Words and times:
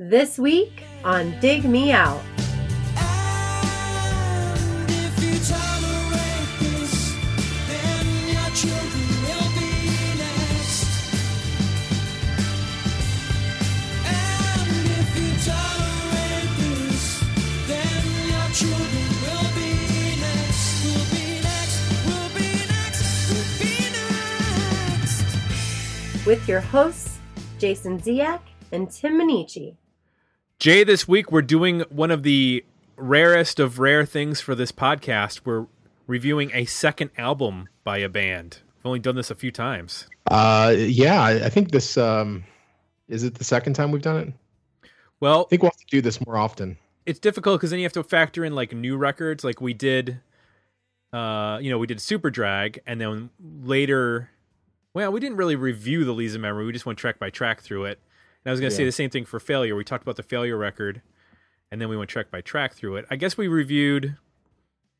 This 0.00 0.38
week 0.38 0.84
on 1.02 1.34
Dig 1.40 1.64
Me 1.64 1.90
Out. 1.90 2.22
And 2.94 4.86
if 4.88 5.18
you 5.18 5.34
tolerate 5.42 6.54
this, 6.62 7.18
then 7.66 8.06
your 8.30 8.48
children 8.54 9.10
will 9.26 9.50
be 9.58 9.74
next. 10.22 10.86
And 14.06 14.70
if 14.86 15.08
you 15.18 15.34
tolerate 15.42 16.54
this, 16.62 17.18
then 17.66 18.06
your 18.30 18.48
children 18.54 19.10
will 19.26 19.50
be 19.58 19.74
next. 20.22 20.78
Will 20.86 21.10
be 21.10 21.42
next. 21.42 21.74
Will 22.06 22.30
be 22.38 22.46
next. 22.70 23.02
Will 23.34 23.50
be 23.58 23.74
next. 25.02 26.24
with 26.24 26.46
your 26.48 26.60
hosts, 26.60 27.18
Jason 27.58 27.98
Ziak 27.98 28.42
and 28.70 28.88
Tim 28.88 29.18
Minneci. 29.18 29.74
Jay, 30.58 30.82
this 30.82 31.06
week 31.06 31.30
we're 31.30 31.40
doing 31.40 31.82
one 31.88 32.10
of 32.10 32.24
the 32.24 32.64
rarest 32.96 33.60
of 33.60 33.78
rare 33.78 34.04
things 34.04 34.40
for 34.40 34.56
this 34.56 34.72
podcast. 34.72 35.42
We're 35.44 35.66
reviewing 36.08 36.50
a 36.52 36.64
second 36.64 37.10
album 37.16 37.68
by 37.84 37.98
a 37.98 38.08
band. 38.08 38.58
I've 38.80 38.86
only 38.86 38.98
done 38.98 39.14
this 39.14 39.30
a 39.30 39.36
few 39.36 39.52
times. 39.52 40.08
Uh, 40.28 40.74
yeah, 40.76 41.22
I 41.22 41.48
think 41.48 41.70
this 41.70 41.96
um, 41.96 42.42
is 43.06 43.22
it 43.22 43.36
the 43.36 43.44
second 43.44 43.74
time 43.74 43.92
we've 43.92 44.02
done 44.02 44.16
it. 44.16 44.90
Well, 45.20 45.42
I 45.42 45.48
think 45.48 45.62
we'll 45.62 45.70
have 45.70 45.78
to 45.78 45.86
do 45.86 46.00
this 46.00 46.26
more 46.26 46.36
often. 46.36 46.76
it's 47.06 47.20
difficult 47.20 47.60
because 47.60 47.70
then 47.70 47.78
you 47.78 47.84
have 47.84 47.92
to 47.92 48.02
factor 48.02 48.44
in 48.44 48.56
like 48.56 48.72
new 48.72 48.96
records, 48.96 49.44
like 49.44 49.60
we 49.60 49.74
did. 49.74 50.20
Uh, 51.12 51.60
you 51.62 51.70
know, 51.70 51.78
we 51.78 51.86
did 51.86 51.98
Superdrag, 51.98 52.80
and 52.84 53.00
then 53.00 53.30
later, 53.62 54.30
well, 54.92 55.12
we 55.12 55.20
didn't 55.20 55.36
really 55.36 55.56
review 55.56 56.04
the 56.04 56.12
Lisa 56.12 56.40
Memory. 56.40 56.66
We 56.66 56.72
just 56.72 56.84
went 56.84 56.98
track 56.98 57.20
by 57.20 57.30
track 57.30 57.60
through 57.60 57.84
it. 57.84 58.00
And 58.48 58.52
I 58.52 58.54
was 58.54 58.60
going 58.60 58.70
to 58.70 58.76
say 58.76 58.86
the 58.86 58.92
same 58.92 59.10
thing 59.10 59.26
for 59.26 59.38
Failure. 59.38 59.76
We 59.76 59.84
talked 59.84 60.02
about 60.02 60.16
the 60.16 60.22
Failure 60.22 60.56
record, 60.56 61.02
and 61.70 61.78
then 61.78 61.90
we 61.90 61.98
went 61.98 62.08
track 62.08 62.30
by 62.30 62.40
track 62.40 62.72
through 62.72 62.96
it. 62.96 63.04
I 63.10 63.16
guess 63.16 63.36
we 63.36 63.46
reviewed, 63.46 64.04
you 64.04 64.16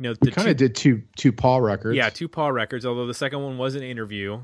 know, 0.01 0.13
the 0.13 0.19
We 0.21 0.33
kind 0.33 0.51
of 0.51 0.59
did 0.59 0.75
two 0.75 1.03
two 1.17 1.33
Paul 1.33 1.63
records. 1.63 1.97
Yeah, 1.97 2.11
two 2.11 2.29
Paul 2.29 2.53
records, 2.53 2.85
although 2.85 3.07
the 3.07 3.15
second 3.15 3.43
one 3.43 3.57
was 3.57 3.75
an 3.75 3.83
interview. 3.83 4.43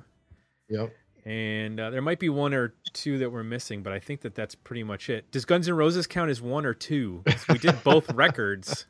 Yep. 0.70 0.90
And 1.26 1.78
uh, 1.78 1.90
there 1.90 2.00
might 2.00 2.18
be 2.18 2.30
one 2.30 2.54
or 2.54 2.72
two 2.94 3.18
that 3.18 3.30
we're 3.30 3.42
missing, 3.42 3.82
but 3.82 3.92
I 3.92 3.98
think 3.98 4.22
that 4.22 4.34
that's 4.34 4.54
pretty 4.54 4.84
much 4.84 5.10
it. 5.10 5.30
Does 5.30 5.44
Guns 5.44 5.68
N' 5.68 5.74
Roses 5.74 6.06
count 6.06 6.30
as 6.30 6.40
one 6.40 6.64
or 6.64 6.72
two? 6.72 7.22
We 7.50 7.58
did 7.58 7.84
both 7.84 8.10
records. 8.14 8.86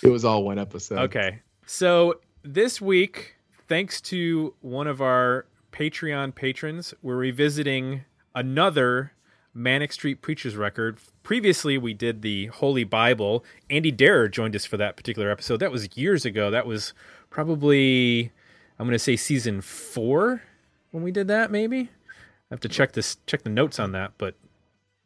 It 0.00 0.10
was 0.10 0.24
all 0.24 0.44
one 0.44 0.60
episode. 0.60 1.00
Okay. 1.00 1.40
So 1.66 2.20
this 2.44 2.80
week, 2.80 3.34
thanks 3.66 4.00
to 4.02 4.54
one 4.60 4.86
of 4.86 5.02
our 5.02 5.46
Patreon 5.72 6.36
patrons, 6.36 6.94
we're 7.02 7.16
revisiting 7.16 8.04
another 8.34 9.12
Manic 9.54 9.92
Street 9.92 10.22
Preachers 10.22 10.56
record. 10.56 10.98
Previously, 11.22 11.76
we 11.78 11.94
did 11.94 12.22
the 12.22 12.46
Holy 12.46 12.84
Bible. 12.84 13.44
Andy 13.68 13.90
Darer 13.90 14.28
joined 14.28 14.54
us 14.54 14.64
for 14.64 14.76
that 14.76 14.96
particular 14.96 15.30
episode. 15.30 15.58
That 15.58 15.72
was 15.72 15.96
years 15.96 16.24
ago. 16.24 16.50
That 16.50 16.66
was 16.66 16.94
probably, 17.30 18.30
I'm 18.78 18.86
going 18.86 18.92
to 18.94 18.98
say 18.98 19.16
season 19.16 19.60
four 19.60 20.42
when 20.90 21.02
we 21.02 21.10
did 21.10 21.28
that, 21.28 21.50
maybe. 21.50 21.80
I 21.80 22.54
have 22.54 22.60
to 22.60 22.68
check 22.68 22.92
this, 22.92 23.16
check 23.26 23.42
the 23.42 23.50
notes 23.50 23.78
on 23.78 23.92
that, 23.92 24.12
but 24.16 24.34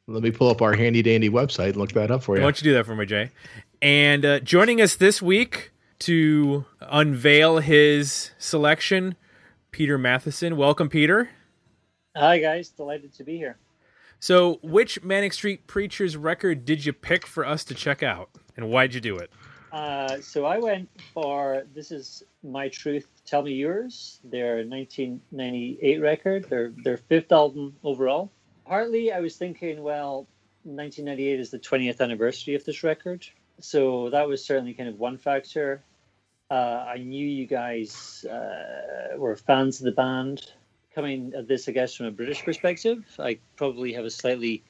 Let 0.07 0.23
me 0.23 0.31
pull 0.31 0.48
up 0.48 0.62
our 0.62 0.75
handy 0.75 1.03
dandy 1.03 1.29
website 1.31 1.70
and 1.70 1.77
look 1.77 1.92
that 1.92 2.11
up 2.11 2.23
for 2.23 2.36
you. 2.36 2.42
Why 2.42 2.47
don't 2.47 2.61
you 2.61 2.64
do 2.70 2.75
that 2.75 2.86
for 2.86 2.95
me, 2.95 3.07
Jay? 3.07 3.31
And 3.81 4.25
uh, 4.25 4.41
joining 4.41 4.81
us 4.81 4.95
this 4.97 5.20
week 5.23 5.73
to 6.01 6.64
unveil 6.81 7.59
his 7.59 8.31
selection, 8.39 9.17
Peter 9.73 9.98
Matheson. 9.98 10.57
Welcome, 10.57 10.89
Peter. 10.89 11.31
Hi 12.15 12.39
guys, 12.39 12.69
delighted 12.69 13.15
to 13.15 13.25
be 13.25 13.39
here. 13.39 13.57
So, 14.21 14.59
which 14.63 15.03
Manic 15.03 15.33
Street 15.33 15.67
Preachers 15.67 16.15
record 16.15 16.67
did 16.67 16.85
you 16.85 16.93
pick 16.93 17.27
for 17.27 17.47
us 17.47 17.65
to 17.65 17.75
check 17.75 18.03
out, 18.03 18.29
and 18.55 18.69
why'd 18.69 18.93
you 18.93 19.01
do 19.01 19.17
it? 19.17 19.31
Uh, 19.73 20.21
so 20.21 20.45
I 20.45 20.59
went 20.59 20.91
for 21.15 21.63
this 21.75 21.91
is 21.91 22.23
My 22.43 22.69
Truth, 22.69 23.09
Tell 23.25 23.41
Me 23.42 23.53
Yours, 23.53 24.20
their 24.25 24.57
1998 24.57 26.03
record, 26.03 26.51
their 26.51 26.75
their 26.85 26.98
fifth 26.98 27.33
album 27.33 27.75
overall. 27.83 28.31
Partly, 28.67 29.11
I 29.11 29.20
was 29.20 29.36
thinking, 29.36 29.83
well, 29.83 30.27
1998 30.65 31.41
is 31.41 31.51
the 31.51 31.59
20th 31.59 32.03
anniversary 32.03 32.55
of 32.55 32.65
this 32.67 32.83
record, 32.83 33.27
so 33.59 34.11
that 34.11 34.29
was 34.29 34.45
certainly 34.45 34.75
kind 34.75 34.91
of 34.91 34.98
one 34.98 35.17
factor. 35.17 35.83
Uh, 36.51 36.85
I 36.86 36.98
knew 36.98 37.27
you 37.27 37.47
guys 37.47 38.27
uh, 38.27 39.17
were 39.17 39.35
fans 39.35 39.81
of 39.81 39.86
the 39.86 39.92
band. 39.92 40.53
Coming 40.95 41.33
at 41.36 41.48
this, 41.48 41.69
I 41.69 41.73
guess, 41.73 41.95
from 41.95 42.07
a 42.07 42.11
British 42.11 42.45
perspective, 42.45 43.05
I 43.19 43.39
probably 43.57 43.95
have 43.95 44.05
a 44.05 44.11
slightly 44.11 44.63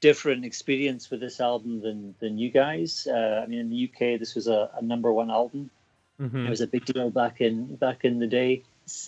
different 0.00 0.44
experience 0.44 1.10
with 1.10 1.20
this 1.20 1.40
album 1.40 1.80
than 1.80 2.14
than 2.20 2.38
you 2.38 2.50
guys. 2.50 3.06
Uh, 3.10 3.42
I 3.42 3.46
mean, 3.46 3.60
in 3.60 3.70
the 3.70 3.90
UK, 3.90 4.18
this 4.18 4.34
was 4.34 4.46
a, 4.46 4.70
a 4.78 4.82
number 4.82 5.12
one 5.12 5.30
album. 5.30 5.70
Mm-hmm. 6.20 6.46
It 6.46 6.50
was 6.50 6.60
a 6.60 6.66
big 6.66 6.84
deal 6.84 7.10
back 7.10 7.40
in 7.40 7.76
back 7.76 8.04
in 8.04 8.18
the 8.18 8.26
day, 8.26 8.62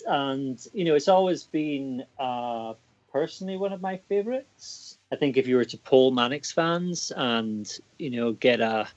and 0.05 0.59
you 0.73 0.85
know, 0.85 0.95
it's 0.95 1.07
always 1.07 1.43
been 1.43 2.05
uh, 2.19 2.73
personally 3.11 3.57
one 3.57 3.73
of 3.73 3.81
my 3.81 3.97
favorites. 4.09 4.97
I 5.11 5.15
think 5.15 5.37
if 5.37 5.47
you 5.47 5.55
were 5.55 5.65
to 5.65 5.77
poll 5.77 6.11
Manics 6.11 6.51
fans 6.51 7.11
and 7.15 7.71
you 7.97 8.11
know 8.11 8.33
get 8.33 8.61
a 8.61 8.87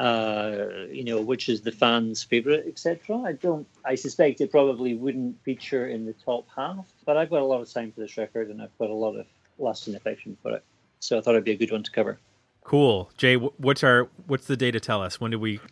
uh, 0.00 0.86
you 0.90 1.04
know 1.04 1.20
which 1.20 1.50
is 1.50 1.60
the 1.60 1.70
fans' 1.70 2.22
favorite, 2.22 2.64
etc. 2.66 3.18
I 3.18 3.32
don't. 3.32 3.66
I 3.84 3.94
suspect 3.94 4.40
it 4.40 4.50
probably 4.50 4.94
wouldn't 4.94 5.42
feature 5.42 5.88
in 5.88 6.06
the 6.06 6.14
top 6.14 6.46
half, 6.56 6.86
but 7.04 7.18
I've 7.18 7.28
got 7.28 7.42
a 7.42 7.44
lot 7.44 7.60
of 7.60 7.70
time 7.70 7.92
for 7.92 8.00
this 8.00 8.16
record, 8.16 8.48
and 8.48 8.62
I've 8.62 8.76
got 8.78 8.88
a 8.88 8.94
lot 8.94 9.14
of 9.16 9.26
lasting 9.58 9.94
affection 9.94 10.38
for 10.42 10.52
it. 10.52 10.64
So 11.00 11.18
I 11.18 11.20
thought 11.20 11.32
it'd 11.32 11.44
be 11.44 11.52
a 11.52 11.56
good 11.56 11.70
one 11.70 11.82
to 11.82 11.90
cover. 11.90 12.18
Cool, 12.64 13.10
Jay. 13.18 13.36
What's 13.36 13.84
our 13.84 14.08
what's 14.26 14.46
the 14.46 14.56
data 14.56 14.80
tell 14.80 15.02
us? 15.02 15.20
When 15.20 15.32
did 15.32 15.40
we? 15.40 15.60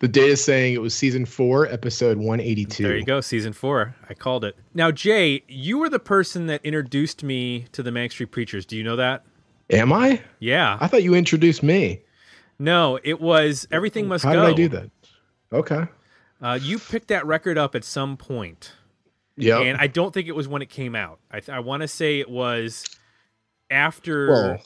the 0.00 0.08
data 0.08 0.26
is 0.26 0.42
saying 0.42 0.74
it 0.74 0.80
was 0.80 0.92
season 0.92 1.26
four, 1.26 1.68
episode 1.68 2.18
one 2.18 2.40
eighty 2.40 2.64
two. 2.64 2.82
There 2.82 2.96
you 2.96 3.04
go, 3.04 3.20
season 3.20 3.52
four. 3.52 3.94
I 4.08 4.14
called 4.14 4.44
it. 4.44 4.56
Now, 4.74 4.90
Jay, 4.90 5.44
you 5.46 5.78
were 5.78 5.88
the 5.88 6.00
person 6.00 6.46
that 6.46 6.60
introduced 6.64 7.22
me 7.22 7.66
to 7.70 7.84
the 7.84 7.92
Manic 7.92 8.10
Street 8.10 8.32
Preachers. 8.32 8.66
Do 8.66 8.76
you 8.76 8.82
know 8.82 8.96
that? 8.96 9.24
Am 9.70 9.92
I? 9.92 10.22
Yeah. 10.40 10.76
I 10.80 10.88
thought 10.88 11.04
you 11.04 11.14
introduced 11.14 11.62
me. 11.62 12.02
No, 12.60 12.98
it 13.02 13.20
was 13.20 13.66
Everything 13.70 14.06
Must 14.06 14.22
How 14.24 14.34
Go. 14.34 14.40
How 14.40 14.46
did 14.48 14.52
I 14.52 14.56
do 14.56 14.68
that? 14.68 14.90
Okay. 15.52 15.84
Uh, 16.42 16.58
you 16.60 16.78
picked 16.78 17.08
that 17.08 17.24
record 17.26 17.56
up 17.58 17.74
at 17.74 17.84
some 17.84 18.16
point. 18.16 18.72
Yeah. 19.36 19.60
and 19.60 19.78
I 19.78 19.86
don't 19.86 20.12
think 20.12 20.28
it 20.28 20.36
was 20.36 20.46
when 20.46 20.60
it 20.60 20.68
came 20.68 20.94
out. 20.94 21.18
I, 21.30 21.40
th- 21.40 21.48
I 21.48 21.60
want 21.60 21.80
to 21.80 21.88
say 21.88 22.20
it 22.20 22.28
was 22.28 22.84
after. 23.70 24.30
well, 24.30 24.58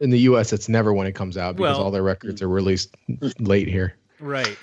in 0.00 0.10
the 0.10 0.18
U.S., 0.20 0.52
it's 0.52 0.68
never 0.68 0.92
when 0.94 1.06
it 1.06 1.12
comes 1.14 1.36
out 1.36 1.56
because 1.56 1.76
Well- 1.76 1.84
all 1.84 1.90
their 1.90 2.02
records 2.02 2.40
are 2.42 2.48
released 2.48 2.94
late 3.38 3.68
here. 3.68 3.94
right. 4.20 4.56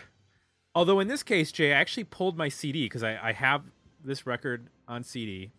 Although 0.74 1.02
in 1.02 1.08
this 1.10 1.22
case, 1.22 1.52
Jay, 1.52 1.74
I 1.74 1.76
actually 1.78 2.06
pulled 2.06 2.38
my 2.38 2.48
CD 2.48 2.86
because 2.86 3.04
I, 3.04 3.20
I 3.22 3.34
have 3.34 3.62
this 4.04 4.26
record 4.26 4.70
on 4.88 5.04
CD, 5.04 5.52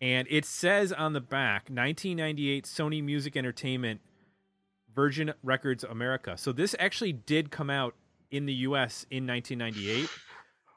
and 0.00 0.28
it 0.30 0.44
says 0.44 0.92
on 0.92 1.14
the 1.14 1.22
back 1.22 1.70
1998 1.70 2.64
Sony 2.66 3.02
Music 3.02 3.34
Entertainment 3.34 4.02
Virgin 4.94 5.32
Records 5.42 5.84
America. 5.84 6.36
So 6.36 6.52
this 6.52 6.74
actually 6.78 7.12
did 7.12 7.50
come 7.50 7.70
out 7.70 7.94
in 8.30 8.46
the 8.46 8.52
U.S. 8.54 9.06
in 9.10 9.26
1998. 9.26 10.08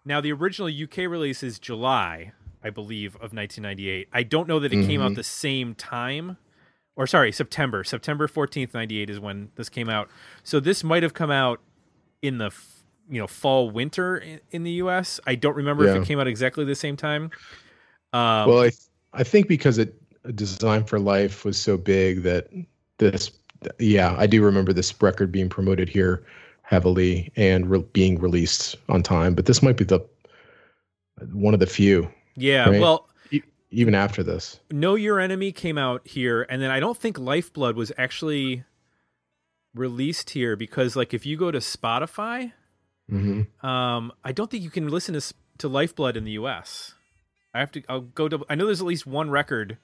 Now 0.06 0.22
the 0.22 0.32
original 0.32 0.70
UK 0.70 1.10
release 1.10 1.42
is 1.44 1.58
July, 1.60 2.32
I 2.64 2.70
believe, 2.70 3.16
of 3.16 3.34
1998. 3.34 4.08
I 4.14 4.24
don't 4.24 4.48
know 4.48 4.60
that 4.60 4.72
it 4.74 4.86
came 4.86 5.02
out 5.02 5.12
Mhm. 5.14 5.16
the 5.16 5.24
same 5.24 5.74
time. 5.76 6.38
Or 6.96 7.08
sorry, 7.08 7.32
September. 7.32 7.84
September 7.84 8.28
14th, 8.28 8.74
98 8.74 9.10
is 9.10 9.20
when 9.20 9.50
this 9.56 9.68
came 9.70 9.90
out. 9.90 10.10
So 10.44 10.60
this 10.60 10.84
might 10.84 11.04
have 11.04 11.14
come 11.14 11.32
out 11.32 11.60
in 12.22 12.38
the 12.38 12.46
f- 12.48 12.84
you 13.10 13.20
know 13.20 13.28
fall 13.28 13.70
winter 13.70 14.18
in, 14.18 14.40
in 14.52 14.64
the 14.64 14.72
US. 14.84 15.20
I 15.28 15.36
don't 15.36 15.56
remember 15.56 15.86
if 15.88 15.96
it 16.04 16.06
came 16.08 16.20
out 16.20 16.28
exactly 16.28 16.64
the 16.66 16.74
same 16.76 16.96
time. 16.98 17.32
Um, 18.14 18.48
well, 18.50 18.62
I 18.62 18.72
I 19.14 19.24
think 19.24 19.48
because 19.48 19.78
it 19.78 19.94
Design 20.36 20.84
for 20.86 21.00
Life 21.00 21.46
was 21.46 21.60
so 21.60 21.78
big 21.78 22.24
that 22.24 22.48
this, 22.98 23.30
yeah, 23.80 24.16
I 24.18 24.28
do 24.28 24.44
remember 24.44 24.74
this 24.74 25.02
record 25.02 25.32
being 25.32 25.50
promoted 25.50 25.90
here 25.90 26.24
heavily 26.62 27.32
and 27.36 27.70
re- 27.70 27.86
being 27.94 28.20
released 28.20 28.76
on 28.90 29.04
time. 29.04 29.36
But 29.36 29.46
this 29.46 29.62
might 29.62 29.78
be 29.78 29.84
the 29.84 30.00
one 31.32 31.54
of 31.54 31.60
the 31.60 31.68
few, 31.68 32.12
yeah, 32.36 32.70
right. 32.70 32.82
well, 32.82 33.08
even 33.72 33.96
after 33.96 34.24
this. 34.24 34.60
Know 34.72 34.96
Your 34.96 35.20
Enemy 35.20 35.52
came 35.52 35.78
out 35.78 36.08
here, 36.08 36.46
and 36.50 36.62
then 36.62 36.72
I 36.72 36.80
don't 36.80 36.98
think 36.98 37.18
Lifeblood 37.18 37.76
was 37.76 37.92
actually 37.98 38.64
released 39.74 40.32
here 40.32 40.56
because, 40.56 40.96
like, 40.96 41.14
if 41.14 41.26
you 41.26 41.38
go 41.38 41.52
to 41.52 41.60
Spotify, 41.60 42.54
hmm 43.10 43.44
um, 43.62 44.12
I 44.24 44.32
don't 44.32 44.50
think 44.50 44.64
you 44.64 44.72
can 44.72 44.88
listen 44.88 45.14
to 45.14 45.34
to 45.60 45.68
Lifeblood 45.68 46.18
in 46.18 46.24
the 46.24 46.32
U.S. 46.32 46.96
I 47.54 47.60
have 47.60 47.72
to. 47.74 47.84
I'll 47.88 48.02
go 48.02 48.28
to. 48.28 48.44
I 48.50 48.56
know 48.56 48.66
there's 48.66 48.82
at 48.82 48.88
least 48.88 49.06
one 49.06 49.30
record 49.30 49.78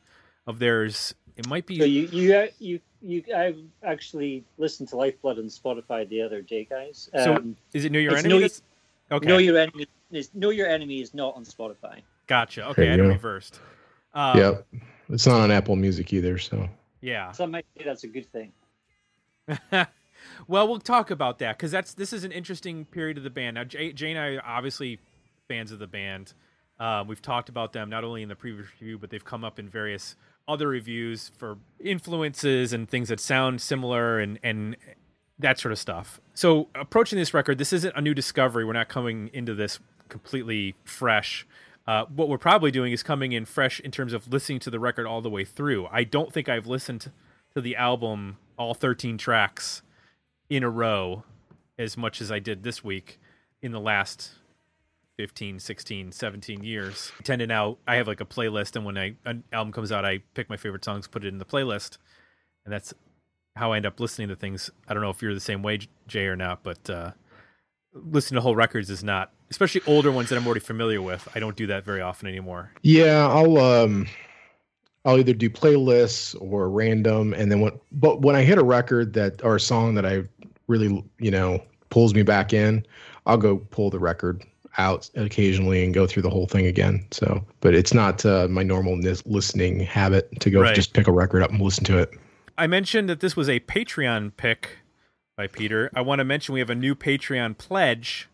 of 0.47 0.59
theirs. 0.59 1.13
It 1.41 1.47
might 1.49 1.65
be. 1.65 1.79
So 1.79 1.85
you 1.85 2.07
you 2.11 2.49
you 2.59 2.79
you 3.01 3.23
I 3.35 3.55
actually 3.83 4.43
listened 4.59 4.89
to 4.89 4.95
Lifeblood 4.95 5.39
on 5.39 5.45
Spotify 5.45 6.07
the 6.07 6.21
other 6.21 6.43
day, 6.43 6.65
guys. 6.69 7.09
So, 7.15 7.35
Um, 7.35 7.55
is 7.73 7.83
it 7.83 7.91
Know 7.91 7.97
Your 7.97 8.15
Enemy? 8.15 8.39
Know- 8.41 8.47
okay, 9.17 9.25
Know 9.27 9.37
your 9.39 9.57
enemy 9.57 9.87
is 10.11 10.29
Know 10.35 10.51
your 10.51 10.67
enemy 10.67 11.01
is 11.01 11.15
not 11.15 11.35
on 11.35 11.43
Spotify. 11.43 12.01
gotcha. 12.27 12.67
Okay, 12.69 12.83
There 12.83 12.91
I 12.91 12.95
you 12.95 12.99
had 12.99 12.99
it 12.99 13.03
go. 13.03 13.09
reversed. 13.09 13.59
Um, 14.13 14.37
yep. 14.37 14.67
It's 15.09 15.25
not 15.25 15.39
on 15.41 15.49
Apple 15.49 15.75
Music 15.75 16.13
either. 16.13 16.37
So 16.37 16.69
Yeah. 17.01 17.31
Some 17.31 17.49
might 17.51 17.65
say 17.75 17.85
that's 17.85 18.03
a 18.03 18.07
good 18.07 18.31
thing. 18.31 18.51
well, 20.47 20.67
we'll 20.67 20.79
talk 20.79 21.09
about 21.09 21.39
that 21.39 21.57
because 21.57 21.71
that's 21.71 21.95
this 21.95 22.13
is 22.13 22.23
an 22.23 22.31
interesting 22.31 22.85
period 22.85 23.17
of 23.17 23.23
the 23.23 23.31
band. 23.31 23.55
Now, 23.55 23.63
Jay, 23.63 23.91
Jay 23.93 24.11
and 24.11 24.19
I 24.19 24.27
are 24.35 24.45
obviously 24.45 24.99
fans 25.47 25.71
of 25.71 25.79
the 25.79 25.87
band. 25.87 26.33
Uh, 26.79 27.03
we've 27.07 27.21
talked 27.21 27.49
about 27.49 27.73
them 27.73 27.89
not 27.89 28.03
only 28.03 28.21
in 28.21 28.29
the 28.29 28.35
previous 28.35 28.67
review, 28.79 28.97
but 28.99 29.09
they've 29.09 29.25
come 29.25 29.43
up 29.43 29.57
in 29.59 29.67
various 29.67 30.15
other 30.47 30.67
reviews 30.67 31.31
for 31.37 31.57
influences 31.79 32.73
and 32.73 32.89
things 32.89 33.09
that 33.09 33.19
sound 33.19 33.61
similar 33.61 34.19
and 34.19 34.39
and 34.43 34.75
that 35.39 35.59
sort 35.59 35.71
of 35.71 35.79
stuff. 35.79 36.21
So, 36.33 36.67
approaching 36.75 37.17
this 37.17 37.33
record, 37.33 37.57
this 37.57 37.73
isn't 37.73 37.95
a 37.95 38.01
new 38.01 38.13
discovery. 38.13 38.63
We're 38.65 38.73
not 38.73 38.89
coming 38.89 39.29
into 39.33 39.53
this 39.53 39.79
completely 40.09 40.75
fresh. 40.83 41.47
Uh, 41.87 42.05
what 42.05 42.29
we're 42.29 42.37
probably 42.37 42.71
doing 42.71 42.93
is 42.93 43.01
coming 43.01 43.31
in 43.31 43.45
fresh 43.45 43.79
in 43.79 43.91
terms 43.91 44.13
of 44.13 44.31
listening 44.31 44.59
to 44.59 44.69
the 44.69 44.79
record 44.79 45.07
all 45.07 45.21
the 45.21 45.29
way 45.29 45.43
through. 45.43 45.87
I 45.91 46.03
don't 46.03 46.31
think 46.31 46.47
I've 46.47 46.67
listened 46.67 47.11
to 47.55 47.61
the 47.61 47.75
album, 47.75 48.37
all 48.57 48.73
13 48.73 49.17
tracks, 49.17 49.81
in 50.49 50.63
a 50.63 50.69
row 50.69 51.23
as 51.79 51.97
much 51.97 52.21
as 52.21 52.31
I 52.31 52.39
did 52.39 52.63
this 52.63 52.83
week 52.83 53.19
in 53.61 53.71
the 53.71 53.79
last 53.79 54.31
15, 55.17 55.59
16, 55.59 56.11
17 56.11 56.63
years. 56.63 57.11
I 57.19 57.23
tend 57.23 57.39
to 57.39 57.47
now, 57.47 57.77
I 57.87 57.95
have 57.95 58.07
like 58.07 58.21
a 58.21 58.25
playlist, 58.25 58.75
and 58.75 58.85
when 58.85 58.97
I, 58.97 59.15
an 59.25 59.43
album 59.51 59.71
comes 59.73 59.91
out, 59.91 60.05
I 60.05 60.19
pick 60.33 60.49
my 60.49 60.57
favorite 60.57 60.85
songs, 60.85 61.07
put 61.07 61.23
it 61.23 61.27
in 61.27 61.37
the 61.37 61.45
playlist, 61.45 61.97
and 62.65 62.73
that's 62.73 62.93
how 63.55 63.73
I 63.73 63.77
end 63.77 63.85
up 63.85 63.99
listening 63.99 64.29
to 64.29 64.35
things. 64.35 64.69
I 64.87 64.93
don't 64.93 65.03
know 65.03 65.09
if 65.09 65.21
you're 65.21 65.33
the 65.33 65.39
same 65.39 65.61
way, 65.61 65.79
Jay, 66.07 66.25
or 66.25 66.35
not, 66.35 66.63
but 66.63 66.89
uh, 66.89 67.11
listening 67.93 68.37
to 68.37 68.41
whole 68.41 68.55
records 68.55 68.89
is 68.89 69.03
not, 69.03 69.31
especially 69.49 69.81
older 69.87 70.11
ones 70.11 70.29
that 70.29 70.37
I'm 70.37 70.45
already 70.45 70.61
familiar 70.61 71.01
with. 71.01 71.27
I 71.35 71.39
don't 71.39 71.55
do 71.55 71.67
that 71.67 71.85
very 71.85 72.01
often 72.01 72.27
anymore. 72.27 72.71
Yeah, 72.81 73.27
I'll 73.27 73.57
um 73.57 74.07
I'll 75.05 75.17
either 75.17 75.33
do 75.33 75.49
playlists 75.49 76.35
or 76.39 76.69
random 76.69 77.33
and 77.33 77.51
then 77.51 77.59
when 77.59 77.79
but 77.91 78.21
when 78.21 78.35
I 78.35 78.43
hit 78.43 78.57
a 78.57 78.63
record 78.63 79.13
that 79.13 79.43
or 79.43 79.55
a 79.55 79.59
song 79.59 79.95
that 79.95 80.05
I 80.05 80.23
really, 80.67 81.03
you 81.19 81.31
know, 81.31 81.61
pulls 81.89 82.13
me 82.13 82.23
back 82.23 82.53
in, 82.53 82.85
I'll 83.25 83.37
go 83.37 83.57
pull 83.57 83.89
the 83.89 83.99
record 83.99 84.43
out 84.77 85.09
occasionally 85.15 85.83
and 85.83 85.93
go 85.93 86.07
through 86.07 86.23
the 86.23 86.29
whole 86.29 86.47
thing 86.47 86.65
again. 86.65 87.05
So, 87.11 87.43
but 87.59 87.73
it's 87.73 87.93
not 87.93 88.25
uh, 88.25 88.47
my 88.49 88.63
normal 88.63 88.95
nis- 88.95 89.25
listening 89.25 89.79
habit 89.81 90.29
to 90.39 90.49
go 90.49 90.61
Right. 90.61 90.75
just 90.75 90.93
pick 90.93 91.07
a 91.07 91.11
record 91.11 91.43
up 91.43 91.51
and 91.51 91.59
listen 91.61 91.83
to 91.85 91.97
it. 91.97 92.11
I 92.57 92.67
mentioned 92.67 93.09
that 93.09 93.19
this 93.19 93.35
was 93.35 93.49
a 93.49 93.59
Patreon 93.61 94.33
pick 94.37 94.77
by 95.37 95.47
Peter. 95.47 95.89
I 95.95 96.01
want 96.01 96.19
to 96.19 96.25
mention 96.25 96.53
we 96.53 96.59
have 96.59 96.69
a 96.69 96.75
new 96.75 96.95
Patreon 96.95 97.57
pledge. 97.57 98.29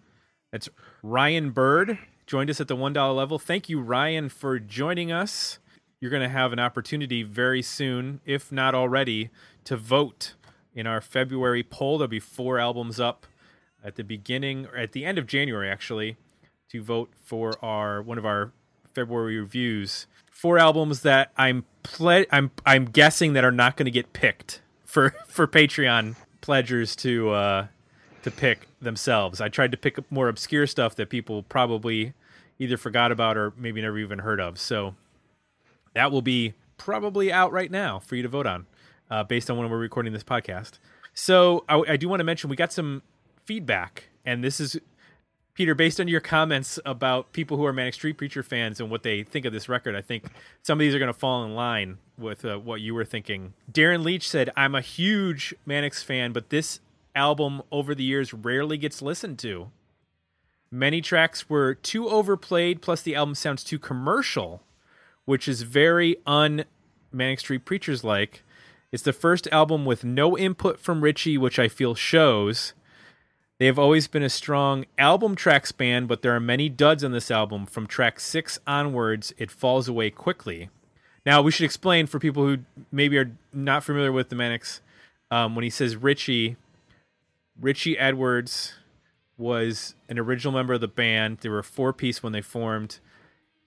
That's 0.52 0.70
Ryan 1.04 1.52
Bird 1.52 1.98
joined 2.26 2.50
us 2.50 2.60
at 2.60 2.68
the 2.68 2.76
one 2.76 2.94
dollar 2.94 3.14
level. 3.14 3.40
Thank 3.40 3.70
you, 3.70 3.80
Ryan, 3.80 4.30
for 4.30 4.60
joining 4.60 5.12
us. 5.12 5.60
You're 6.00 6.12
going 6.12 6.24
to 6.24 6.30
have 6.30 6.54
an 6.54 6.60
opportunity 6.60 7.24
very 7.24 7.62
soon, 7.62 8.22
if 8.26 8.52
not 8.52 8.76
already, 8.76 9.30
to 9.64 9.76
vote 9.78 10.34
in 10.76 10.86
our 10.86 11.02
February 11.02 11.64
poll. 11.64 11.98
There'll 11.98 12.08
be 12.10 12.20
four 12.20 12.60
albums 12.60 13.00
up 13.00 13.26
at 13.84 13.96
the 13.96 14.04
beginning 14.04 14.66
or 14.68 14.76
at 14.78 14.92
the 14.92 15.06
end 15.06 15.18
of 15.18 15.26
January, 15.26 15.70
actually, 15.70 16.18
to 16.72 16.84
vote 16.84 17.10
for 17.24 17.54
our 17.64 18.02
one 18.02 18.18
of 18.18 18.26
our 18.26 18.52
February 18.94 19.40
reviews. 19.40 20.08
Four 20.32 20.58
albums 20.58 21.02
that 21.02 21.32
I'm 21.38 21.66
ple- 21.84 22.26
I'm 22.32 22.52
I'm 22.66 22.86
guessing 22.86 23.34
that 23.34 23.44
are 23.44 23.52
not 23.52 23.78
going 23.78 23.86
to 23.86 23.92
get 23.92 24.14
picked 24.14 24.62
for 24.86 25.12
for 25.28 25.48
Patreon 25.48 26.16
pledgers 26.42 26.96
to 26.98 27.32
uh, 27.32 27.68
to 28.24 28.32
pick 28.32 28.68
themselves. 28.82 29.42
I 29.42 29.50
tried 29.50 29.72
to 29.72 29.78
pick 29.78 29.98
up 29.98 30.06
more 30.10 30.28
obscure 30.30 30.68
stuff 30.68 30.96
that 30.96 31.10
people 31.10 31.44
probably 31.44 32.14
either 32.60 32.78
forgot 32.78 33.12
about 33.12 33.38
or 33.38 33.54
maybe 33.58 33.82
never 33.82 33.98
even 34.00 34.20
heard 34.20 34.40
of. 34.40 34.60
So 34.60 34.96
that 35.94 36.12
will 36.12 36.22
be 36.22 36.54
probably 36.78 37.32
out 37.32 37.52
right 37.52 37.72
now 37.72 38.00
for 38.00 38.16
you 38.16 38.24
to 38.24 38.30
vote 38.30 38.46
on, 38.46 38.66
uh, 39.10 39.24
based 39.24 39.50
on 39.50 39.58
when 39.58 39.70
we're 39.70 39.78
recording 39.78 40.14
this 40.14 40.24
podcast. 40.24 40.80
So 41.14 41.66
I, 41.68 41.82
I 41.90 41.98
do 41.98 42.10
want 42.10 42.20
to 42.20 42.24
mention 42.24 42.50
we 42.50 42.56
got 42.56 42.72
some 42.72 43.02
feedback, 43.46 44.06
and 44.26 44.44
this 44.44 44.60
is 44.60 44.80
Peter, 45.58 45.74
based 45.74 46.00
on 46.00 46.08
your 46.08 46.22
comments 46.22 46.78
about 46.86 47.34
people 47.34 47.58
who 47.58 47.66
are 47.66 47.74
Manic 47.74 47.96
Street 47.96 48.16
Preacher 48.16 48.44
fans 48.44 48.80
and 48.80 48.92
what 48.92 49.02
they 49.02 49.24
think 49.24 49.44
of 49.44 49.52
this 49.52 49.68
record, 49.68 49.96
I 49.96 50.02
think 50.02 50.26
some 50.62 50.78
of 50.78 50.82
these 50.82 50.94
are 50.94 51.00
going 51.00 51.12
to 51.12 51.18
fall 51.18 51.44
in 51.46 51.56
line 51.56 51.98
with 52.16 52.46
uh, 52.46 52.60
what 52.60 52.80
you 52.80 52.94
were 52.94 53.04
thinking. 53.04 53.56
Darren 53.72 54.04
Leach 54.04 54.30
said, 54.30 54.52
I'm 54.56 54.76
a 54.76 54.82
huge 54.82 55.56
Manics 55.66 56.04
fan, 56.04 56.32
but 56.32 56.52
this 56.52 56.80
album 57.16 57.64
over 57.72 57.96
the 57.96 58.04
years 58.04 58.36
rarely 58.36 58.78
gets 58.78 59.02
listened 59.02 59.40
to. 59.40 59.72
Many 60.70 61.02
tracks 61.02 61.50
were 61.50 61.74
too 61.74 62.08
overplayed, 62.08 62.84
plus 62.84 63.02
the 63.02 63.16
album 63.16 63.34
sounds 63.34 63.64
too 63.64 63.80
commercial, 63.80 64.62
which 65.26 65.48
is 65.48 65.64
very 65.64 66.18
un 66.28 66.66
Manic 67.12 67.40
Street 67.40 67.66
Preachers 67.66 68.04
like. 68.04 68.44
It's 68.92 69.02
the 69.02 69.12
first 69.12 69.48
album 69.48 69.86
with 69.86 70.04
no 70.04 70.38
input 70.38 70.80
from 70.80 71.02
Richie, 71.02 71.40
which 71.40 71.58
I 71.58 71.68
feel 71.68 71.96
shows. 71.96 72.74
They 73.60 73.66
have 73.66 73.80
always 73.80 74.08
been 74.08 74.24
a 74.24 74.30
strong 74.30 74.86
album 75.00 75.36
tracks 75.36 75.72
band, 75.72 76.08
but 76.08 76.22
there 76.22 76.36
are 76.36 76.40
many 76.40 76.70
duds 76.70 77.04
on 77.04 77.12
this 77.12 77.32
album. 77.32 77.66
From 77.66 77.88
track 77.88 78.20
six 78.20 78.60
onwards, 78.68 79.34
it 79.38 79.50
falls 79.50 79.88
away 79.88 80.12
quickly. 80.12 80.70
Now, 81.26 81.42
we 81.42 81.52
should 81.52 81.66
explain 81.66 82.06
for 82.06 82.20
people 82.20 82.46
who 82.46 82.60
maybe 82.92 83.18
are 83.18 83.32
not 83.52 83.84
familiar 83.84 84.12
with 84.12 84.30
the 84.30 84.36
Manics. 84.36 84.82
Um, 85.32 85.56
when 85.56 85.64
he 85.64 85.70
says 85.70 85.96
Richie, 85.96 86.56
Richie 87.60 87.98
Edwards 87.98 88.74
was 89.38 89.96
an 90.08 90.20
original 90.20 90.54
member 90.54 90.74
of 90.74 90.82
the 90.82 90.88
band. 90.88 91.40
They 91.40 91.50
were 91.50 91.64
four 91.64 91.94
piece 91.94 92.22
when 92.22 92.34
they 92.34 92.42
formed. 92.42 93.00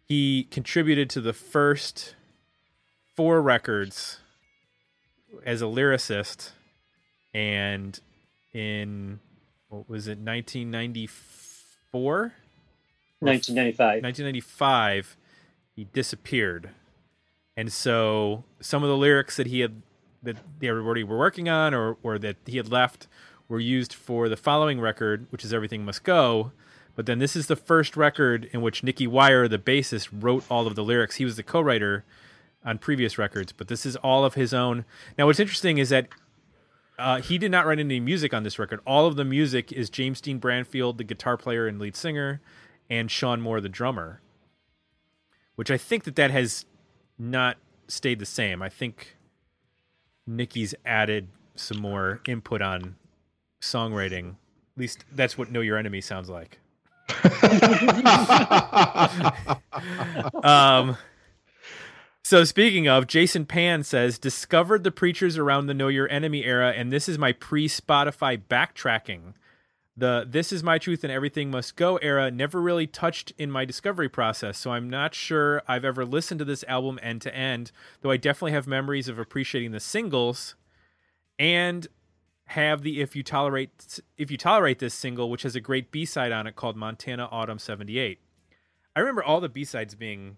He 0.07 0.45
contributed 0.51 1.11
to 1.11 1.21
the 1.21 1.33
first 1.33 2.15
four 3.15 3.43
records 3.43 4.21
as 5.45 5.63
a 5.63 5.67
lyricist, 5.67 6.51
and 7.35 8.01
in 8.53 9.21
what 9.71 9.89
was 9.89 10.09
it, 10.09 10.19
1994? 10.19 12.33
1995. 13.21 14.03
1995, 14.03 15.17
he 15.75 15.85
disappeared, 15.85 16.71
and 17.57 17.73
so 17.73 18.45
some 18.61 18.83
of 18.83 18.89
the 18.89 18.97
lyrics 18.97 19.37
that 19.37 19.47
he 19.47 19.61
had 19.61 19.83
that 20.23 20.37
they 20.59 20.69
everybody 20.69 21.05
were 21.05 21.17
working 21.17 21.49
on, 21.49 21.73
or 21.73 21.97
or 22.03 22.19
that 22.19 22.37
he 22.47 22.57
had 22.57 22.71
left, 22.71 23.07
were 23.49 23.61
used 23.61 23.95
for 23.95 24.29
the 24.29 24.37
following 24.37 24.81
record, 24.81 25.27
which 25.31 25.45
is 25.45 25.55
"Everything 25.55 25.85
Must 25.85 26.03
Go." 26.03 26.53
But 26.97 27.07
then 27.07 27.19
this 27.19 27.37
is 27.37 27.47
the 27.47 27.57
first 27.57 27.97
record 27.97 28.51
in 28.53 28.63
which 28.63 28.83
Nicky 28.83 29.07
Wire, 29.07 29.49
the 29.49 29.59
bassist, 29.59 30.09
wrote 30.13 30.45
all 30.51 30.67
of 30.67 30.75
the 30.75 30.85
lyrics. 30.85 31.17
He 31.17 31.25
was 31.25 31.37
the 31.37 31.43
co-writer 31.43 32.05
on 32.65 32.79
previous 32.79 33.17
records, 33.17 33.53
but 33.53 33.69
this 33.69 33.87
is 33.87 33.97
all 33.97 34.25
of 34.25 34.35
his 34.35 34.53
own. 34.53 34.85
Now, 35.17 35.27
what's 35.27 35.41
interesting 35.41 35.79
is 35.79 35.89
that 35.91 36.09
uh, 37.01 37.23
he 37.23 37.39
did 37.39 37.51
not 37.51 37.67
write 37.67 37.79
any 37.79 37.99
music 37.99 38.35
on 38.35 38.43
this 38.43 38.59
record. 38.59 38.81
All 38.87 39.07
of 39.07 39.17
the 39.17 39.25
music 39.25 39.73
is 39.73 39.91
James 39.91 40.21
Dean 40.21 40.39
Bradfield, 40.39 40.99
the 40.99 41.05
guitar 41.05 41.37
player 41.37 41.67
and 41.67 41.79
lead 41.79 41.97
singer, 41.97 42.41
and 42.89 43.11
Sean 43.11 43.41
Moore, 43.41 43.61
the 43.61 43.69
drummer. 43.69 44.21
Which 45.57 45.71
I 45.71 45.77
think 45.77 46.05
that 46.05 46.17
that 46.17 46.31
has 46.31 46.65
not 47.19 47.57
stayed 47.89 48.19
the 48.19 48.27
same. 48.27 48.63
I 48.63 48.69
think 48.69 49.17
Nicky's 50.27 50.75
added 50.85 51.29
some 51.57 51.79
more 51.79 52.21
input 52.27 52.63
on 52.63 52.97
songwriting. 53.61 54.31
At 54.31 54.79
least 54.79 55.05
that's 55.13 55.37
what 55.37 55.51
Know 55.51 55.61
Your 55.61 55.77
Enemy 55.77 56.01
sounds 56.01 56.31
like. 56.31 56.61
um, 60.45 60.97
so 62.31 62.45
speaking 62.45 62.87
of, 62.87 63.09
Jason 63.09 63.45
Pan 63.45 63.83
says 63.83 64.17
discovered 64.17 64.85
the 64.85 64.93
preachers 64.93 65.37
around 65.37 65.67
the 65.67 65.75
Know 65.75 65.89
Your 65.89 66.09
Enemy 66.09 66.45
era, 66.45 66.71
and 66.71 66.93
this 66.93 67.09
is 67.09 67.19
my 67.19 67.33
pre-Spotify 67.33 68.41
backtracking. 68.49 69.35
The 69.97 70.25
This 70.29 70.53
Is 70.53 70.63
My 70.63 70.79
Truth 70.79 71.03
and 71.03 71.13
Everything 71.13 71.51
Must 71.51 71.75
Go 71.75 71.97
era 71.97 72.31
never 72.31 72.61
really 72.61 72.87
touched 72.87 73.33
in 73.37 73.51
my 73.51 73.65
discovery 73.65 74.09
process, 74.09 74.59
so 74.59 74.71
I'm 74.71 74.89
not 74.89 75.13
sure 75.13 75.63
I've 75.67 75.85
ever 75.85 76.05
listened 76.05 76.39
to 76.39 76.45
this 76.45 76.63
album 76.69 77.01
end 77.03 77.21
to 77.23 77.35
end, 77.35 77.73
though 78.01 78.13
I 78.13 78.17
definitely 78.17 78.53
have 78.53 78.69
memories 78.69 79.09
of 79.09 79.19
appreciating 79.19 79.73
the 79.73 79.81
singles 79.81 80.55
and 81.37 81.89
have 82.45 82.83
the 82.83 83.01
If 83.01 83.17
You 83.17 83.25
Tolerate 83.25 83.99
If 84.17 84.31
You 84.31 84.37
Tolerate 84.37 84.79
This 84.79 84.95
single, 84.95 85.31
which 85.31 85.43
has 85.43 85.57
a 85.57 85.61
great 85.61 85.91
B-side 85.91 86.31
on 86.31 86.47
it 86.47 86.55
called 86.55 86.77
Montana 86.77 87.29
Autumn 87.33 87.59
78. 87.59 88.21
I 88.95 89.01
remember 89.01 89.25
all 89.25 89.41
the 89.41 89.49
B-sides 89.49 89.97
being 89.97 90.37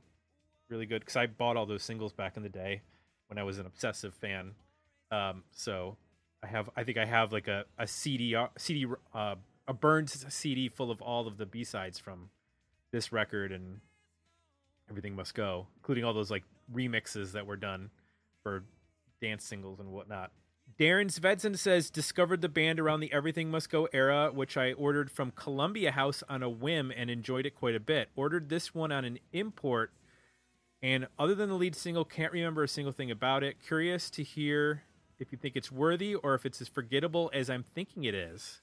really 0.73 0.87
good 0.87 1.01
because 1.01 1.17
I 1.17 1.27
bought 1.27 1.57
all 1.57 1.67
those 1.67 1.83
singles 1.83 2.13
back 2.13 2.37
in 2.37 2.43
the 2.43 2.49
day 2.49 2.81
when 3.29 3.39
I 3.39 3.45
was 3.45 3.59
an 3.59 3.67
obsessive 3.67 4.15
fan. 4.15 4.53
Um, 5.13 5.45
so 5.53 5.97
I 6.43 6.47
have, 6.47 6.71
I 6.75 6.83
think 6.83 6.97
I 6.97 7.05
have 7.05 7.33
like 7.33 7.47
a, 7.47 7.67
a 7.79 7.87
CD, 7.87 8.35
uh, 8.35 8.47
CD, 8.57 8.87
uh, 9.15 9.37
a 9.69 9.75
burned 9.75 10.09
CD 10.11 10.69
full 10.69 10.91
of 10.91 11.03
all 11.03 11.29
of 11.29 11.37
the 11.37 11.47
B 11.47 11.63
sides 11.63 11.99
from 11.99 12.31
this 12.91 13.13
record 13.13 13.53
and 13.53 13.81
everything 14.91 15.15
must 15.15 15.35
go, 15.35 15.67
including 15.77 16.05
all 16.05 16.15
those 16.15 16.31
like 16.31 16.45
remixes 16.75 17.33
that 17.33 17.47
were 17.47 17.57
done 17.57 17.91
for 18.43 18.65
dance 19.21 19.45
singles 19.45 19.79
and 19.79 19.93
whatnot. 19.93 20.33
Darren 20.79 21.13
Svedson 21.13 21.57
says 21.59 21.91
discovered 21.91 22.41
the 22.41 22.49
band 22.49 22.81
around 22.81 23.01
the 23.01 23.13
Everything 23.13 23.51
Must 23.51 23.69
Go 23.69 23.89
era, 23.93 24.31
which 24.33 24.57
I 24.57 24.73
ordered 24.73 25.11
from 25.11 25.31
Columbia 25.33 25.93
House 25.93 26.23
on 26.31 26.43
a 26.43 26.49
whim 26.49 26.91
and 26.97 27.11
enjoyed 27.11 27.45
it 27.45 27.55
quite 27.55 27.75
a 27.75 27.81
bit. 27.81 28.09
Ordered 28.17 28.49
this 28.49 28.75
one 28.75 28.91
on 28.91 29.05
an 29.05 29.19
import 29.33 29.93
And 30.83 31.07
other 31.19 31.35
than 31.35 31.49
the 31.49 31.55
lead 31.55 31.77
single, 31.77 32.05
can't 32.05 32.33
remember 32.33 32.65
a 32.65 32.69
single 32.69 32.93
thing 32.93 33.11
about 33.11 33.45
it. 33.45 33.57
Curious 33.65 34.11
to 34.11 34.23
hear 34.23 34.83
if 35.19 35.31
you 35.31 35.39
think 35.39 35.55
it's 35.55 35.71
worthy 35.71 36.15
or 36.17 36.35
if 36.35 36.45
it's 36.45 36.61
as 36.61 36.69
forgettable 36.69 37.31
as 37.33 37.49
I'm 37.49 37.63
thinking 37.63 38.05
it 38.05 38.15
is. 38.15 38.61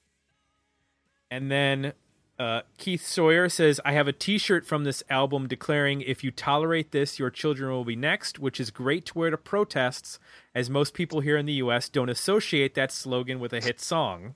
And 1.30 1.50
then 1.50 1.94
uh, 2.38 2.62
Keith 2.78 3.06
Sawyer 3.06 3.48
says, 3.48 3.80
I 3.84 3.92
have 3.92 4.08
a 4.08 4.12
t 4.12 4.36
shirt 4.36 4.66
from 4.66 4.84
this 4.84 5.02
album 5.08 5.46
declaring, 5.46 6.02
if 6.02 6.24
you 6.24 6.30
tolerate 6.30 6.90
this, 6.90 7.18
your 7.18 7.30
children 7.30 7.70
will 7.70 7.84
be 7.84 7.96
next, 7.96 8.38
which 8.38 8.60
is 8.60 8.70
great 8.70 9.06
to 9.06 9.18
wear 9.18 9.30
to 9.30 9.36
protests, 9.36 10.18
as 10.54 10.68
most 10.68 10.92
people 10.92 11.20
here 11.20 11.36
in 11.36 11.46
the 11.46 11.54
U.S. 11.54 11.88
don't 11.88 12.08
associate 12.08 12.74
that 12.74 12.92
slogan 12.92 13.40
with 13.40 13.52
a 13.52 13.60
hit 13.60 13.80
song. 13.80 14.34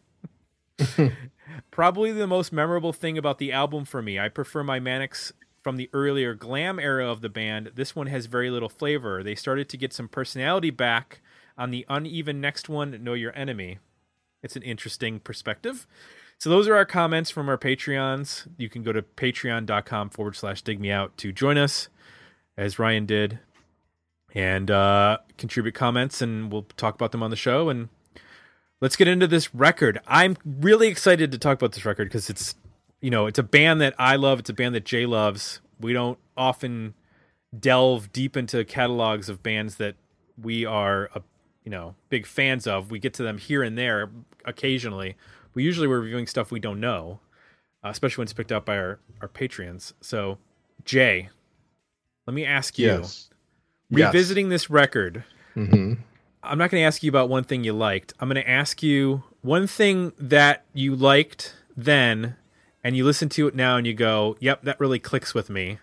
Probably 1.70 2.12
the 2.12 2.26
most 2.26 2.52
memorable 2.52 2.92
thing 2.92 3.16
about 3.16 3.38
the 3.38 3.52
album 3.52 3.84
for 3.84 4.02
me. 4.02 4.18
I 4.18 4.28
prefer 4.28 4.62
my 4.62 4.80
Manics 4.80 5.32
from 5.64 5.76
the 5.76 5.88
earlier 5.94 6.35
glam 6.35 6.78
era 6.78 7.11
of 7.11 7.23
the 7.23 7.28
band. 7.30 7.73
This 7.75 7.97
one 7.97 8.06
has 8.06 8.26
very 8.26 8.50
little 8.50 8.68
flavor. 8.68 9.23
They 9.25 9.35
started 9.35 9.68
to 9.71 9.78
get 9.78 9.94
some 9.94 10.09
personality 10.09 10.71
back 10.71 11.23
on 11.56 11.71
the 11.71 11.87
uneven 11.88 12.40
next 12.40 12.68
one, 12.68 13.02
Know 13.02 13.14
Your 13.14 13.35
Enemy. 13.35 13.78
It's 14.42 14.56
an 14.56 14.62
interesting 14.62 15.21
perspective. 15.21 15.87
So 16.38 16.50
those 16.50 16.68
are 16.68 16.76
our 16.76 16.85
comments 16.85 17.30
from 17.30 17.49
our 17.49 17.56
Patreons. 17.56 18.47
You 18.59 18.68
can 18.68 18.83
go 18.83 18.92
to 18.92 19.00
patreon.com 19.00 20.11
forward 20.11 20.37
slash 20.37 20.61
dig 20.61 20.78
me 20.78 20.90
out 20.90 21.16
to 21.18 21.33
join 21.33 21.56
us, 21.56 21.88
as 22.59 22.78
Ryan 22.78 23.06
did, 23.06 23.38
and 24.35 24.71
uh, 24.71 25.18
contribute 25.38 25.75
comments, 25.75 26.21
and 26.21 26.52
we'll 26.52 26.66
talk 26.76 26.94
about 26.94 27.12
them 27.12 27.23
on 27.23 27.30
the 27.30 27.37
show. 27.37 27.71
And 27.71 27.88
let's 28.83 28.97
get 28.97 29.09
into 29.09 29.26
this 29.26 29.54
record. 29.54 29.99
I'm 30.06 30.37
really 30.44 30.88
excited 30.88 31.33
to 31.33 31.38
talk 31.38 31.56
about 31.56 31.73
this 31.73 31.87
record 31.87 32.09
because 32.09 32.28
it's, 32.28 32.54
you 33.04 33.11
know, 33.11 33.26
it's 33.26 33.38
a 33.38 33.42
band 33.42 33.82
that 33.82 33.94
I 33.99 34.16
love. 34.16 34.38
It's 34.38 34.49
a 34.49 34.54
band 34.54 34.75
that 34.75 34.87
Jay 34.87 35.04
loves. 35.04 35.61
We 35.78 35.92
don't 35.92 36.18
often 36.38 36.94
delve 37.61 38.11
deep 38.14 38.34
into 38.34 38.64
catalogs 38.64 39.28
of 39.28 39.42
bands 39.42 39.76
that 39.76 39.96
we 40.40 40.64
are, 40.64 41.11
uh, 41.14 41.20
you 41.64 41.70
know, 41.70 41.96
big 42.08 42.25
fans 42.25 42.66
of. 42.66 42.90
We 42.90 42.99
get 42.99 43.12
to 43.14 43.23
them 43.23 43.37
here 43.37 43.62
and 43.62 43.76
there 43.76 44.11
occasionally. 44.46 45.16
We 45.52 45.62
usually 45.64 45.87
we're 45.87 46.00
reviewing 46.00 46.26
stuff 46.26 46.50
we 46.50 46.61
don't 46.61 46.80
know, 46.80 47.20
uh, 47.84 47.90
especially 47.90 48.23
when 48.23 48.25
it's 48.25 48.32
picked 48.32 48.50
up 48.52 48.64
by 48.64 48.78
our, 48.78 49.00
our 49.20 49.28
patrons. 49.28 49.92
So, 50.00 50.38
Jay, 50.87 51.28
let 52.26 52.32
me 52.32 52.46
ask 52.46 52.78
you, 52.78 52.87
Yes. 52.87 53.28
revisiting 53.90 54.49
this 54.49 54.70
record, 54.70 55.25
hmm 55.52 55.92
I'm 56.42 56.56
not 56.56 56.70
going 56.70 56.80
to 56.80 56.87
ask 56.87 57.02
you 57.02 57.11
about 57.11 57.28
one 57.28 57.44
thing 57.44 57.64
you 57.64 57.75
liked. 57.75 58.14
I'm 58.18 58.30
going 58.30 58.42
to 58.42 58.50
ask 58.50 58.82
you 58.82 59.25
one 59.42 59.66
thing 59.66 60.12
that 60.18 60.64
you 60.73 60.96
liked 60.96 61.54
then, 61.76 62.37
and 62.84 62.94
you 62.94 63.04
listen 63.04 63.30
to 63.30 63.48
it 63.48 63.54
now 63.56 63.76
and 63.76 63.86
you 63.86 63.94
go, 63.94 64.36
"Yep, 64.38 64.62
that 64.62 64.78
really 64.78 64.98
clicks 64.98 65.34
with 65.34 65.48
me." 65.48 65.78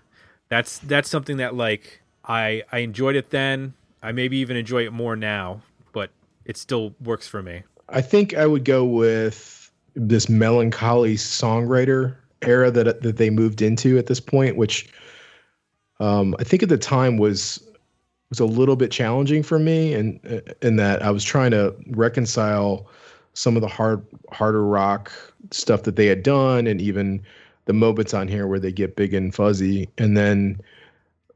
That's 0.47 0.77
that's 0.79 1.09
something 1.09 1.37
that 1.37 1.55
like 1.55 2.01
I 2.23 2.63
I 2.71 2.79
enjoyed 2.79 3.15
it 3.15 3.31
then. 3.31 3.73
I 4.03 4.11
maybe 4.11 4.37
even 4.37 4.55
enjoy 4.55 4.85
it 4.85 4.93
more 4.93 5.15
now, 5.15 5.61
but 5.91 6.11
it 6.45 6.57
still 6.57 6.93
works 7.03 7.27
for 7.27 7.41
me. 7.41 7.63
I 7.89 8.01
think 8.01 8.35
I 8.35 8.45
would 8.45 8.63
go 8.63 8.85
with 8.85 9.71
this 9.95 10.29
melancholy 10.29 11.15
songwriter 11.15 12.15
era 12.43 12.71
that 12.71 13.01
that 13.01 13.17
they 13.17 13.29
moved 13.29 13.61
into 13.61 13.97
at 13.97 14.05
this 14.05 14.19
point, 14.19 14.55
which 14.55 14.91
um, 15.99 16.35
I 16.39 16.43
think 16.43 16.63
at 16.63 16.69
the 16.69 16.77
time 16.77 17.17
was 17.17 17.63
was 18.29 18.39
a 18.39 18.45
little 18.45 18.75
bit 18.75 18.91
challenging 18.91 19.43
for 19.43 19.59
me, 19.59 19.93
and 19.93 20.19
in 20.61 20.77
that 20.77 21.01
I 21.01 21.11
was 21.11 21.23
trying 21.23 21.51
to 21.51 21.75
reconcile 21.87 22.87
some 23.33 23.55
of 23.55 23.61
the 23.61 23.67
hard 23.67 24.05
harder 24.31 24.65
rock 24.65 25.11
stuff 25.51 25.83
that 25.83 25.95
they 25.95 26.07
had 26.07 26.23
done, 26.23 26.67
and 26.67 26.81
even 26.81 27.21
the 27.65 27.73
moments 27.73 28.13
on 28.13 28.27
here 28.27 28.47
where 28.47 28.59
they 28.59 28.71
get 28.71 28.95
big 28.95 29.13
and 29.13 29.33
fuzzy, 29.33 29.89
and 29.97 30.17
then 30.17 30.59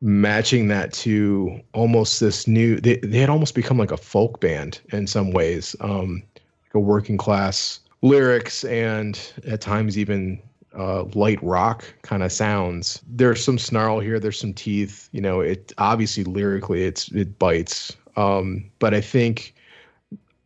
matching 0.02 0.68
that 0.68 0.94
to 0.94 1.60
almost 1.74 2.20
this 2.20 2.48
new 2.48 2.80
they, 2.80 2.98
they 2.98 3.18
had 3.18 3.30
almost 3.30 3.56
become 3.56 3.78
like 3.78 3.92
a 3.92 3.98
folk 3.98 4.40
band 4.40 4.80
in 4.90 5.08
some 5.08 5.32
ways 5.32 5.76
um 5.80 6.22
like 6.36 6.76
a 6.76 6.80
working 6.80 7.18
class 7.18 7.80
lyrics 8.04 8.64
and 8.66 9.34
at 9.48 9.62
times 9.62 9.98
even 9.98 10.40
uh 10.78 11.06
light 11.16 11.42
rock 11.42 11.86
kind 12.04 12.22
of 12.22 12.32
sounds. 12.32 13.02
There's 13.08 13.44
some 13.44 13.58
snarl 13.58 14.00
here 14.00 14.20
there's 14.20 14.40
some 14.40 14.54
teeth 14.54 15.10
you 15.12 15.22
know 15.22 15.40
it 15.40 15.72
obviously 15.80 16.24
lyrically 16.24 16.84
it's 16.84 17.10
it 17.12 17.40
bites. 17.40 17.96
Um 18.16 18.70
but 18.78 18.94
i 18.94 19.02
think 19.02 19.55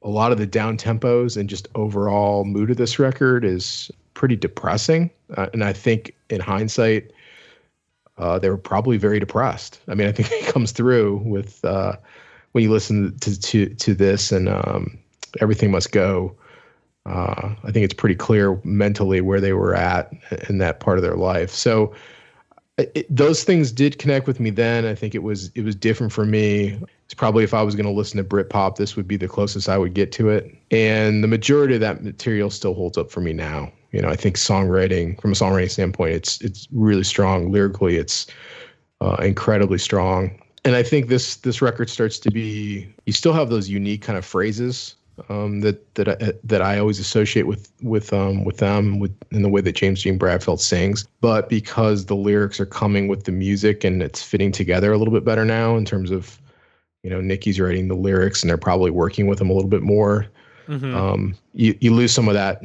a 0.02 0.10
lot 0.10 0.32
of 0.32 0.38
the 0.38 0.48
down 0.48 0.78
tempos 0.78 1.36
and 1.36 1.50
just 1.50 1.68
overall 1.76 2.46
mood 2.46 2.72
of 2.72 2.78
this 2.78 3.00
record 3.00 3.44
is 3.44 3.92
pretty 4.14 4.36
depressing 4.36 5.10
uh, 5.38 5.48
and 5.54 5.64
i 5.64 5.74
think 5.74 6.16
in 6.30 6.40
hindsight 6.40 7.12
uh, 8.20 8.38
they 8.38 8.50
were 8.50 8.58
probably 8.58 8.98
very 8.98 9.20
depressed. 9.20 9.80
I 9.88 9.96
mean, 9.96 10.08
I 10.08 10.12
think 10.12 10.32
it 10.32 10.54
comes 10.54 10.72
through 10.72 11.18
with 11.26 11.64
uh, 11.66 11.96
when 12.52 12.64
you 12.64 12.72
listen 12.72 13.18
to 13.20 13.40
to 13.40 13.74
to 13.74 13.96
this 13.96 14.32
and 14.32 14.50
um, 14.50 14.98
everything 15.42 15.72
must 15.72 15.92
go. 15.92 16.36
Uh, 17.06 17.56
I 17.64 17.72
think 17.72 17.86
it's 17.86 17.94
pretty 17.94 18.16
clear 18.16 18.60
mentally 18.64 19.22
where 19.22 19.42
they 19.42 19.54
were 19.54 19.74
at 19.74 20.12
in 20.50 20.60
that 20.60 20.80
part 20.80 20.98
of 20.98 21.02
their 21.02 21.16
life. 21.16 21.50
So 21.50 21.96
it, 22.94 23.16
those 23.16 23.44
things 23.44 23.72
did 23.72 23.98
connect 24.00 24.28
with 24.28 24.40
me 24.40 24.50
then. 24.50 24.86
I 24.86 24.96
think 24.96 25.16
it 25.16 25.24
was 25.24 25.52
it 25.56 25.64
was 25.64 25.76
different 25.76 26.12
for 26.14 26.26
me. 26.26 26.80
It's 27.06 27.14
probably 27.14 27.44
if 27.44 27.54
I 27.54 27.64
was 27.64 27.76
going 27.76 27.86
to 27.86 27.92
listen 27.92 28.18
to 28.18 28.24
Britpop, 28.24 28.76
this 28.76 28.96
would 28.96 29.08
be 29.08 29.18
the 29.18 29.28
closest 29.28 29.68
I 29.68 29.78
would 29.78 29.94
get 29.94 30.12
to 30.14 30.30
it. 30.30 30.56
And 30.72 31.24
the 31.24 31.28
majority 31.28 31.74
of 31.74 31.82
that 31.82 32.04
material 32.04 32.50
still 32.50 32.74
holds 32.74 32.98
up 32.98 33.10
for 33.12 33.22
me 33.22 33.34
now. 33.34 33.72
You 33.92 34.02
know, 34.02 34.10
I 34.10 34.16
think 34.16 34.36
songwriting, 34.36 35.20
from 35.20 35.32
a 35.32 35.36
songwriting 35.36 35.72
standpoint, 35.72 36.14
it's 36.14 36.40
it's 36.42 36.68
really 36.72 37.04
strong 37.04 37.52
lyrically. 37.52 37.98
It's 37.98 38.28
uh, 39.02 39.16
incredibly 39.22 39.80
strong, 39.80 40.40
and 40.64 40.76
I 40.76 40.84
think 40.84 41.08
this 41.08 41.38
this 41.38 41.62
record 41.62 41.90
starts 41.90 42.20
to 42.20 42.32
be. 42.32 42.88
You 43.06 43.14
still 43.14 43.34
have 43.34 43.50
those 43.50 43.70
unique 43.70 44.04
kind 44.04 44.18
of 44.18 44.26
phrases 44.26 44.96
um, 45.30 45.62
that 45.62 45.96
that 45.96 46.10
I, 46.10 46.34
that 46.44 46.62
I 46.62 46.80
always 46.80 47.00
associate 47.00 47.48
with 47.48 47.72
with 47.82 48.14
um, 48.14 48.46
with 48.46 48.58
them 48.58 49.00
with 49.00 49.16
in 49.32 49.42
the 49.42 49.50
way 49.50 49.62
that 49.62 49.76
James 49.76 50.04
Dean 50.04 50.18
Bradfield 50.18 50.62
sings. 50.62 51.06
But 51.22 51.50
because 51.50 52.06
the 52.06 52.16
lyrics 52.16 52.60
are 52.60 52.66
coming 52.66 53.08
with 53.08 53.24
the 53.24 53.32
music 53.32 53.84
and 53.84 54.02
it's 54.02 54.24
fitting 54.24 54.52
together 54.52 54.92
a 54.92 54.98
little 54.98 55.14
bit 55.14 55.26
better 55.26 55.46
now 55.46 55.76
in 55.76 55.86
terms 55.86 56.12
of, 56.12 56.40
you 57.04 57.10
know, 57.10 57.22
Nicky's 57.22 57.60
writing 57.60 57.88
the 57.88 57.96
lyrics 57.96 58.42
and 58.42 58.50
they're 58.50 58.58
probably 58.58 58.92
working 58.92 59.28
with 59.28 59.42
him 59.42 59.50
a 59.50 59.54
little 59.54 59.70
bit 59.70 59.82
more. 59.82 60.28
Mhm. 60.68 60.96
Um, 60.96 61.36
you 61.54 61.76
you 61.82 61.94
lose 61.94 62.14
some 62.14 62.28
of 62.28 62.34
that 62.34 62.62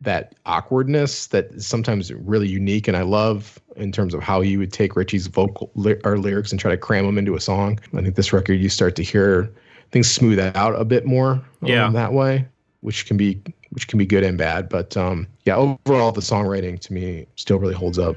that 0.00 0.34
awkwardness 0.44 1.28
that 1.28 1.46
is 1.52 1.66
sometimes 1.66 2.12
really 2.12 2.48
unique 2.48 2.86
and 2.86 2.96
I 2.96 3.02
love 3.02 3.58
in 3.76 3.92
terms 3.92 4.14
of 4.14 4.22
how 4.22 4.40
you 4.42 4.58
would 4.58 4.72
take 4.72 4.94
Richie's 4.94 5.26
vocal 5.26 5.70
or 6.04 6.18
lyrics 6.18 6.50
and 6.50 6.60
try 6.60 6.70
to 6.70 6.76
cram 6.76 7.06
them 7.06 7.18
into 7.18 7.34
a 7.34 7.40
song. 7.40 7.80
I 7.94 8.02
think 8.02 8.14
this 8.14 8.32
record 8.32 8.54
you 8.54 8.68
start 8.68 8.94
to 8.96 9.02
hear 9.02 9.50
things 9.92 10.10
smooth 10.10 10.38
out 10.38 10.78
a 10.80 10.84
bit 10.84 11.06
more 11.06 11.32
um, 11.32 11.42
Yeah. 11.62 11.90
that 11.90 12.12
way, 12.12 12.46
which 12.80 13.06
can 13.06 13.16
be 13.16 13.40
which 13.70 13.88
can 13.88 13.98
be 13.98 14.06
good 14.06 14.24
and 14.24 14.38
bad. 14.38 14.68
But 14.68 14.96
um, 14.96 15.26
yeah, 15.44 15.56
overall 15.56 16.12
the 16.12 16.20
songwriting 16.20 16.78
to 16.80 16.92
me 16.92 17.26
still 17.36 17.58
really 17.58 17.74
holds 17.74 17.98
up. 17.98 18.16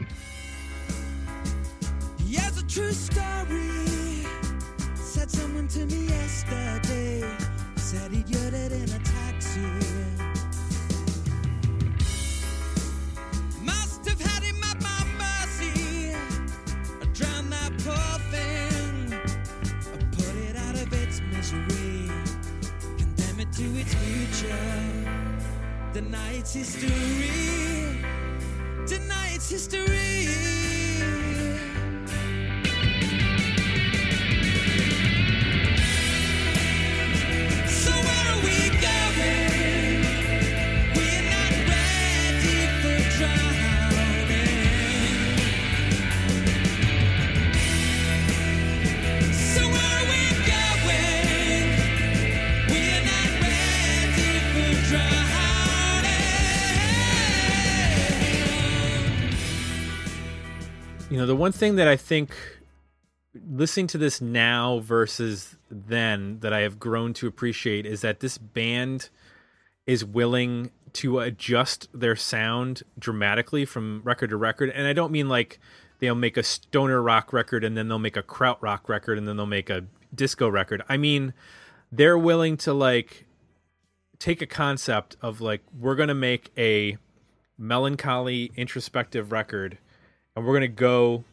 Yes, 2.26 2.62
future. 23.96 25.10
Its 26.40 26.54
history. 26.54 26.90
Its 29.40 29.50
history. 29.50 30.59
One 61.40 61.54
thing 61.54 61.78
that 61.78 61.88
I 61.88 61.96
think 61.96 62.36
listening 63.48 63.88
to 63.88 63.98
this 63.98 64.20
now 64.20 64.80
versus 64.80 65.56
then 65.72 66.42
that 66.42 66.52
I 66.52 66.60
have 66.60 66.80
grown 66.80 67.14
to 67.14 67.28
appreciate 67.28 67.86
is 67.86 68.02
that 68.02 68.20
this 68.20 68.38
band 68.38 69.10
is 69.88 70.04
willing 70.04 70.72
to 70.94 71.20
adjust 71.20 71.88
their 71.94 72.18
sound 72.18 72.84
dramatically 72.98 73.64
from 73.64 74.02
record 74.04 74.32
to 74.32 74.38
record. 74.38 74.70
And 74.72 74.86
I 74.86 74.92
don't 74.92 75.14
mean 75.14 75.30
like 75.30 75.60
they'll 76.00 76.14
make 76.14 76.36
a 76.36 76.44
stoner 76.44 77.02
rock 77.02 77.32
record 77.32 77.64
and 77.64 77.78
then 77.78 77.88
they'll 77.88 78.00
make 78.00 78.18
a 78.18 78.24
krautrock 78.24 78.90
record 78.90 79.18
and 79.18 79.26
then 79.26 79.38
they'll 79.38 79.46
make 79.46 79.70
a 79.70 79.86
disco 80.14 80.50
record. 80.50 80.84
I 80.90 80.98
mean, 80.98 81.34
they're 81.90 82.18
willing 82.18 82.58
to 82.58 82.74
like 82.74 83.26
take 84.18 84.42
a 84.42 84.46
concept 84.46 85.16
of 85.22 85.40
like 85.40 85.62
we're 85.80 85.96
going 85.96 86.10
to 86.10 86.16
make 86.16 86.52
a 86.58 86.98
melancholy 87.58 88.52
introspective 88.58 89.32
record 89.32 89.78
and 90.36 90.46
we're 90.46 90.54
going 90.54 90.62
to 90.62 90.68
go 90.68 91.24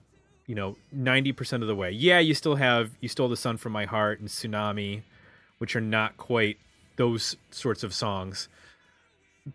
you 0.47 0.55
know 0.55 0.77
90% 0.95 1.63
of 1.63 1.69
the 1.69 1.75
way. 1.75 1.91
Yeah 1.91 2.19
you 2.19 2.35
still 2.35 2.57
have 2.57 2.91
you 3.01 3.09
stole 3.09 3.29
the 3.29 3.37
sun 3.37 3.57
from 3.57 3.73
my 3.73 3.85
heart 3.85 4.21
and 4.21 4.29
tsunami 4.29 5.03
which 5.59 5.75
are 5.75 5.81
not 5.81 6.17
quite 6.17 6.59
those 6.97 7.37
sorts 7.51 7.83
of 7.83 7.95
songs. 7.95 8.49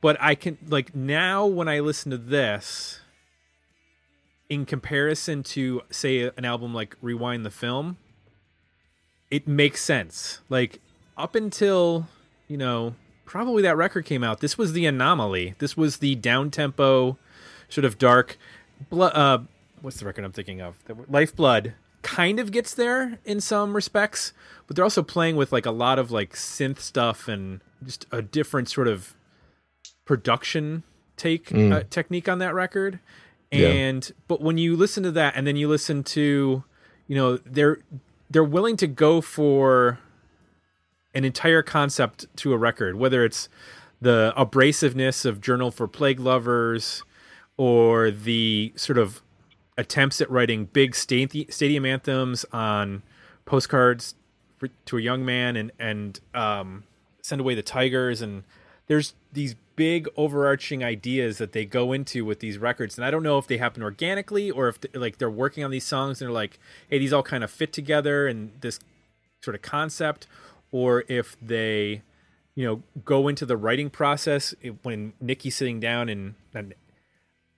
But 0.02 0.18
i 0.22 0.36
can 0.36 0.58
like 0.68 0.96
now 0.96 1.46
when 1.46 1.68
i 1.68 1.80
listen 1.80 2.12
to 2.12 2.18
this 2.18 3.02
in 4.50 4.66
comparison 4.66 5.44
to 5.44 5.82
say 5.90 6.32
an 6.36 6.46
album 6.46 6.74
like 6.74 6.96
rewind 7.02 7.46
the 7.46 7.52
film 7.52 7.98
it 9.32 9.48
makes 9.48 9.82
sense. 9.82 10.42
Like 10.50 10.80
up 11.18 11.36
until 11.36 12.08
you 12.48 12.58
know 12.58 12.96
probably 13.26 13.62
that 13.64 13.78
record 13.78 14.06
came 14.06 14.24
out 14.24 14.42
this 14.42 14.58
was 14.58 14.74
the 14.74 14.86
anomaly. 14.86 15.56
This 15.60 15.78
was 15.78 15.98
the 15.98 16.16
down 16.16 16.52
tempo 16.52 17.18
sort 17.70 17.86
of 17.86 17.98
dark 17.98 18.38
uh 18.92 19.40
what's 19.82 19.98
the 20.00 20.06
record 20.06 20.24
i'm 20.24 20.32
thinking 20.32 20.62
of 20.62 20.78
lifeblood 21.10 21.74
kind 22.02 22.40
of 22.40 22.52
gets 22.52 22.74
there 22.74 23.20
in 23.26 23.40
some 23.42 23.76
respects 23.76 24.34
but 24.68 24.76
they're 24.76 24.86
also 24.86 25.04
playing 25.04 25.36
with 25.36 25.52
like 25.52 25.66
a 25.66 25.72
lot 25.72 26.00
of 26.00 26.10
like 26.12 26.34
synth 26.34 26.80
stuff 26.80 27.28
and 27.28 27.62
just 27.84 28.06
a 28.12 28.22
different 28.22 28.70
sort 28.70 28.88
of 28.88 29.16
production 30.06 30.84
take 31.18 31.50
Mm. 31.50 31.72
uh, 31.74 31.84
technique 31.90 32.28
on 32.28 32.40
that 32.40 32.54
record 32.54 33.00
Yeah. 33.52 33.68
and 33.68 34.12
but 34.28 34.42
when 34.42 34.58
you 34.58 34.76
listen 34.76 35.04
to 35.04 35.12
that 35.12 35.34
and 35.36 35.46
then 35.46 35.56
you 35.56 35.68
listen 35.68 36.04
to 36.06 36.64
you 37.08 37.16
know 37.16 37.38
they're 37.38 37.80
they're 38.30 38.44
willing 38.44 38.78
to 38.78 38.88
go 38.88 39.22
for 39.22 40.00
an 41.14 41.26
entire 41.26 41.62
concept 41.62 42.26
to 42.38 42.54
a 42.54 42.58
record 42.58 42.96
whether 42.96 43.24
it's 43.24 43.50
the 44.02 44.34
abrasiveness 44.36 45.26
of 45.26 45.40
journal 45.42 45.70
for 45.70 45.88
plague 45.88 46.20
lovers 46.20 47.04
or 47.58 48.10
the 48.10 48.74
sort 48.76 48.98
of 48.98 49.22
attempts 49.78 50.22
at 50.22 50.30
writing 50.30 50.66
big 50.66 50.96
stadium 50.96 51.86
anthems 51.86 52.46
on 52.52 53.04
postcards 53.46 54.16
for, 54.58 54.70
to 54.86 54.98
a 54.98 55.02
young 55.02 55.26
man 55.26 55.56
and 55.56 55.72
and 55.80 56.20
um, 56.34 56.84
send 57.22 57.42
away 57.42 57.56
the 57.56 57.64
tigers. 57.64 58.22
And 58.22 58.44
there's 58.88 59.14
these 59.34 59.56
big 59.76 60.08
overarching 60.16 60.84
ideas 60.84 61.38
that 61.40 61.54
they 61.54 61.66
go 61.66 61.94
into 61.94 62.24
with 62.26 62.40
these 62.40 62.58
records. 62.58 62.98
And 62.98 63.06
i 63.06 63.10
don't 63.10 63.24
know 63.24 63.38
if 63.38 63.48
they 63.48 63.58
happen 63.58 63.82
organically 63.82 64.52
or 64.52 64.68
if 64.68 64.80
they, 64.80 64.90
like 64.98 65.18
they're 65.18 65.30
working 65.30 65.64
on 65.64 65.72
these 65.72 65.86
songs 65.86 66.22
and 66.22 66.28
they're 66.28 66.34
like 66.34 66.60
hey 66.90 67.00
these 67.00 67.14
all 67.14 67.24
kind 67.24 67.44
of 67.44 67.50
fit 67.50 67.74
together 67.74 68.28
and 68.28 68.52
this 68.62 68.80
sort 69.42 69.56
of 69.56 69.62
concept. 69.62 70.28
Or 70.72 71.04
if 71.08 71.36
they 71.42 72.04
you 72.56 72.66
know 72.66 72.84
go 73.04 73.28
into 73.28 73.46
the 73.46 73.58
writing 73.58 73.90
process 73.90 74.54
when 74.84 75.14
Nicky's 75.20 75.56
sitting 75.56 75.80
down 75.80 76.10
and, 76.10 76.36
and 76.54 76.74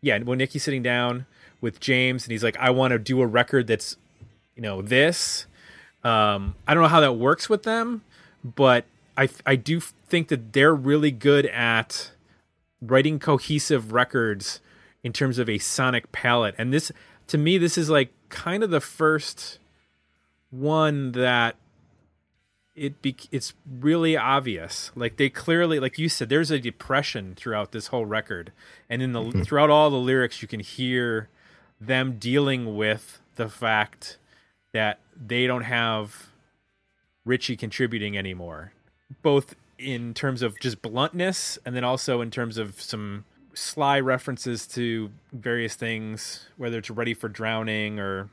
yeah 0.02 0.20
when 0.20 0.38
Nicky's 0.38 0.64
sitting 0.64 0.84
down 0.84 1.26
with 1.64 1.80
James 1.80 2.26
and 2.26 2.32
he's 2.32 2.44
like 2.44 2.58
I 2.58 2.70
want 2.70 2.92
to 2.92 3.00
do 3.00 3.22
a 3.22 3.26
record 3.26 3.66
that's 3.68 3.98
you 4.56 4.62
know 4.62 4.84
this. 4.84 5.48
Um 6.04 6.56
I 6.68 6.74
don't 6.74 6.84
know 6.84 6.90
how 6.90 7.00
that 7.00 7.14
works 7.14 7.50
with 7.50 7.64
them 7.64 8.04
but 8.44 8.86
I 9.18 9.30
I 9.46 9.56
do 9.56 9.80
think 9.80 10.28
that 10.28 10.54
they're 10.54 10.76
really 10.76 11.10
good 11.10 11.46
at 11.48 12.12
writing 12.82 13.18
cohesive 13.18 13.94
records 13.94 14.60
in 15.04 15.14
terms 15.14 15.40
of 15.40 15.50
a 15.50 15.58
sonic 15.58 16.12
palette. 16.12 16.54
And 16.58 16.74
this 16.74 16.92
to 17.28 17.38
me 17.38 17.58
this 17.58 17.78
is 17.78 17.90
like 17.90 18.12
kind 18.30 18.62
of 18.62 18.70
the 18.70 18.82
first 18.82 19.60
one 20.52 21.14
that 21.14 21.56
it 22.76 23.02
be 23.02 23.16
it's 23.32 23.54
really 23.80 24.18
obvious. 24.18 24.92
Like 24.96 25.18
they 25.18 25.30
clearly 25.30 25.80
like 25.80 25.98
you 25.98 26.10
said 26.10 26.28
there's 26.28 26.52
a 26.52 26.60
depression 26.60 27.36
throughout 27.36 27.72
this 27.72 27.88
whole 27.88 28.06
record. 28.06 28.52
And 28.90 29.02
in 29.02 29.14
the 29.14 29.32
throughout 29.46 29.70
all 29.70 29.90
the 29.90 29.98
lyrics 29.98 30.42
you 30.42 30.48
can 30.48 30.60
hear 30.60 31.30
them 31.86 32.18
dealing 32.18 32.76
with 32.76 33.20
the 33.36 33.50
fact 33.50 34.18
that 34.74 35.00
they 35.16 35.48
don't 35.48 35.64
have 35.64 36.30
Richie 37.26 37.56
contributing 37.56 38.18
anymore 38.18 38.74
both 39.22 39.56
in 39.78 40.14
terms 40.14 40.42
of 40.42 40.60
just 40.60 40.82
bluntness 40.82 41.60
and 41.66 41.76
then 41.76 41.84
also 41.84 42.22
in 42.22 42.32
terms 42.32 42.58
of 42.58 42.82
some 42.82 43.26
sly 43.54 44.00
references 44.00 44.66
to 44.66 45.12
various 45.32 45.76
things 45.76 46.48
whether 46.58 46.80
it's 46.80 46.90
ready 46.90 47.14
for 47.14 47.30
drowning 47.30 48.00
or 48.00 48.30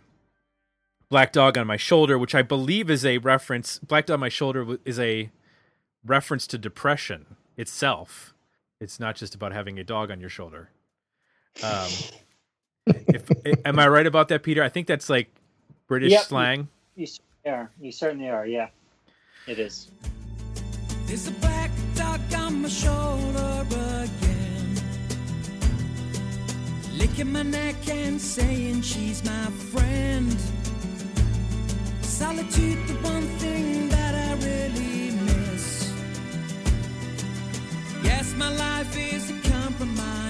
Black 1.11 1.33
Dog 1.33 1.59
on 1.59 1.67
My 1.67 1.77
Shoulder, 1.77 2.17
which 2.17 2.37
I 2.37 2.43
believe 2.43 2.89
is 2.89 3.05
a 3.05 3.19
reference. 3.19 3.81
Black 3.81 4.07
Dog 4.07 4.15
on 4.15 4.21
My 4.21 4.29
Shoulder 4.29 4.79
is 4.85 4.99
a 5.01 5.31
reference 6.07 6.47
to 6.47 6.57
depression 6.57 7.37
itself. 7.57 8.33
It's 8.81 9.01
not 9.01 9.17
just 9.17 9.35
about 9.35 9.53
having 9.53 9.77
a 9.79 9.85
dog 9.85 10.13
on 10.13 10.21
your 10.21 10.31
shoulder. 10.31 10.71
Um, 11.65 11.91
if, 12.87 13.31
am 13.65 13.79
I 13.79 13.89
right 13.89 14.07
about 14.07 14.29
that, 14.29 14.43
Peter? 14.43 14.63
I 14.63 14.69
think 14.69 14.87
that's 14.87 15.09
like 15.11 15.31
British 15.87 16.13
Yep. 16.13 16.23
slang. 16.25 16.69
You 16.97 17.07
certainly 17.07 17.59
are. 17.59 17.71
You 17.81 17.93
certainly 17.93 18.29
are. 18.31 18.47
Yeah, 18.47 18.69
it 19.47 19.59
is. 19.59 19.89
There's 21.07 21.29
a 21.29 21.33
black 21.33 21.71
dog 21.95 22.21
on 22.35 22.63
my 22.63 22.69
shoulder 22.69 23.65
again. 23.69 24.77
Licking 26.97 27.33
my 27.33 27.43
neck 27.43 27.77
and 27.89 28.21
saying 28.21 28.83
she's 28.83 29.25
my 29.25 29.47
friend. 29.73 30.37
Solitude, 32.03 32.87
the 32.87 32.95
one 33.03 33.23
thing 33.39 33.89
that 33.89 34.15
I 34.15 34.35
really 34.35 35.11
miss. 35.25 35.93
Yes, 38.05 38.35
my 38.37 38.51
life 38.55 38.97
is 38.97 39.31
a 39.31 39.49
compromise. 39.49 40.30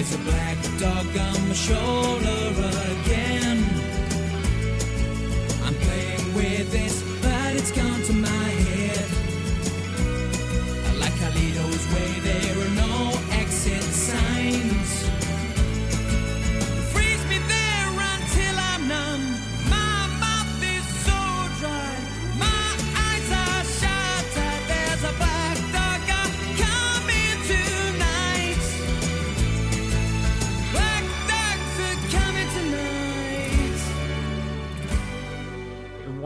There's 0.00 0.14
a 0.14 0.18
black 0.20 0.56
dog 0.78 1.14
on 1.14 1.48
my 1.48 1.52
shoulder 1.52 2.40
again. 3.02 3.58
I'm 5.62 5.74
playing 5.74 6.34
with 6.34 6.72
this, 6.72 7.02
but 7.20 7.54
it's 7.54 7.70
gone 7.70 8.02
to 8.04 8.12
my 8.14 8.48
head. 8.64 9.04
I 10.88 10.92
Like 11.00 11.12
Carlito's 11.20 11.84
way, 11.92 12.20
there 12.20 12.79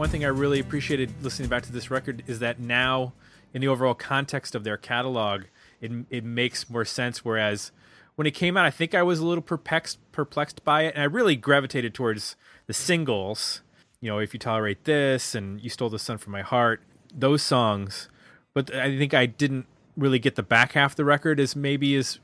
one 0.05 0.11
thing 0.11 0.23
I 0.23 0.27
really 0.27 0.59
appreciated 0.59 1.11
listening 1.23 1.49
back 1.49 1.63
to 1.63 1.71
this 1.71 1.89
record 1.89 2.21
is 2.27 2.37
that 2.37 2.59
now, 2.59 3.13
in 3.55 3.61
the 3.61 3.67
overall 3.67 3.95
context 3.95 4.53
of 4.53 4.63
their 4.63 4.77
catalog, 4.77 5.45
it 5.81 5.91
it 6.11 6.23
makes 6.23 6.69
more 6.69 6.85
sense. 6.85 7.25
Whereas 7.25 7.71
when 8.13 8.27
it 8.27 8.35
came 8.35 8.55
out, 8.55 8.67
I 8.67 8.69
think 8.69 8.93
I 8.93 9.01
was 9.01 9.17
a 9.17 9.25
little 9.25 9.41
perplexed 9.41 9.97
perplexed 10.11 10.63
by 10.63 10.83
it, 10.83 10.93
and 10.93 11.01
I 11.01 11.05
really 11.05 11.35
gravitated 11.35 11.95
towards 11.95 12.35
the 12.67 12.73
singles. 12.73 13.61
You 13.99 14.11
know, 14.11 14.19
if 14.19 14.31
you 14.31 14.39
tolerate 14.39 14.83
this, 14.83 15.33
and 15.33 15.59
you 15.59 15.71
stole 15.71 15.89
the 15.89 15.97
sun 15.97 16.19
from 16.19 16.33
my 16.33 16.43
heart, 16.43 16.83
those 17.11 17.41
songs. 17.41 18.07
But 18.53 18.75
I 18.75 18.95
think 18.95 19.15
I 19.15 19.25
didn't 19.25 19.65
really 19.97 20.19
get 20.19 20.35
the 20.35 20.43
back 20.43 20.73
half 20.73 20.91
of 20.91 20.97
the 20.97 21.05
record 21.05 21.39
as 21.39 21.55
maybe 21.55 21.95
as 21.95 22.19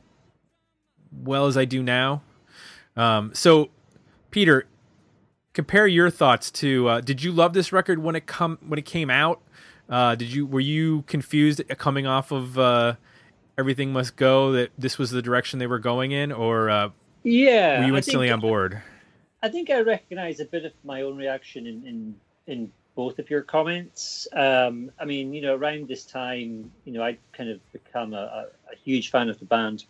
well 1.12 1.48
as 1.48 1.58
I 1.58 1.66
do 1.66 1.82
now. 1.82 2.22
Um, 2.96 3.34
so, 3.34 3.72
Peter, 4.30 4.68
compare 5.54 5.88
your 5.88 6.10
thoughts 6.10 6.50
to 6.52 6.88
uh, 6.88 7.02
did 7.02 7.24
you 7.24 7.32
love 7.32 7.54
this 7.54 7.72
record 7.72 8.00
when 8.00 8.16
it 8.16 8.26
come 8.26 8.58
when 8.68 8.80
it 8.80 8.86
came 8.86 9.10
out 9.10 9.42
uh, 9.90 10.16
did 10.16 10.32
you 10.34 10.46
were 10.46 10.60
you 10.60 11.04
confused 11.04 11.62
coming 11.78 12.08
off 12.08 12.32
of 12.32 12.58
uh, 12.58 12.96
everything 13.58 13.92
must 13.92 14.16
go 14.16 14.52
that 14.54 14.72
this 14.78 14.98
was 14.98 15.12
the 15.12 15.22
direction 15.22 15.60
they 15.60 15.68
were 15.68 15.80
going 15.80 16.12
in 16.12 16.32
or 16.32 16.70
uh, 16.70 16.90
Yeah. 17.24 17.80
were 17.80 17.88
you 17.88 17.96
instantly 17.98 18.30
on 18.30 18.40
board 18.40 18.82
I 19.44 19.50
think 19.50 19.70
I 19.72 19.82
recognize 19.82 20.40
a 20.40 20.46
bit 20.46 20.66
of 20.66 20.74
my 20.84 21.02
own 21.02 21.18
reaction 21.18 21.66
in 21.66 21.86
in, 21.88 22.16
in 22.48 22.72
both 22.94 23.20
of 23.20 23.30
your 23.30 23.42
comments. 23.42 24.28
Um, 24.34 24.92
I 25.00 25.06
mean, 25.06 25.34
you 25.34 25.42
know, 25.42 25.56
around 25.56 25.88
this 25.88 26.06
time, 26.06 26.72
you 26.86 26.92
know, 26.94 27.02
I'd 27.02 27.18
kind 27.32 27.50
of 27.50 27.60
become 27.72 28.14
a, 28.14 28.18
a, 28.18 28.46
a 28.74 28.76
huge 28.84 29.10
fan 29.10 29.30
of 29.30 29.40
the 29.40 29.46
band. 29.46 29.86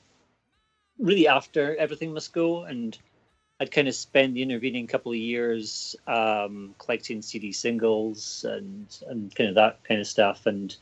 Really, 1.00 1.28
after 1.28 1.76
everything 1.78 2.14
must 2.14 2.32
go, 2.32 2.64
and 2.64 2.98
I'd 3.62 3.72
kind 3.72 3.88
of 3.88 3.94
spend 3.94 4.36
the 4.36 4.42
intervening 4.42 4.88
couple 4.88 5.12
of 5.12 5.20
years 5.20 5.96
um, 6.08 6.74
collecting 6.80 7.22
CD 7.22 7.52
singles 7.52 8.44
and 8.50 8.88
and 9.08 9.34
kind 9.36 9.50
of 9.50 9.56
that 9.56 9.84
kind 9.84 10.02
of 10.02 10.08
stuff, 10.08 10.48
and 10.48 10.76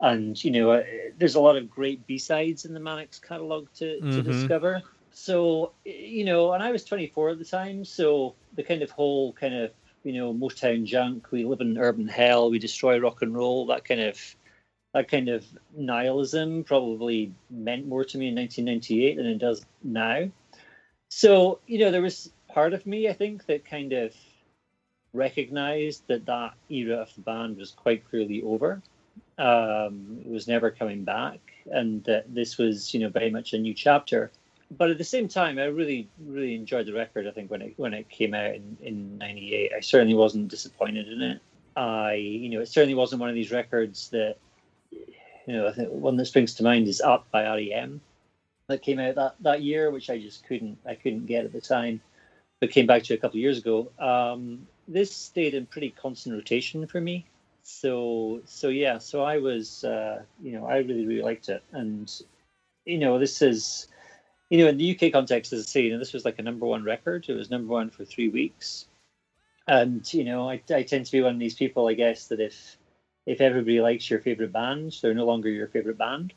and 0.00 0.42
you 0.42 0.50
know, 0.50 0.72
uh, 0.72 0.82
there's 1.18 1.36
a 1.36 1.40
lot 1.40 1.56
of 1.56 1.70
great 1.70 2.04
B 2.08 2.18
sides 2.18 2.64
in 2.64 2.74
the 2.74 2.80
Manics 2.80 3.20
catalog 3.20 3.68
to 3.74 4.00
to 4.00 4.22
Mhm. 4.22 4.24
discover. 4.24 4.82
so 5.12 5.72
you 5.84 6.24
know, 6.24 6.52
and 6.52 6.62
I 6.62 6.72
was 6.72 6.84
24 6.84 7.30
at 7.30 7.38
the 7.38 7.44
time, 7.44 7.84
so 7.84 8.34
the 8.54 8.62
kind 8.64 8.82
of 8.82 8.90
whole 8.90 9.32
kind 9.34 9.54
of 9.54 9.72
you 10.02 10.12
know 10.12 10.34
Motown 10.34 10.84
junk, 10.84 11.30
we 11.30 11.44
live 11.44 11.60
in 11.60 11.78
urban 11.78 12.08
hell, 12.08 12.50
we 12.50 12.58
destroy 12.58 12.98
rock 12.98 13.22
and 13.22 13.36
roll, 13.36 13.66
that 13.66 13.84
kind 13.84 14.00
of 14.00 14.18
that 14.94 15.08
kind 15.08 15.28
of 15.28 15.46
nihilism 15.76 16.64
probably 16.64 17.32
meant 17.50 17.86
more 17.86 18.04
to 18.04 18.18
me 18.18 18.28
in 18.28 18.34
1998 18.34 19.16
than 19.16 19.26
it 19.26 19.38
does 19.38 19.64
now. 19.84 20.28
So 21.10 21.58
you 21.66 21.78
know, 21.80 21.90
there 21.90 22.02
was 22.02 22.30
part 22.48 22.72
of 22.72 22.86
me, 22.86 23.08
I 23.08 23.12
think, 23.12 23.44
that 23.46 23.64
kind 23.64 23.92
of 23.92 24.14
recognized 25.12 26.06
that 26.06 26.24
that 26.26 26.54
era 26.70 26.98
of 26.98 27.14
the 27.14 27.20
band 27.20 27.58
was 27.58 27.72
quite 27.72 28.08
clearly 28.08 28.42
over. 28.42 28.80
Um, 29.36 30.20
it 30.24 30.30
was 30.30 30.46
never 30.46 30.70
coming 30.70 31.02
back, 31.02 31.40
and 31.66 32.02
that 32.04 32.32
this 32.32 32.58
was, 32.58 32.94
you 32.94 33.00
know, 33.00 33.08
very 33.08 33.30
much 33.30 33.52
a 33.52 33.58
new 33.58 33.74
chapter. 33.74 34.30
But 34.78 34.90
at 34.90 34.98
the 34.98 35.04
same 35.04 35.26
time, 35.26 35.58
I 35.58 35.64
really, 35.64 36.08
really 36.26 36.54
enjoyed 36.54 36.86
the 36.86 36.92
record. 36.92 37.26
I 37.26 37.32
think 37.32 37.50
when 37.50 37.62
it 37.62 37.74
when 37.76 37.92
it 37.92 38.08
came 38.08 38.32
out 38.32 38.54
in 38.54 38.76
in 38.80 39.18
'98, 39.18 39.72
I 39.76 39.80
certainly 39.80 40.14
wasn't 40.14 40.48
disappointed 40.48 41.08
in 41.08 41.22
it. 41.22 41.40
I, 41.76 42.14
you 42.14 42.50
know, 42.50 42.60
it 42.60 42.68
certainly 42.68 42.94
wasn't 42.94 43.20
one 43.20 43.28
of 43.28 43.34
these 43.34 43.50
records 43.50 44.10
that, 44.10 44.36
you 44.92 45.54
know, 45.54 45.66
I 45.66 45.72
think 45.72 45.88
one 45.90 46.16
that 46.16 46.26
springs 46.26 46.54
to 46.54 46.62
mind 46.62 46.86
is 46.86 47.00
"Up" 47.00 47.28
by 47.32 47.42
REM, 47.44 48.00
that 48.70 48.82
came 48.82 48.98
out 48.98 49.14
that 49.16 49.34
that 49.40 49.62
year, 49.62 49.90
which 49.90 50.10
I 50.10 50.18
just 50.18 50.46
couldn't 50.46 50.78
I 50.86 50.94
couldn't 50.94 51.26
get 51.26 51.44
at 51.44 51.52
the 51.52 51.60
time, 51.60 52.00
but 52.60 52.70
came 52.70 52.86
back 52.86 53.02
to 53.04 53.14
a 53.14 53.18
couple 53.18 53.36
of 53.36 53.42
years 53.42 53.58
ago. 53.58 53.90
Um, 53.98 54.66
this 54.88 55.14
stayed 55.14 55.54
in 55.54 55.66
pretty 55.66 55.90
constant 55.90 56.34
rotation 56.34 56.86
for 56.86 57.00
me. 57.00 57.26
So 57.62 58.40
so 58.46 58.68
yeah, 58.68 58.98
so 58.98 59.22
I 59.22 59.38
was 59.38 59.84
uh, 59.84 60.22
you 60.42 60.52
know 60.52 60.66
I 60.66 60.78
really 60.78 61.06
really 61.06 61.22
liked 61.22 61.48
it, 61.48 61.62
and 61.72 62.10
you 62.84 62.98
know 62.98 63.18
this 63.18 63.42
is 63.42 63.88
you 64.48 64.58
know 64.58 64.68
in 64.68 64.78
the 64.78 64.98
UK 64.98 65.12
context 65.12 65.52
as 65.52 65.60
I 65.60 65.64
say, 65.64 65.82
you 65.82 65.92
know 65.92 65.98
this 65.98 66.12
was 66.12 66.24
like 66.24 66.38
a 66.38 66.42
number 66.42 66.66
one 66.66 66.84
record. 66.84 67.26
It 67.28 67.34
was 67.34 67.50
number 67.50 67.72
one 67.72 67.90
for 67.90 68.04
three 68.04 68.28
weeks, 68.28 68.86
and 69.66 70.12
you 70.14 70.24
know 70.24 70.48
I, 70.48 70.62
I 70.74 70.82
tend 70.82 71.06
to 71.06 71.12
be 71.12 71.20
one 71.20 71.34
of 71.34 71.40
these 71.40 71.54
people 71.54 71.88
I 71.88 71.94
guess 71.94 72.28
that 72.28 72.40
if 72.40 72.76
if 73.26 73.40
everybody 73.40 73.80
likes 73.80 74.08
your 74.10 74.20
favorite 74.20 74.52
band, 74.52 74.98
they're 75.00 75.14
no 75.14 75.26
longer 75.26 75.48
your 75.48 75.68
favorite 75.68 75.98
band. 75.98 76.32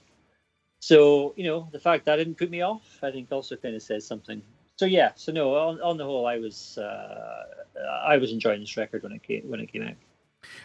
So 0.83 1.33
you 1.37 1.45
know 1.45 1.69
the 1.71 1.79
fact 1.79 2.03
that 2.07 2.17
didn't 2.17 2.35
put 2.35 2.49
me 2.49 2.59
off, 2.59 2.99
I 3.01 3.09
think 3.09 3.31
also 3.31 3.55
kind 3.55 3.73
of 3.73 3.81
says 3.81 4.05
something. 4.05 4.41
So 4.75 4.85
yeah, 4.85 5.11
so 5.15 5.31
no, 5.31 5.55
on, 5.55 5.79
on 5.79 5.95
the 5.95 6.03
whole, 6.03 6.27
I 6.27 6.39
was 6.39 6.77
uh, 6.77 7.43
I 8.05 8.17
was 8.17 8.33
enjoying 8.33 8.59
this 8.59 8.75
record 8.75 9.01
when 9.01 9.13
it 9.13 9.23
came 9.23 9.49
when 9.49 9.61
it 9.61 9.71
came 9.71 9.83
out. 9.83 9.95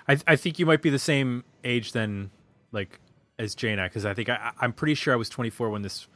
I 0.09 0.19
I 0.27 0.35
think 0.35 0.59
you 0.59 0.67
might 0.67 0.83
be 0.83 0.91
the 0.91 0.99
same 0.99 1.45
age 1.63 1.93
then, 1.93 2.33
like 2.73 2.99
as 3.39 3.55
Jane, 3.55 3.79
because 3.81 4.05
I 4.05 4.13
think 4.13 4.29
I 4.29 4.51
I'm 4.61 4.73
pretty 4.73 4.95
sure 4.95 5.15
I 5.15 5.17
was 5.17 5.29
24 5.29 5.71
when 5.71 5.83
this 5.83 6.09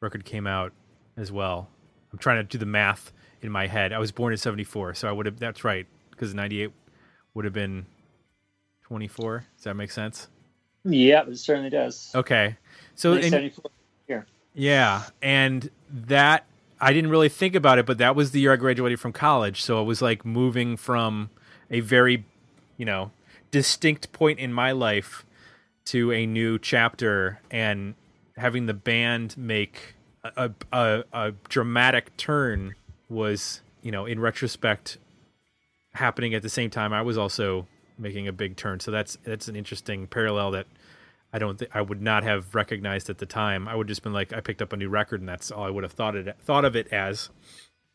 record 0.00 0.24
came 0.24 0.48
out 0.48 0.72
as 1.16 1.30
well. 1.30 1.68
I'm 2.10 2.18
trying 2.18 2.38
to 2.38 2.42
do 2.42 2.58
the 2.58 2.66
math 2.66 3.12
in 3.40 3.52
my 3.52 3.68
head. 3.68 3.92
I 3.92 4.00
was 4.00 4.10
born 4.10 4.32
in 4.32 4.36
74, 4.36 4.94
so 4.94 5.08
I 5.08 5.12
would 5.12 5.26
have. 5.26 5.38
That's 5.38 5.62
right, 5.62 5.86
because 6.10 6.34
98 6.34 6.72
would 7.34 7.44
have 7.44 7.54
been 7.54 7.86
24. 8.82 9.44
Does 9.56 9.64
that 9.64 9.74
make 9.74 9.92
sense? 9.92 10.26
Yeah, 10.84 11.24
it 11.26 11.38
certainly 11.38 11.70
does. 11.70 12.10
Okay, 12.14 12.56
so 12.94 13.14
in- 13.14 13.50
here. 14.06 14.26
Yeah, 14.54 15.04
and 15.22 15.70
that 15.90 16.46
I 16.80 16.92
didn't 16.92 17.10
really 17.10 17.28
think 17.28 17.54
about 17.54 17.78
it, 17.78 17.86
but 17.86 17.98
that 17.98 18.14
was 18.14 18.32
the 18.32 18.40
year 18.40 18.52
I 18.52 18.56
graduated 18.56 19.00
from 19.00 19.12
college, 19.12 19.62
so 19.62 19.80
it 19.80 19.84
was 19.84 20.02
like 20.02 20.24
moving 20.24 20.76
from 20.76 21.30
a 21.70 21.80
very, 21.80 22.24
you 22.76 22.84
know, 22.84 23.10
distinct 23.50 24.12
point 24.12 24.38
in 24.38 24.52
my 24.52 24.72
life 24.72 25.24
to 25.86 26.12
a 26.12 26.26
new 26.26 26.58
chapter 26.58 27.40
and 27.50 27.94
having 28.36 28.66
the 28.66 28.74
band 28.74 29.36
make 29.38 29.94
a 30.24 30.50
a, 30.72 31.04
a 31.12 31.32
dramatic 31.48 32.16
turn 32.16 32.74
was, 33.08 33.60
you 33.82 33.92
know, 33.92 34.06
in 34.06 34.18
retrospect 34.20 34.98
happening 35.92 36.34
at 36.34 36.42
the 36.42 36.48
same 36.48 36.70
time 36.70 36.92
I 36.92 37.02
was 37.02 37.16
also 37.16 37.66
making 37.98 38.28
a 38.28 38.32
big 38.32 38.56
turn. 38.56 38.80
So 38.80 38.90
that's 38.90 39.16
that's 39.24 39.48
an 39.48 39.56
interesting 39.56 40.06
parallel 40.06 40.52
that 40.52 40.66
I 41.32 41.38
don't 41.38 41.58
think 41.58 41.70
I 41.74 41.82
would 41.82 42.00
not 42.00 42.22
have 42.22 42.54
recognized 42.54 43.10
at 43.10 43.18
the 43.18 43.26
time. 43.26 43.66
I 43.66 43.74
would 43.74 43.88
just 43.88 44.02
been 44.02 44.12
like, 44.12 44.32
I 44.32 44.40
picked 44.40 44.62
up 44.62 44.72
a 44.72 44.76
new 44.76 44.88
record, 44.88 45.20
and 45.20 45.28
that's 45.28 45.50
all 45.50 45.64
I 45.64 45.70
would 45.70 45.82
have 45.82 45.92
thought 45.92 46.14
it 46.14 46.36
thought 46.40 46.64
of 46.64 46.76
it 46.76 46.88
as. 46.92 47.30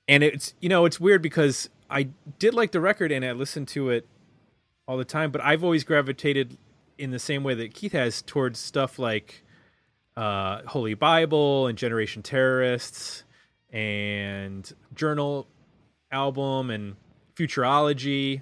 And 0.08 0.24
it's 0.24 0.54
you 0.60 0.70
know 0.70 0.86
it's 0.86 1.00
weird 1.00 1.22
because 1.22 1.70
I 1.90 2.10
did 2.38 2.54
like 2.54 2.72
the 2.72 2.82
record 2.82 3.12
and 3.12 3.24
I 3.26 3.32
listened 3.32 3.68
to 3.70 3.90
it 3.90 4.08
all 4.88 4.98
the 4.98 5.06
time, 5.06 5.32
but 5.32 5.42
I've 5.42 5.64
always 5.64 5.84
gravitated 5.84 6.58
in 6.98 7.12
the 7.12 7.20
same 7.20 7.44
way 7.44 7.54
that 7.54 7.74
Keith 7.74 7.94
has 7.94 8.22
towards 8.22 8.60
stuff 8.60 9.00
like 9.00 9.44
uh, 10.18 10.62
Holy 10.66 10.94
Bible 10.94 11.68
and 11.68 11.78
Generation 11.78 12.22
Terrorists 12.22 13.24
and 13.72 14.72
Journal 14.94 15.48
album 16.12 16.70
and 16.70 16.96
Futurology. 17.36 18.42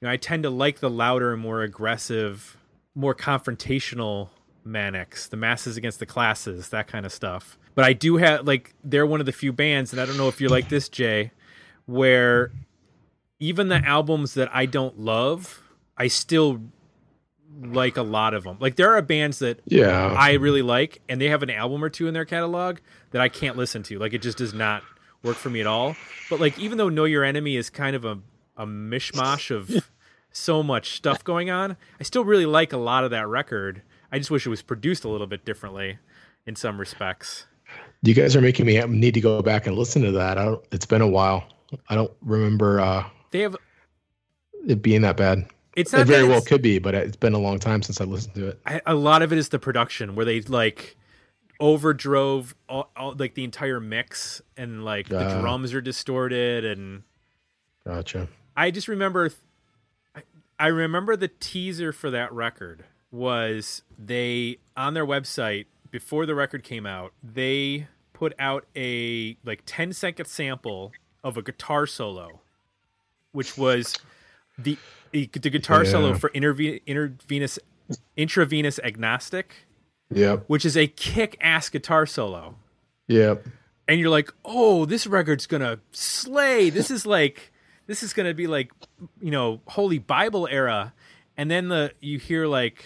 You 0.00 0.06
know, 0.06 0.12
I 0.12 0.16
tend 0.16 0.44
to 0.44 0.50
like 0.50 0.80
the 0.80 0.90
louder, 0.90 1.36
more 1.36 1.62
aggressive 1.62 2.56
more 2.98 3.14
confrontational 3.14 4.28
manics, 4.64 5.28
the 5.28 5.36
masses 5.36 5.76
against 5.76 6.00
the 6.00 6.06
classes, 6.06 6.70
that 6.70 6.88
kind 6.88 7.06
of 7.06 7.12
stuff. 7.12 7.56
But 7.76 7.84
I 7.84 7.92
do 7.92 8.16
have 8.16 8.44
like 8.44 8.74
they're 8.82 9.06
one 9.06 9.20
of 9.20 9.26
the 9.26 9.32
few 9.32 9.52
bands, 9.52 9.92
and 9.92 10.02
I 10.02 10.04
don't 10.04 10.16
know 10.16 10.26
if 10.26 10.40
you're 10.40 10.50
like 10.50 10.68
this, 10.68 10.88
Jay, 10.88 11.30
where 11.86 12.50
even 13.38 13.68
the 13.68 13.76
albums 13.76 14.34
that 14.34 14.52
I 14.52 14.66
don't 14.66 14.98
love, 14.98 15.62
I 15.96 16.08
still 16.08 16.60
like 17.62 17.96
a 17.96 18.02
lot 18.02 18.34
of 18.34 18.42
them. 18.42 18.56
Like 18.58 18.74
there 18.74 18.96
are 18.96 19.02
bands 19.02 19.38
that 19.38 19.60
Yeah. 19.66 20.12
I 20.18 20.32
really 20.32 20.62
like, 20.62 21.00
and 21.08 21.20
they 21.20 21.28
have 21.28 21.44
an 21.44 21.50
album 21.50 21.84
or 21.84 21.88
two 21.88 22.08
in 22.08 22.14
their 22.14 22.24
catalog 22.24 22.78
that 23.12 23.22
I 23.22 23.28
can't 23.28 23.56
listen 23.56 23.84
to. 23.84 23.98
Like 24.00 24.12
it 24.12 24.22
just 24.22 24.38
does 24.38 24.52
not 24.52 24.82
work 25.22 25.36
for 25.36 25.50
me 25.50 25.60
at 25.60 25.68
all. 25.68 25.94
But 26.28 26.40
like 26.40 26.58
even 26.58 26.78
though 26.78 26.88
Know 26.88 27.04
Your 27.04 27.22
Enemy 27.22 27.54
is 27.54 27.70
kind 27.70 27.94
of 27.94 28.04
a 28.04 28.18
a 28.58 28.66
mishmash 28.66 29.50
of 29.54 29.88
so 30.30 30.62
much 30.62 30.96
stuff 30.96 31.24
going 31.24 31.48
on, 31.48 31.76
I 31.98 32.02
still 32.02 32.24
really 32.24 32.44
like 32.46 32.72
a 32.74 32.76
lot 32.76 33.04
of 33.04 33.10
that 33.12 33.26
record. 33.26 33.80
I 34.12 34.18
just 34.18 34.30
wish 34.30 34.44
it 34.46 34.50
was 34.50 34.60
produced 34.62 35.04
a 35.04 35.08
little 35.08 35.26
bit 35.26 35.44
differently 35.46 35.98
in 36.46 36.56
some 36.56 36.78
respects. 36.78 37.46
you 38.02 38.12
guys 38.14 38.34
are 38.36 38.40
making 38.40 38.66
me 38.66 38.80
need 38.86 39.14
to 39.14 39.20
go 39.20 39.40
back 39.42 39.66
and 39.66 39.76
listen 39.76 40.02
to 40.02 40.12
that. 40.12 40.36
I 40.38 40.44
don't, 40.44 40.64
it's 40.72 40.86
been 40.86 41.00
a 41.02 41.08
while. 41.08 41.44
I 41.88 41.94
don't 41.94 42.12
remember 42.22 42.80
uh, 42.80 43.04
They 43.30 43.40
have 43.40 43.56
it 44.66 44.82
being 44.82 45.02
that 45.02 45.16
bad. 45.16 45.46
it's 45.76 45.92
not 45.92 46.02
It 46.02 46.06
very 46.06 46.26
well 46.26 46.40
could 46.40 46.62
be, 46.62 46.78
but 46.78 46.94
it's 46.94 47.16
been 47.16 47.34
a 47.34 47.38
long 47.38 47.58
time 47.58 47.82
since 47.82 48.00
I 48.00 48.04
listened 48.04 48.34
to 48.36 48.48
it. 48.48 48.60
I, 48.66 48.80
a 48.86 48.94
lot 48.94 49.22
of 49.22 49.32
it 49.32 49.38
is 49.38 49.50
the 49.50 49.58
production 49.58 50.14
where 50.14 50.24
they 50.24 50.40
like 50.40 50.96
overdrove 51.60 52.54
all, 52.68 52.90
all, 52.96 53.14
like 53.18 53.34
the 53.34 53.44
entire 53.44 53.80
mix 53.80 54.40
and 54.56 54.84
like 54.84 55.08
the 55.08 55.26
Ah. 55.36 55.40
drums 55.40 55.74
are 55.74 55.80
distorted 55.80 56.64
and 56.64 57.02
Gotcha. 57.86 58.28
I 58.58 58.70
just 58.72 58.88
remember 58.88 59.30
I, 60.16 60.22
I 60.58 60.66
remember 60.66 61.16
the 61.16 61.28
teaser 61.28 61.92
for 61.92 62.10
that 62.10 62.32
record 62.32 62.84
was 63.12 63.82
they 63.98 64.58
on 64.76 64.94
their 64.94 65.06
website 65.06 65.66
before 65.90 66.26
the 66.26 66.34
record 66.34 66.62
came 66.64 66.84
out 66.84 67.12
they 67.22 67.86
put 68.12 68.34
out 68.38 68.66
a 68.76 69.36
like 69.44 69.62
10 69.64 69.92
second 69.92 70.26
sample 70.26 70.92
of 71.22 71.36
a 71.36 71.42
guitar 71.42 71.86
solo 71.86 72.40
which 73.32 73.56
was 73.56 73.94
the 74.58 74.76
the 75.12 75.26
guitar 75.26 75.84
solo 75.84 76.14
for 76.14 76.28
interve- 76.30 76.84
intravenous 76.86 77.58
intravenous 78.16 78.78
agnostic 78.82 79.54
Yep. 80.12 80.44
which 80.48 80.64
is 80.64 80.76
a 80.76 80.86
kick-ass 80.88 81.68
guitar 81.68 82.06
solo 82.06 82.56
Yep. 83.06 83.46
and 83.86 84.00
you're 84.00 84.10
like, 84.10 84.32
"Oh, 84.44 84.84
this 84.84 85.06
record's 85.06 85.46
gonna 85.46 85.78
slay. 85.92 86.68
This 86.70 86.90
is 86.90 87.06
like, 87.06 87.52
this 87.88 88.04
is 88.04 88.12
gonna 88.12 88.34
be 88.34 88.46
like, 88.46 88.70
you 89.20 89.32
know, 89.32 89.60
Holy 89.66 89.98
Bible 89.98 90.46
era." 90.48 90.94
And 91.36 91.50
then 91.50 91.68
the 91.68 91.92
you 92.00 92.18
hear 92.20 92.46
like, 92.46 92.84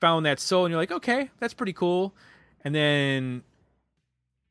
found 0.00 0.24
that 0.26 0.38
soul, 0.38 0.64
and 0.64 0.70
you're 0.72 0.80
like, 0.80 0.92
"Okay, 0.92 1.30
that's 1.40 1.54
pretty 1.54 1.72
cool." 1.72 2.14
And 2.64 2.74
then, 2.74 3.42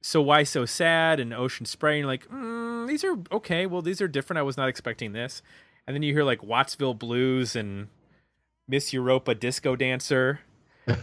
so 0.02 0.22
why 0.22 0.44
so 0.44 0.66
sad 0.66 1.20
and 1.22 1.34
Ocean 1.34 1.66
Spray, 1.66 1.94
and 1.94 2.00
you're 2.00 2.08
like, 2.08 2.28
mm, 2.30 2.88
"These 2.88 3.04
are 3.06 3.16
okay. 3.32 3.66
Well, 3.66 3.82
these 3.82 4.02
are 4.02 4.08
different. 4.08 4.40
I 4.40 4.44
was 4.44 4.58
not 4.58 4.68
expecting 4.70 5.14
this." 5.14 5.42
And 5.86 5.96
then 5.96 6.04
you 6.04 6.12
hear 6.14 6.24
like 6.26 6.42
Wattsville 6.42 6.98
Blues 7.00 7.56
and 7.56 7.88
Miss 8.68 8.92
Europa 8.92 9.34
Disco 9.36 9.76
Dancer. 9.78 10.42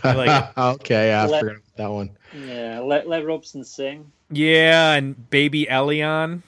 Like- 0.03 0.59
okay, 0.59 1.13
I 1.13 1.27
Let- 1.27 1.41
forgot 1.41 1.57
about 1.57 1.77
that 1.77 1.91
one. 1.91 2.11
Yeah, 2.35 2.81
let 2.81 3.09
let 3.09 3.25
Robeson 3.25 3.65
sing. 3.65 4.11
Yeah, 4.31 4.93
and 4.95 5.29
Baby 5.31 5.67
Elián. 5.71 6.43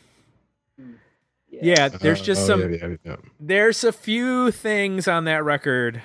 Yeah, 1.62 1.88
there's 1.88 2.20
Uh, 2.20 2.24
just 2.24 2.42
oh, 2.42 2.46
some 2.46 2.72
yeah, 2.72 2.78
yeah, 2.88 2.96
yeah. 3.04 3.16
there's 3.40 3.84
a 3.84 3.92
few 3.92 4.50
things 4.50 5.08
on 5.08 5.24
that 5.24 5.44
record 5.44 6.02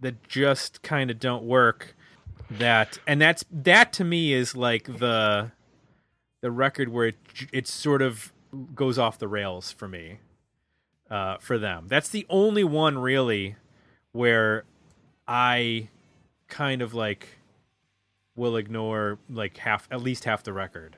that 0.00 0.26
just 0.28 0.82
kind 0.82 1.10
of 1.10 1.18
don't 1.18 1.44
work 1.44 1.94
that 2.50 2.98
and 3.06 3.20
that's 3.20 3.44
that 3.50 3.92
to 3.94 4.04
me 4.04 4.32
is 4.32 4.54
like 4.54 4.84
the 4.98 5.50
the 6.42 6.50
record 6.50 6.88
where 6.90 7.06
it 7.06 7.16
it 7.52 7.66
sort 7.66 8.02
of 8.02 8.32
goes 8.74 8.98
off 8.98 9.18
the 9.18 9.26
rails 9.26 9.72
for 9.72 9.88
me 9.88 10.18
uh 11.10 11.38
for 11.38 11.58
them 11.58 11.86
that's 11.88 12.10
the 12.10 12.26
only 12.28 12.62
one 12.62 12.98
really 12.98 13.56
where 14.12 14.64
i 15.26 15.88
kind 16.46 16.82
of 16.82 16.92
like 16.92 17.38
will 18.36 18.56
ignore 18.56 19.18
like 19.30 19.56
half 19.56 19.88
at 19.90 20.02
least 20.02 20.24
half 20.24 20.42
the 20.42 20.52
record 20.52 20.96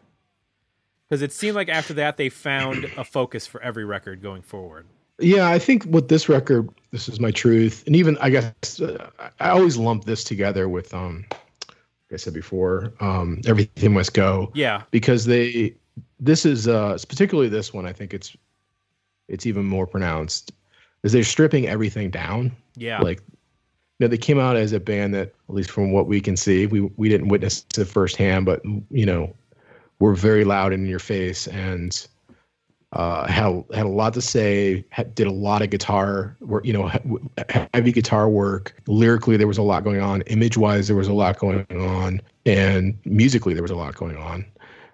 Because 1.08 1.22
it 1.22 1.32
seemed 1.32 1.54
like 1.54 1.68
after 1.68 1.94
that 1.94 2.16
they 2.16 2.28
found 2.28 2.84
a 2.96 3.04
focus 3.04 3.46
for 3.46 3.62
every 3.62 3.84
record 3.84 4.22
going 4.22 4.42
forward. 4.42 4.86
Yeah, 5.18 5.48
I 5.48 5.58
think 5.58 5.84
with 5.86 6.08
this 6.08 6.28
record, 6.28 6.68
this 6.90 7.08
is 7.08 7.20
my 7.20 7.30
truth, 7.30 7.84
and 7.86 7.96
even 7.96 8.18
I 8.18 8.30
guess 8.30 8.80
uh, 8.80 9.08
I 9.40 9.50
always 9.50 9.76
lump 9.76 10.04
this 10.04 10.24
together 10.24 10.68
with 10.68 10.92
um, 10.92 11.24
like 11.30 12.12
I 12.12 12.16
said 12.16 12.34
before, 12.34 12.92
um, 13.00 13.40
everything 13.46 13.94
must 13.94 14.12
go. 14.12 14.50
Yeah, 14.54 14.82
because 14.90 15.24
they 15.24 15.74
this 16.20 16.44
is 16.44 16.68
uh, 16.68 16.98
particularly 17.08 17.48
this 17.48 17.72
one. 17.72 17.86
I 17.86 17.92
think 17.92 18.12
it's 18.12 18.36
it's 19.28 19.46
even 19.46 19.64
more 19.64 19.86
pronounced 19.86 20.52
is 21.02 21.12
they're 21.12 21.24
stripping 21.24 21.66
everything 21.66 22.10
down. 22.10 22.54
Yeah, 22.74 23.00
like 23.00 23.20
you 23.28 24.06
know 24.06 24.08
they 24.08 24.18
came 24.18 24.38
out 24.38 24.56
as 24.56 24.72
a 24.72 24.80
band 24.80 25.14
that 25.14 25.34
at 25.48 25.54
least 25.54 25.70
from 25.70 25.92
what 25.92 26.06
we 26.06 26.20
can 26.20 26.36
see, 26.36 26.66
we 26.66 26.82
we 26.96 27.08
didn't 27.08 27.28
witness 27.28 27.64
it 27.76 27.84
firsthand, 27.86 28.44
but 28.44 28.62
you 28.90 29.06
know 29.06 29.32
were 29.98 30.14
very 30.14 30.44
loud 30.44 30.72
and 30.72 30.84
in 30.84 30.90
your 30.90 30.98
face 30.98 31.46
and 31.48 32.06
uh, 32.92 33.26
had 33.26 33.64
had 33.74 33.84
a 33.84 33.90
lot 33.90 34.14
to 34.14 34.22
say. 34.22 34.84
Had, 34.90 35.14
did 35.14 35.26
a 35.26 35.32
lot 35.32 35.60
of 35.62 35.70
guitar 35.70 36.36
work, 36.40 36.64
you 36.64 36.72
know, 36.72 36.90
heavy 37.74 37.92
guitar 37.92 38.28
work. 38.28 38.74
Lyrically, 38.86 39.36
there 39.36 39.46
was 39.46 39.58
a 39.58 39.62
lot 39.62 39.84
going 39.84 40.00
on. 40.00 40.22
Image 40.22 40.56
wise, 40.56 40.86
there 40.86 40.96
was 40.96 41.08
a 41.08 41.12
lot 41.12 41.38
going 41.38 41.66
on, 41.70 42.20
and 42.46 42.96
musically, 43.04 43.54
there 43.54 43.62
was 43.62 43.70
a 43.70 43.76
lot 43.76 43.94
going 43.96 44.16
on. 44.16 44.44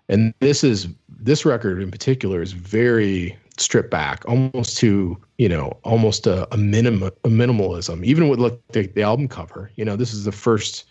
And 0.09 0.35
this 0.41 0.65
is 0.65 0.88
this 1.09 1.45
record 1.45 1.81
in 1.81 1.91
particular 1.91 2.43
is 2.43 2.53
very 2.53 3.37
stripped 3.59 3.91
back, 3.91 4.25
almost 4.27 4.79
to 4.79 5.17
you 5.38 5.49
know, 5.49 5.77
almost 5.85 6.27
a, 6.27 6.53
a 6.55 6.57
minimum 6.57 7.11
a 7.25 7.29
minimalism. 7.29 8.05
Even 8.05 8.29
with 8.29 8.38
look 8.38 8.67
the, 8.69 8.87
the 8.87 9.03
album 9.03 9.29
cover, 9.29 9.71
you 9.77 9.85
know, 9.85 9.97
this 9.97 10.15
is 10.15 10.25
the 10.25 10.33
first 10.33 10.85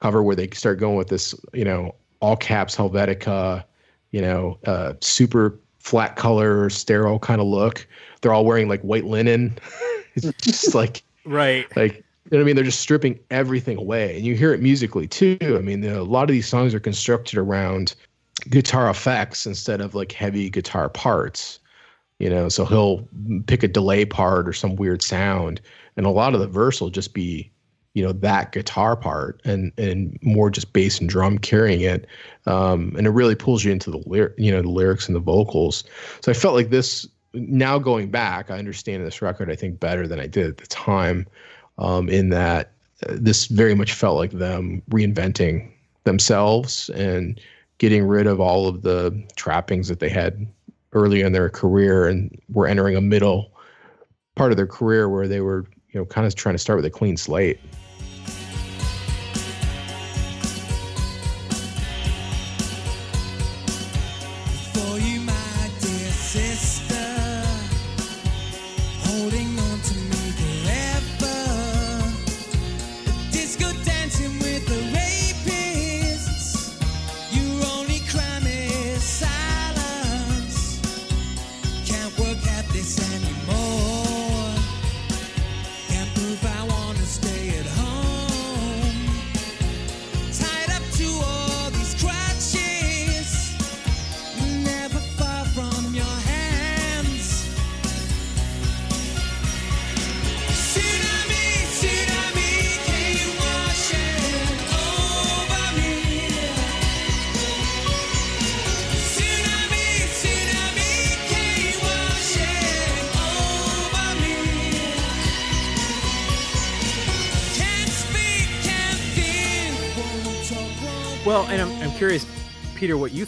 cover 0.00 0.22
where 0.22 0.36
they 0.36 0.48
start 0.52 0.78
going 0.78 0.96
with 0.96 1.08
this, 1.08 1.34
you 1.52 1.64
know, 1.64 1.94
all 2.20 2.36
caps 2.36 2.76
Helvetica, 2.76 3.64
you 4.10 4.20
know, 4.20 4.58
uh, 4.66 4.94
super 5.00 5.58
flat 5.78 6.16
color, 6.16 6.70
sterile 6.70 7.18
kind 7.18 7.40
of 7.40 7.46
look. 7.46 7.86
They're 8.20 8.32
all 8.32 8.44
wearing 8.44 8.68
like 8.68 8.80
white 8.82 9.04
linen. 9.04 9.58
it's 10.14 10.32
just 10.42 10.74
like 10.74 11.02
right, 11.24 11.66
like 11.76 11.96
you 11.96 12.30
know 12.30 12.38
what 12.38 12.40
I 12.40 12.44
mean. 12.44 12.56
They're 12.56 12.64
just 12.64 12.80
stripping 12.80 13.20
everything 13.30 13.76
away, 13.76 14.16
and 14.16 14.24
you 14.24 14.34
hear 14.34 14.52
it 14.52 14.60
musically 14.60 15.06
too. 15.06 15.38
I 15.42 15.60
mean, 15.60 15.84
a 15.84 16.02
lot 16.02 16.22
of 16.22 16.30
these 16.30 16.48
songs 16.48 16.74
are 16.74 16.80
constructed 16.80 17.38
around 17.38 17.94
guitar 18.48 18.88
effects 18.90 19.46
instead 19.46 19.80
of 19.80 19.94
like 19.94 20.12
heavy 20.12 20.50
guitar 20.50 20.88
parts. 20.88 21.60
You 22.18 22.30
know, 22.30 22.48
so 22.48 22.64
he'll 22.64 23.06
pick 23.46 23.62
a 23.62 23.68
delay 23.68 24.04
part 24.04 24.48
or 24.48 24.52
some 24.52 24.76
weird 24.76 25.02
sound, 25.02 25.60
and 25.96 26.06
a 26.06 26.10
lot 26.10 26.34
of 26.34 26.40
the 26.40 26.46
verse 26.46 26.80
will 26.80 26.90
just 26.90 27.12
be 27.12 27.50
you 27.94 28.04
know 28.04 28.12
that 28.12 28.52
guitar 28.52 28.96
part 28.96 29.40
and 29.44 29.72
and 29.78 30.18
more 30.20 30.50
just 30.50 30.72
bass 30.72 31.00
and 31.00 31.08
drum 31.08 31.38
carrying 31.38 31.80
it 31.80 32.06
um, 32.46 32.94
and 32.96 33.06
it 33.06 33.10
really 33.10 33.36
pulls 33.36 33.64
you 33.64 33.72
into 33.72 33.90
the 33.90 34.02
lyric 34.06 34.34
you 34.36 34.50
know 34.50 34.60
the 34.60 34.68
lyrics 34.68 35.06
and 35.06 35.16
the 35.16 35.20
vocals. 35.20 35.84
So 36.20 36.30
i 36.30 36.34
felt 36.34 36.54
like 36.54 36.70
this 36.70 37.08
now 37.32 37.78
going 37.78 38.10
back 38.10 38.50
i 38.50 38.58
understand 38.58 39.04
this 39.04 39.22
record 39.22 39.50
i 39.50 39.56
think 39.56 39.80
better 39.80 40.06
than 40.06 40.20
i 40.20 40.26
did 40.26 40.46
at 40.46 40.56
the 40.58 40.66
time 40.66 41.26
um, 41.78 42.08
in 42.08 42.28
that 42.28 42.72
uh, 43.08 43.14
this 43.16 43.46
very 43.46 43.74
much 43.74 43.92
felt 43.92 44.16
like 44.16 44.32
them 44.32 44.82
reinventing 44.90 45.70
themselves 46.04 46.90
and 46.90 47.40
getting 47.78 48.04
rid 48.04 48.26
of 48.26 48.40
all 48.40 48.68
of 48.68 48.82
the 48.82 49.20
trappings 49.36 49.88
that 49.88 50.00
they 50.00 50.08
had 50.08 50.46
early 50.92 51.22
in 51.22 51.32
their 51.32 51.48
career 51.48 52.06
and 52.06 52.40
were 52.50 52.66
entering 52.66 52.94
a 52.94 53.00
middle 53.00 53.50
part 54.36 54.52
of 54.52 54.56
their 54.56 54.66
career 54.66 55.08
where 55.08 55.26
they 55.26 55.40
were 55.40 55.64
you 55.90 56.00
know 56.00 56.04
kind 56.04 56.26
of 56.26 56.34
trying 56.34 56.54
to 56.54 56.58
start 56.58 56.76
with 56.76 56.84
a 56.84 56.90
clean 56.90 57.16
slate 57.16 57.58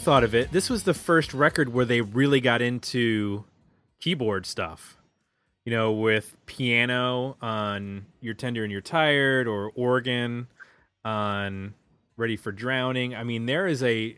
thought 0.07 0.23
of 0.23 0.33
it. 0.33 0.53
This 0.53 0.69
was 0.69 0.83
the 0.83 0.93
first 0.93 1.33
record 1.33 1.73
where 1.73 1.83
they 1.83 1.99
really 1.99 2.39
got 2.39 2.61
into 2.61 3.43
keyboard 3.99 4.45
stuff. 4.45 4.95
You 5.65 5.73
know, 5.73 5.91
with 5.91 6.33
piano 6.45 7.35
on 7.41 8.05
You're 8.21 8.33
Tender 8.33 8.63
and 8.63 8.71
You're 8.71 8.79
Tired 8.79 9.49
or 9.49 9.69
organ 9.75 10.47
on 11.03 11.73
Ready 12.15 12.37
for 12.37 12.53
Drowning. 12.53 13.15
I 13.15 13.25
mean, 13.25 13.47
there 13.47 13.67
is 13.67 13.83
a, 13.83 14.17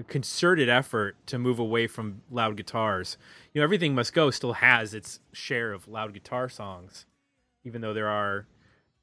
a 0.00 0.02
concerted 0.02 0.68
effort 0.68 1.14
to 1.28 1.38
move 1.38 1.60
away 1.60 1.86
from 1.86 2.22
loud 2.28 2.56
guitars. 2.56 3.18
You 3.54 3.60
know, 3.60 3.62
Everything 3.62 3.94
Must 3.94 4.12
Go 4.12 4.32
still 4.32 4.54
has 4.54 4.94
its 4.94 5.20
share 5.32 5.72
of 5.72 5.86
loud 5.86 6.12
guitar 6.12 6.48
songs, 6.48 7.06
even 7.62 7.82
though 7.82 7.94
there 7.94 8.08
are, 8.08 8.48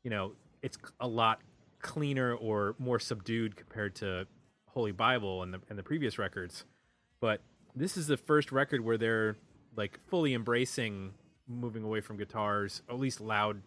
you 0.03 0.09
know, 0.09 0.33
it's 0.61 0.77
a 0.99 1.07
lot 1.07 1.39
cleaner 1.81 2.33
or 2.33 2.75
more 2.79 2.99
subdued 2.99 3.55
compared 3.55 3.95
to 3.95 4.27
Holy 4.75 4.91
Bible 4.91 5.41
and 5.41 5.53
the 5.53 5.61
and 5.69 5.79
the 5.79 5.83
previous 5.83 6.19
records. 6.19 6.65
But 7.19 7.41
this 7.75 7.97
is 7.97 8.07
the 8.07 8.17
first 8.17 8.51
record 8.51 8.83
where 8.83 8.97
they're 8.97 9.37
like 9.75 9.99
fully 10.07 10.33
embracing 10.33 11.13
moving 11.47 11.83
away 11.83 12.01
from 12.01 12.17
guitars, 12.17 12.81
at 12.89 12.99
least 12.99 13.21
loud 13.21 13.61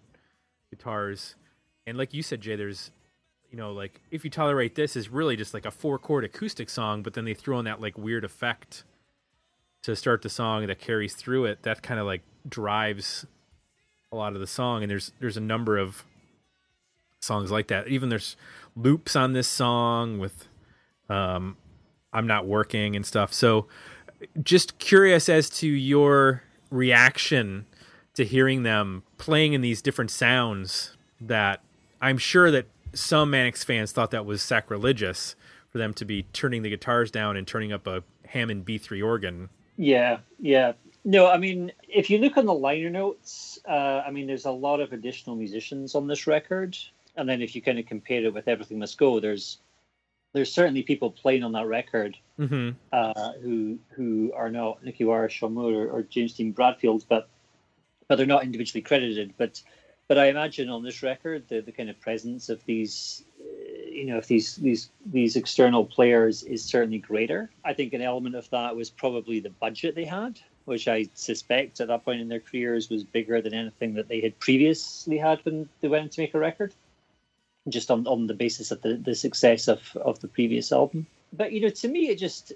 guitars. 0.70 1.34
And 1.86 1.96
like 1.96 2.12
you 2.12 2.22
said, 2.22 2.40
Jay, 2.40 2.56
there's 2.56 2.90
you 3.50 3.56
know, 3.56 3.72
like 3.72 4.02
if 4.10 4.24
you 4.24 4.30
tolerate 4.30 4.74
this 4.74 4.94
is 4.94 5.08
really 5.08 5.36
just 5.36 5.54
like 5.54 5.64
a 5.64 5.70
four 5.70 5.98
chord 5.98 6.24
acoustic 6.24 6.68
song, 6.68 7.02
but 7.02 7.14
then 7.14 7.24
they 7.24 7.34
throw 7.34 7.58
in 7.58 7.64
that 7.64 7.80
like 7.80 7.96
weird 7.96 8.24
effect 8.24 8.84
to 9.82 9.96
start 9.96 10.22
the 10.22 10.28
song 10.28 10.66
that 10.66 10.78
carries 10.78 11.14
through 11.14 11.46
it. 11.46 11.62
That 11.62 11.82
kind 11.82 11.98
of 11.98 12.04
like 12.06 12.22
drives 12.46 13.26
a 14.12 14.16
lot 14.16 14.34
of 14.34 14.40
the 14.40 14.46
song. 14.46 14.82
And 14.82 14.90
there's 14.90 15.12
there's 15.20 15.38
a 15.38 15.42
number 15.42 15.78
of 15.78 16.04
songs 17.20 17.50
like 17.50 17.68
that. 17.68 17.88
Even 17.88 18.10
there's 18.10 18.36
loops 18.76 19.16
on 19.16 19.32
this 19.32 19.48
song 19.48 20.18
with 20.18 20.46
um, 21.08 21.56
I'm 22.12 22.26
not 22.26 22.46
working 22.46 22.96
and 22.96 23.04
stuff. 23.04 23.32
So 23.32 23.66
just 24.42 24.78
curious 24.78 25.28
as 25.28 25.48
to 25.50 25.68
your 25.68 26.42
reaction 26.70 27.66
to 28.14 28.24
hearing 28.24 28.62
them 28.62 29.02
playing 29.16 29.52
in 29.52 29.60
these 29.60 29.80
different 29.80 30.10
sounds 30.10 30.96
that 31.20 31.60
I'm 32.00 32.18
sure 32.18 32.50
that 32.50 32.66
some 32.92 33.30
Manics 33.30 33.64
fans 33.64 33.92
thought 33.92 34.10
that 34.10 34.26
was 34.26 34.42
sacrilegious 34.42 35.36
for 35.70 35.78
them 35.78 35.92
to 35.94 36.04
be 36.04 36.24
turning 36.32 36.62
the 36.62 36.70
guitars 36.70 37.10
down 37.10 37.36
and 37.36 37.46
turning 37.46 37.72
up 37.72 37.86
a 37.86 38.02
Hammond 38.26 38.64
B3 38.64 39.04
organ. 39.04 39.50
Yeah, 39.76 40.18
yeah. 40.40 40.72
No, 41.04 41.28
I 41.28 41.38
mean, 41.38 41.72
if 41.88 42.10
you 42.10 42.18
look 42.18 42.36
on 42.36 42.46
the 42.46 42.54
liner 42.54 42.90
notes, 42.90 43.58
uh, 43.68 44.02
I 44.04 44.10
mean, 44.10 44.26
there's 44.26 44.46
a 44.46 44.50
lot 44.50 44.80
of 44.80 44.92
additional 44.92 45.36
musicians 45.36 45.94
on 45.94 46.06
this 46.06 46.26
record 46.26 46.76
and 47.18 47.28
then 47.28 47.42
if 47.42 47.54
you 47.54 47.60
kind 47.60 47.80
of 47.80 47.86
compare 47.86 48.24
it 48.24 48.32
with 48.32 48.46
Everything 48.46 48.78
Must 48.78 48.96
Go, 48.96 49.18
there's 49.18 49.58
there's 50.32 50.52
certainly 50.52 50.82
people 50.82 51.10
playing 51.10 51.42
on 51.42 51.52
that 51.52 51.66
record 51.66 52.16
mm-hmm. 52.38 52.70
uh, 52.92 53.32
who 53.42 53.78
who 53.90 54.32
are 54.34 54.50
not 54.50 54.84
Nicky 54.84 55.04
Wire, 55.04 55.28
Sean 55.28 55.54
Moore, 55.54 55.72
or, 55.72 55.88
or, 55.90 56.02
James 56.02 56.34
Dean 56.34 56.52
Bradfield, 56.52 57.04
but 57.08 57.28
but 58.08 58.16
they're 58.16 58.26
not 58.26 58.44
individually 58.44 58.82
credited. 58.82 59.34
But 59.38 59.62
but 60.06 60.18
I 60.18 60.26
imagine 60.26 60.68
on 60.68 60.82
this 60.82 61.02
record 61.02 61.48
the, 61.48 61.60
the 61.60 61.72
kind 61.72 61.90
of 61.90 62.00
presence 62.00 62.48
of 62.48 62.64
these 62.64 63.24
you 63.90 64.06
know 64.06 64.18
if 64.18 64.26
these 64.26 64.56
these 64.56 64.90
these 65.06 65.36
external 65.36 65.84
players 65.84 66.42
is 66.42 66.62
certainly 66.62 66.98
greater. 66.98 67.50
I 67.64 67.72
think 67.72 67.92
an 67.92 68.02
element 68.02 68.34
of 68.34 68.48
that 68.50 68.76
was 68.76 68.90
probably 68.90 69.40
the 69.40 69.50
budget 69.50 69.94
they 69.94 70.04
had 70.04 70.40
which 70.68 70.86
I 70.86 71.08
suspect 71.14 71.80
at 71.80 71.88
that 71.88 72.04
point 72.04 72.20
in 72.20 72.28
their 72.28 72.40
careers 72.40 72.90
was 72.90 73.02
bigger 73.02 73.40
than 73.40 73.54
anything 73.54 73.94
that 73.94 74.06
they 74.06 74.20
had 74.20 74.38
previously 74.38 75.16
had 75.16 75.42
when 75.46 75.66
they 75.80 75.88
went 75.88 76.12
to 76.12 76.20
make 76.20 76.34
a 76.34 76.38
record 76.38 76.74
just 77.70 77.90
on, 77.90 78.06
on 78.06 78.26
the 78.26 78.34
basis 78.34 78.70
of 78.70 78.80
the, 78.82 78.94
the 78.94 79.14
success 79.14 79.68
of, 79.68 79.96
of 79.96 80.20
the 80.20 80.28
previous 80.28 80.72
album. 80.72 81.06
But 81.32 81.52
you 81.52 81.60
know, 81.60 81.68
to 81.68 81.88
me, 81.88 82.08
it 82.08 82.18
just 82.18 82.52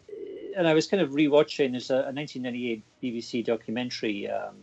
and 0.56 0.66
I 0.66 0.74
was 0.74 0.86
kind 0.86 1.02
of 1.02 1.10
rewatching. 1.10 1.72
There's 1.72 1.90
a, 1.90 1.96
a 1.96 2.12
1998 2.12 2.82
BBC 3.02 3.44
documentary 3.44 4.28
um, 4.30 4.56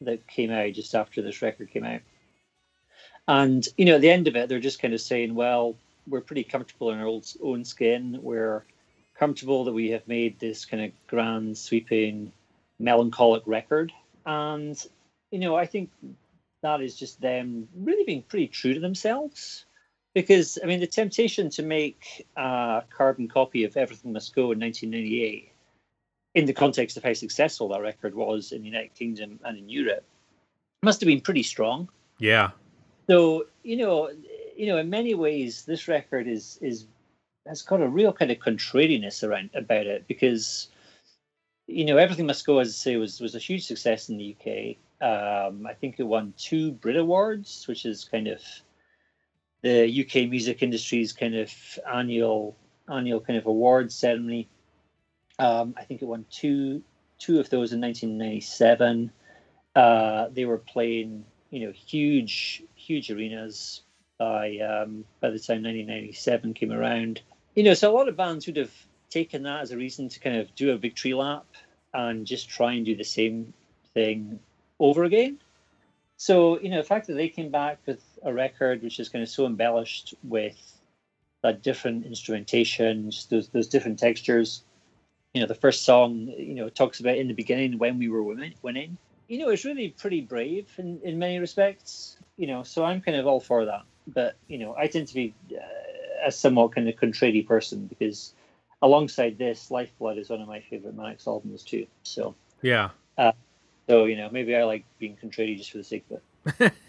that 0.00 0.26
came 0.26 0.50
out 0.50 0.72
just 0.72 0.94
after 0.94 1.22
this 1.22 1.42
record 1.42 1.70
came 1.70 1.84
out, 1.84 2.00
and 3.28 3.66
you 3.76 3.84
know, 3.84 3.96
at 3.96 4.00
the 4.00 4.10
end 4.10 4.28
of 4.28 4.36
it, 4.36 4.48
they're 4.48 4.60
just 4.60 4.82
kind 4.82 4.94
of 4.94 5.00
saying, 5.00 5.34
"Well, 5.34 5.76
we're 6.08 6.20
pretty 6.20 6.44
comfortable 6.44 6.90
in 6.90 6.98
our 6.98 7.06
old, 7.06 7.26
own 7.42 7.64
skin. 7.64 8.18
We're 8.22 8.64
comfortable 9.18 9.64
that 9.64 9.72
we 9.72 9.90
have 9.90 10.06
made 10.08 10.38
this 10.38 10.64
kind 10.64 10.84
of 10.84 10.92
grand, 11.06 11.56
sweeping, 11.56 12.32
melancholic 12.78 13.42
record." 13.46 13.92
And 14.26 14.82
you 15.30 15.38
know, 15.38 15.56
I 15.56 15.66
think 15.66 15.90
that 16.62 16.80
is 16.80 16.96
just 16.96 17.20
them 17.20 17.68
really 17.76 18.04
being 18.04 18.22
pretty 18.22 18.48
true 18.48 18.74
to 18.74 18.80
themselves. 18.80 19.64
Because 20.14 20.58
I 20.62 20.66
mean, 20.66 20.80
the 20.80 20.86
temptation 20.86 21.50
to 21.50 21.62
make 21.62 22.26
a 22.36 22.82
carbon 22.90 23.28
copy 23.28 23.64
of 23.64 23.76
Everything 23.76 24.12
Must 24.12 24.34
Go 24.34 24.52
in 24.52 24.60
1998, 24.60 25.52
in 26.34 26.46
the 26.46 26.52
context 26.52 26.96
of 26.96 27.02
how 27.02 27.12
successful 27.12 27.68
that 27.68 27.82
record 27.82 28.14
was 28.14 28.52
in 28.52 28.62
the 28.62 28.68
United 28.68 28.94
Kingdom 28.94 29.40
and 29.44 29.58
in 29.58 29.68
Europe, 29.68 30.04
must 30.82 31.00
have 31.00 31.08
been 31.08 31.20
pretty 31.20 31.42
strong. 31.42 31.88
Yeah. 32.18 32.50
So 33.08 33.46
you 33.64 33.76
know, 33.76 34.10
you 34.56 34.66
know, 34.66 34.78
in 34.78 34.88
many 34.88 35.14
ways, 35.14 35.64
this 35.64 35.88
record 35.88 36.28
is 36.28 36.58
is 36.62 36.86
has 37.46 37.62
got 37.62 37.82
a 37.82 37.88
real 37.88 38.12
kind 38.12 38.30
of 38.30 38.38
contrariness 38.38 39.22
around 39.22 39.50
about 39.54 39.86
it 39.86 40.06
because 40.08 40.68
you 41.66 41.84
know 41.84 41.96
everything 41.96 42.26
must 42.26 42.46
go 42.46 42.58
as 42.58 42.68
I 42.68 42.72
say 42.72 42.96
was 42.96 43.20
was 43.20 43.34
a 43.34 43.38
huge 43.38 43.66
success 43.66 44.08
in 44.08 44.18
the 44.18 44.36
UK. 44.36 44.76
Um, 45.00 45.66
I 45.66 45.74
think 45.74 45.96
it 45.98 46.04
won 46.04 46.32
two 46.38 46.72
Brit 46.72 46.96
Awards, 46.96 47.66
which 47.66 47.84
is 47.84 48.04
kind 48.04 48.28
of 48.28 48.40
the 49.64 50.04
UK 50.04 50.28
music 50.28 50.62
industry's 50.62 51.14
kind 51.14 51.34
of 51.34 51.50
annual 51.90 52.54
annual 52.86 53.20
kind 53.20 53.38
of 53.38 53.46
awards 53.46 53.94
ceremony. 53.94 54.46
Um, 55.38 55.74
I 55.78 55.84
think 55.84 56.02
it 56.02 56.04
won 56.04 56.26
two 56.30 56.82
two 57.18 57.40
of 57.40 57.48
those 57.48 57.72
in 57.72 57.80
1997. 57.80 59.10
Uh, 59.74 60.28
they 60.30 60.44
were 60.44 60.58
playing, 60.58 61.24
you 61.50 61.66
know, 61.66 61.72
huge 61.72 62.62
huge 62.74 63.10
arenas 63.10 63.80
by 64.18 64.58
um, 64.58 65.06
by 65.20 65.30
the 65.30 65.38
time 65.38 65.62
1997 65.62 66.52
came 66.52 66.70
around. 66.70 67.22
You 67.54 67.62
know, 67.62 67.72
so 67.72 67.90
a 67.90 67.94
lot 67.96 68.08
of 68.08 68.18
bands 68.18 68.46
would 68.46 68.58
have 68.58 68.74
taken 69.08 69.44
that 69.44 69.62
as 69.62 69.70
a 69.70 69.78
reason 69.78 70.10
to 70.10 70.20
kind 70.20 70.36
of 70.36 70.54
do 70.54 70.72
a 70.72 70.76
victory 70.76 71.14
lap 71.14 71.46
and 71.94 72.26
just 72.26 72.50
try 72.50 72.74
and 72.74 72.84
do 72.84 72.94
the 72.94 73.04
same 73.04 73.54
thing 73.94 74.40
over 74.78 75.04
again. 75.04 75.38
So, 76.24 76.58
you 76.58 76.70
know, 76.70 76.78
the 76.78 76.88
fact 76.88 77.06
that 77.08 77.16
they 77.16 77.28
came 77.28 77.50
back 77.50 77.80
with 77.84 78.02
a 78.22 78.32
record 78.32 78.82
which 78.82 78.98
is 78.98 79.10
kind 79.10 79.22
of 79.22 79.28
so 79.28 79.44
embellished 79.44 80.14
with 80.22 80.56
that 81.42 81.62
different 81.62 82.06
instrumentation, 82.06 83.10
those 83.28 83.50
those 83.50 83.68
different 83.68 83.98
textures. 83.98 84.64
You 85.34 85.42
know, 85.42 85.46
the 85.46 85.54
first 85.54 85.84
song, 85.84 86.32
you 86.38 86.54
know, 86.54 86.70
talks 86.70 86.98
about 86.98 87.18
in 87.18 87.28
the 87.28 87.34
beginning 87.34 87.76
when 87.76 87.98
we 87.98 88.08
were 88.08 88.22
women 88.22 88.54
winning. 88.62 88.96
You 89.28 89.40
know, 89.40 89.50
it's 89.50 89.66
really 89.66 89.90
pretty 89.90 90.22
brave 90.22 90.72
in, 90.78 90.98
in 91.04 91.18
many 91.18 91.38
respects. 91.38 92.16
You 92.38 92.46
know, 92.46 92.62
so 92.62 92.86
I'm 92.86 93.02
kind 93.02 93.18
of 93.18 93.26
all 93.26 93.40
for 93.40 93.66
that. 93.66 93.82
But 94.06 94.36
you 94.48 94.56
know, 94.56 94.74
I 94.78 94.86
tend 94.86 95.08
to 95.08 95.14
be 95.14 95.34
uh, 95.52 96.28
a 96.28 96.32
somewhat 96.32 96.74
kind 96.74 96.88
of 96.88 96.96
contrary 96.96 97.42
person 97.42 97.84
because 97.86 98.32
alongside 98.80 99.36
this, 99.36 99.70
Lifeblood 99.70 100.16
is 100.16 100.30
one 100.30 100.40
of 100.40 100.48
my 100.48 100.60
favorite 100.60 100.96
Manics 100.96 101.26
albums 101.26 101.64
too. 101.64 101.86
So 102.02 102.34
Yeah. 103.18 103.32
So 103.88 104.04
you 104.04 104.16
know, 104.16 104.28
maybe 104.30 104.54
I 104.56 104.64
like 104.64 104.84
being 104.98 105.16
contrary 105.16 105.54
just 105.54 105.70
for 105.70 105.78
the 105.78 105.84
sake 105.84 106.04
of 106.10 106.60
it. 106.60 106.72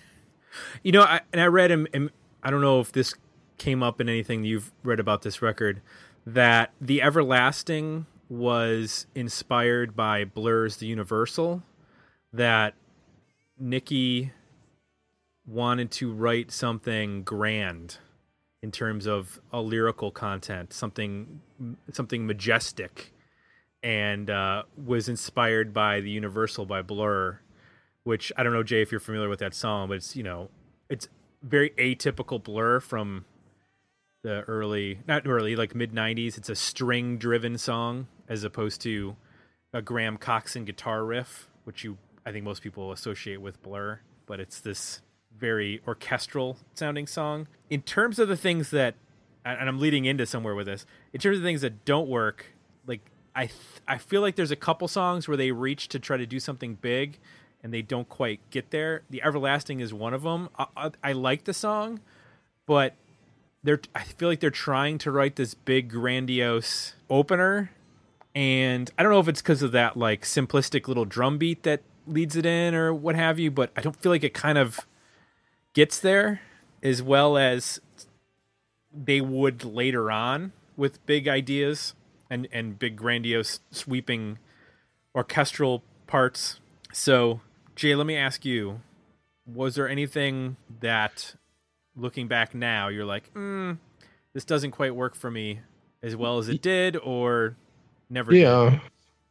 You 0.84 0.92
know, 0.92 1.02
I, 1.02 1.22
and 1.32 1.42
I 1.42 1.48
read, 1.48 1.72
and, 1.72 2.10
I 2.44 2.52
don't 2.52 2.62
know 2.62 2.80
if 2.80 2.92
this 2.92 3.14
came 3.58 3.82
up 3.82 4.00
in 4.00 4.10
anything 4.10 4.44
you've 4.44 4.72
read 4.84 5.00
about 5.00 5.24
this 5.24 5.42
record, 5.42 5.82
that 6.26 6.72
the 6.80 7.02
Everlasting 7.02 8.06
was 8.30 9.08
inspired 9.16 9.96
by 9.96 10.26
Blur's 10.26 10.78
The 10.78 10.86
Universal, 10.86 11.64
that 12.34 12.74
Nicky 13.58 14.32
wanted 15.48 15.92
to 15.92 16.12
write 16.12 16.52
something 16.52 17.24
grand 17.24 17.98
in 18.62 18.72
terms 18.72 19.06
of 19.06 19.40
a 19.54 19.62
lyrical 19.62 20.12
content, 20.12 20.74
something 20.74 21.42
something 21.94 22.26
majestic, 22.26 23.14
and 23.86 24.30
uh, 24.30 24.64
was 24.84 25.08
inspired 25.08 25.74
by 25.74 26.02
The 26.02 26.10
Universal 26.10 26.66
by 26.66 26.82
Blur 26.82 27.40
which 28.06 28.32
I 28.38 28.44
don't 28.44 28.54
know, 28.54 28.64
Jay, 28.64 28.82
if 28.82 28.92
you're 28.92 29.00
familiar 29.00 29.28
with 29.28 29.40
that 29.40 29.54
song, 29.54 29.90
but 29.90 29.96
it's 29.96 30.16
you 30.16 30.24
know, 30.24 30.50
it's 30.90 31.10
very 31.42 31.72
atypical 31.72 32.42
Blur 32.42 32.80
from 32.80 33.26
the 34.22 34.42
early, 34.44 35.00
not 35.08 35.28
early, 35.28 35.56
like 35.56 35.76
mid 35.76 35.92
'90s. 35.92 36.38
It's 36.38 36.50
a 36.50 36.56
string-driven 36.56 37.58
song 37.58 38.08
as 38.30 38.44
opposed 38.44 38.80
to 38.82 39.18
a 39.74 39.82
Graham 39.82 40.18
Coxon 40.18 40.66
guitar 40.66 41.04
riff, 41.04 41.50
which 41.66 41.84
you 41.84 41.98
I 42.26 42.32
think 42.32 42.46
most 42.46 42.62
people 42.62 42.92
associate 42.92 43.42
with 43.42 43.62
Blur. 43.62 44.00
But 44.28 44.40
it's 44.40 44.60
this 44.62 45.02
very 45.36 45.82
orchestral 45.88 46.58
sounding 46.76 47.08
song. 47.08 47.48
In 47.70 47.82
terms 47.82 48.20
of 48.20 48.28
the 48.28 48.38
things 48.38 48.70
that, 48.70 48.96
and 49.44 49.68
I'm 49.68 49.80
leading 49.80 50.06
into 50.06 50.26
somewhere 50.26 50.56
with 50.56 50.68
this, 50.68 50.86
in 51.12 51.20
terms 51.20 51.38
of 51.38 51.44
things 51.44 51.62
that 51.62 51.86
don't 51.86 52.08
work, 52.08 52.55
I 53.36 53.48
th- 53.48 53.60
I 53.88 53.98
feel 53.98 54.22
like 54.22 54.36
there's 54.36 54.52
a 54.52 54.56
couple 54.56 54.88
songs 54.88 55.28
where 55.28 55.38
they 55.38 55.52
reach 55.52 55.90
to 55.90 56.00
try 56.00 56.18
to 56.18 56.26
do 56.26 56.40
something 56.40 56.76
big 56.76 57.20
and 57.62 57.74
they 57.74 57.82
don't 57.82 58.08
quite 58.08 58.40
get 58.50 58.72
there. 58.72 59.04
The 59.10 59.22
Everlasting 59.24 59.80
is 59.80 59.94
one 59.94 60.14
of 60.14 60.24
them. 60.24 60.50
I, 60.58 60.68
I, 60.78 60.92
I 61.04 61.12
like 61.14 61.44
the 61.44 61.54
song, 61.54 62.00
but 62.66 62.96
they're 63.64 63.82
I 63.94 64.04
feel 64.04 64.30
like 64.30 64.40
they're 64.40 64.52
trying 64.52 64.98
to 65.00 65.12
write 65.12 65.36
this 65.36 65.54
big 65.54 65.90
grandiose 65.90 66.94
opener, 67.10 67.72
and 68.34 68.90
I 68.98 69.04
don't 69.04 69.12
know 69.12 69.20
if 69.20 69.28
it's 69.28 69.42
because 69.42 69.62
of 69.62 69.72
that 69.74 69.98
like 69.98 70.22
simplistic 70.22 70.88
little 70.88 71.06
drum 71.06 71.38
beat 71.38 71.64
that 71.64 71.82
leads 72.08 72.36
it 72.36 72.46
in 72.46 72.76
or 72.76 72.94
what 72.94 73.16
have 73.16 73.40
you, 73.40 73.52
but 73.52 73.72
I 73.76 73.82
don't 73.82 73.96
feel 73.96 74.12
like 74.12 74.24
it 74.24 74.34
kind 74.34 74.58
of 74.58 74.80
gets 75.74 76.00
there 76.00 76.42
as 76.84 77.02
well 77.02 77.38
as 77.38 77.82
they 78.94 79.20
would 79.20 79.66
later 79.66 80.12
on 80.12 80.52
with 80.78 81.04
big 81.06 81.28
ideas 81.28 81.96
and 82.30 82.48
and 82.52 82.78
big 82.80 82.96
grandiose 82.96 83.60
sweeping 83.72 84.38
orchestral 85.14 85.84
parts. 86.08 86.60
So, 86.92 87.42
Jay, 87.76 87.96
let 87.96 88.08
me 88.08 88.16
ask 88.16 88.46
you: 88.46 88.82
Was 89.46 89.76
there 89.76 89.88
anything 89.88 90.58
that, 90.82 91.36
looking 91.96 92.28
back 92.28 92.54
now, 92.54 92.88
you're 92.88 93.06
like, 93.06 93.34
mm, 93.34 93.78
this 94.34 94.46
doesn't 94.46 94.72
quite 94.72 94.96
work 94.96 95.16
for 95.16 95.32
me 95.32 95.60
as 96.04 96.16
well 96.16 96.38
as 96.38 96.50
it 96.50 96.62
did, 96.62 96.98
or 96.98 97.56
never? 98.10 98.32
did? 98.32 98.42
Yeah, 98.42 98.80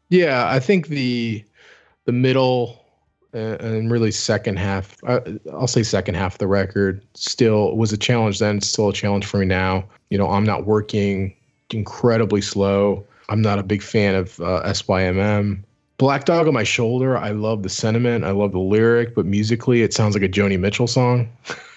yeah. 0.09 0.48
I 0.48 0.61
think 0.61 0.88
the 0.88 1.44
the 2.04 2.12
middle 2.12 2.85
uh, 3.35 3.57
and 3.59 3.90
really 3.90 4.11
second 4.11 4.59
half. 4.59 4.96
I, 5.04 5.20
I'll 5.52 5.66
say 5.66 5.83
second 5.83 6.14
half 6.14 6.35
of 6.35 6.38
the 6.38 6.46
record 6.46 7.04
still 7.14 7.76
was 7.76 7.92
a 7.92 7.96
challenge 7.98 8.38
then. 8.38 8.61
Still 8.61 8.90
a 8.90 8.92
challenge 8.92 9.26
for 9.26 9.38
me 9.38 9.46
now. 9.46 9.85
You 10.11 10.18
know, 10.18 10.30
I'm 10.30 10.44
not 10.44 10.66
working 10.66 11.35
incredibly 11.74 12.40
slow. 12.40 13.04
I'm 13.28 13.42
not 13.42 13.58
a 13.58 13.62
big 13.62 13.82
fan 13.82 14.14
of 14.14 14.40
uh, 14.40 14.62
SYMM. 14.64 15.62
Black 15.96 16.24
Dog 16.24 16.48
on 16.48 16.54
My 16.54 16.64
Shoulder. 16.64 17.16
I 17.16 17.30
love 17.30 17.62
the 17.62 17.68
sentiment. 17.68 18.24
I 18.24 18.32
love 18.32 18.52
the 18.52 18.58
lyric, 18.58 19.14
but 19.14 19.26
musically, 19.26 19.82
it 19.82 19.94
sounds 19.94 20.14
like 20.14 20.24
a 20.24 20.28
Joni 20.28 20.58
Mitchell 20.58 20.87
song, 20.87 21.30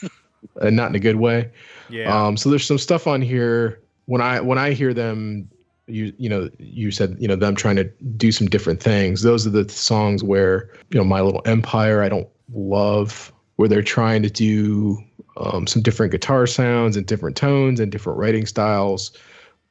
and 0.61 0.75
not 0.75 0.89
in 0.89 0.95
a 0.95 0.99
good 0.99 1.17
way. 1.17 1.49
Yeah. 1.89 2.25
Um, 2.25 2.35
so 2.35 2.49
there's 2.49 2.65
some 2.65 2.79
stuff 2.79 3.07
on 3.07 3.21
here 3.21 3.79
when 4.05 4.21
I 4.21 4.41
when 4.41 4.57
I 4.57 4.71
hear 4.71 4.93
them, 4.93 5.49
you 5.85 6.13
you 6.17 6.29
know 6.29 6.49
you 6.57 6.91
said 6.91 7.15
you 7.19 7.27
know 7.27 7.35
them 7.35 7.55
trying 7.55 7.75
to 7.75 7.83
do 8.17 8.31
some 8.31 8.47
different 8.47 8.81
things. 8.81 9.21
Those 9.21 9.45
are 9.45 9.51
the 9.51 9.69
songs 9.69 10.23
where 10.23 10.69
you 10.89 10.97
know 10.97 11.05
My 11.05 11.21
Little 11.21 11.43
Empire 11.45 12.01
I 12.01 12.09
don't 12.09 12.27
love 12.53 13.31
where 13.57 13.67
they're 13.67 13.81
trying 13.83 14.23
to 14.23 14.29
do 14.29 14.97
um, 15.37 15.67
some 15.67 15.81
different 15.81 16.11
guitar 16.11 16.47
sounds 16.47 16.97
and 16.97 17.05
different 17.05 17.35
tones 17.35 17.79
and 17.79 17.91
different 17.91 18.17
writing 18.17 18.45
styles 18.45 19.11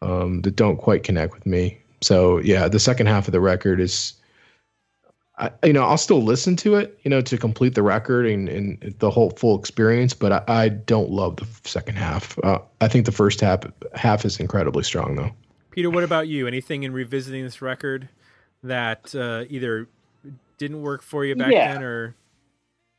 um, 0.03 0.43
that 0.43 0.57
don't 0.57 0.77
quite 0.77 1.03
connect 1.03 1.33
with 1.35 1.47
me. 1.47 1.79
So 2.01 2.39
yeah, 2.39 2.69
the 2.69 2.81
second 2.81 3.07
half 3.07 3.29
of 3.29 3.33
the 3.33 3.41
record 3.41 3.81
is. 3.81 4.15
I, 5.39 5.51
you 5.65 5.75
know, 5.75 5.83
I'll 5.83 5.99
still 5.99 6.23
listen 6.23 6.57
to 6.57 6.77
it, 6.77 6.99
you 7.03 7.11
know, 7.11 7.21
to 7.21 7.37
complete 7.37 7.75
the 7.75 7.83
record 7.83 8.25
and, 8.25 8.49
and 8.49 8.95
the 9.01 9.11
whole 9.11 9.29
full 9.29 9.59
experience, 9.59 10.15
but 10.15 10.33
I, 10.33 10.43
I 10.49 10.69
don't 10.71 11.11
love 11.11 11.37
the 11.37 11.47
second 11.69 11.97
half. 11.97 12.39
Uh, 12.43 12.61
I 12.81 12.89
think 12.89 13.05
the 13.05 13.13
first 13.13 13.43
half 13.43 13.61
half 13.95 14.25
is 14.25 14.41
incredibly 14.41 14.83
strong, 14.83 15.15
though. 15.17 15.31
Peter, 15.73 15.91
what 15.91 16.05
about 16.05 16.27
you? 16.27 16.47
Anything 16.47 16.85
in 16.85 16.93
revisiting 16.95 17.45
this 17.45 17.61
record 17.61 18.09
that 18.63 19.15
uh, 19.15 19.45
either 19.51 19.87
didn't 20.57 20.81
work 20.81 21.03
for 21.03 21.23
you 21.27 21.37
back 21.37 21.53
Yeah. 21.53 21.75
then, 21.75 21.83
or 21.83 22.15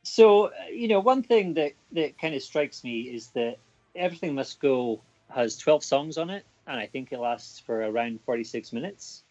So 0.04 0.44
uh, 0.44 0.52
you 0.72 0.86
know, 0.86 1.00
one 1.00 1.24
thing 1.24 1.54
that 1.54 1.72
that 1.90 2.18
kind 2.20 2.36
of 2.36 2.42
strikes 2.42 2.84
me 2.84 3.00
is 3.00 3.28
that 3.30 3.56
everything 3.96 4.36
must 4.36 4.60
go 4.60 5.00
has 5.28 5.56
12 5.56 5.82
songs 5.82 6.18
on 6.18 6.30
it, 6.30 6.44
and 6.68 6.78
I 6.78 6.86
think 6.86 7.12
it 7.12 7.18
lasts 7.18 7.58
for 7.58 7.80
around 7.80 8.20
46 8.20 8.72
minutes. 8.72 9.22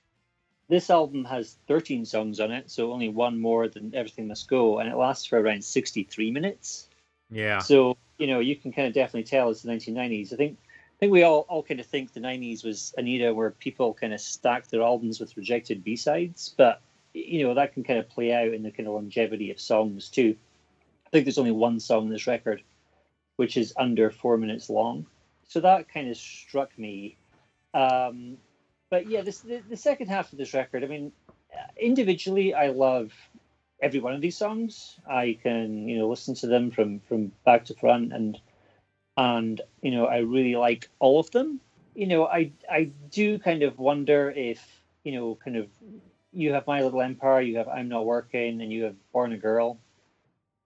This 0.69 0.89
album 0.89 1.23
has 1.25 1.57
13 1.67 2.05
songs 2.05 2.39
on 2.39 2.51
it, 2.51 2.69
so 2.69 2.91
only 2.91 3.07
one 3.07 3.39
more 3.39 3.69
than 3.69 3.95
Everything 3.95 4.27
Must 4.27 4.47
Go, 4.49 4.79
and 4.79 4.89
it 4.89 4.97
lasts 4.97 5.25
for 5.25 5.39
around 5.39 5.63
63 5.63 6.31
minutes. 6.31 6.89
yeah, 7.29 7.59
So, 7.59 7.95
you 8.17 8.27
know, 8.27 8.39
you 8.39 8.55
can 8.55 8.73
kind 8.73 8.87
of 8.87 8.93
definitely 8.93 9.23
tell 9.23 9.49
it's 9.49 9.61
the 9.61 9.71
1990s. 9.71 10.33
I 10.33 10.35
think 10.35 10.57
I 10.97 10.99
think 10.99 11.13
we 11.13 11.21
all, 11.21 11.45
all 11.47 11.61
kind 11.61 11.79
of 11.79 11.85
think 11.85 12.11
the 12.11 12.19
90s 12.19 12.65
was 12.65 12.91
an 12.97 13.05
era 13.05 13.31
where 13.31 13.51
people 13.51 13.93
kind 13.93 14.15
of 14.15 14.19
stacked 14.19 14.71
their 14.71 14.81
albums 14.81 15.19
with 15.19 15.37
rejected 15.37 15.83
B-sides, 15.83 16.55
but 16.57 16.81
you 17.13 17.43
know 17.43 17.53
that 17.53 17.73
can 17.73 17.83
kind 17.83 17.99
of 17.99 18.09
play 18.09 18.33
out 18.33 18.51
in 18.51 18.63
the 18.63 18.71
kind 18.71 18.87
of 18.87 18.95
longevity 18.95 19.51
of 19.51 19.59
songs 19.59 20.09
too. 20.09 20.35
I 21.05 21.09
think 21.11 21.25
there's 21.25 21.37
only 21.37 21.51
one 21.51 21.79
song 21.79 22.07
in 22.07 22.09
this 22.09 22.25
record 22.25 22.63
which 23.35 23.57
is 23.57 23.73
under 23.77 24.09
four 24.09 24.37
minutes 24.37 24.71
long, 24.71 25.05
so 25.47 25.59
that 25.59 25.87
kind 25.87 26.09
of 26.09 26.17
struck 26.17 26.77
me. 26.79 27.15
Um, 27.73 28.37
but 28.89 29.09
yeah, 29.09 29.21
this 29.21 29.39
the, 29.39 29.61
the 29.69 29.77
second 29.77 30.07
half 30.07 30.31
of 30.31 30.37
this 30.37 30.53
record. 30.53 30.83
I 30.83 30.87
mean, 30.87 31.11
individually, 31.79 32.53
I 32.53 32.67
love 32.67 33.13
every 33.81 33.99
one 33.99 34.13
of 34.13 34.21
these 34.21 34.37
songs. 34.37 34.99
I 35.09 35.37
can 35.41 35.87
you 35.87 35.97
know 35.99 36.09
listen 36.09 36.35
to 36.35 36.47
them 36.47 36.71
from 36.71 36.99
from 37.01 37.31
back 37.45 37.65
to 37.65 37.75
front, 37.75 38.13
and 38.13 38.39
and 39.15 39.61
you 39.81 39.91
know 39.91 40.05
I 40.05 40.19
really 40.19 40.55
like 40.55 40.89
all 40.99 41.19
of 41.19 41.31
them. 41.31 41.59
You 41.95 42.07
know, 42.07 42.25
I 42.25 42.51
I 42.71 42.91
do 43.11 43.39
kind 43.39 43.63
of 43.63 43.77
wonder 43.79 44.31
if 44.31 44.65
you 45.03 45.13
know 45.13 45.35
kind 45.35 45.57
of 45.57 45.67
you 46.31 46.53
have 46.53 46.67
My 46.67 46.81
Little 46.83 47.01
Empire, 47.01 47.41
you 47.41 47.57
have 47.57 47.67
I'm 47.67 47.89
Not 47.89 48.05
Working, 48.05 48.61
and 48.61 48.71
you 48.71 48.83
have 48.83 48.95
Born 49.11 49.33
a 49.33 49.37
Girl. 49.37 49.79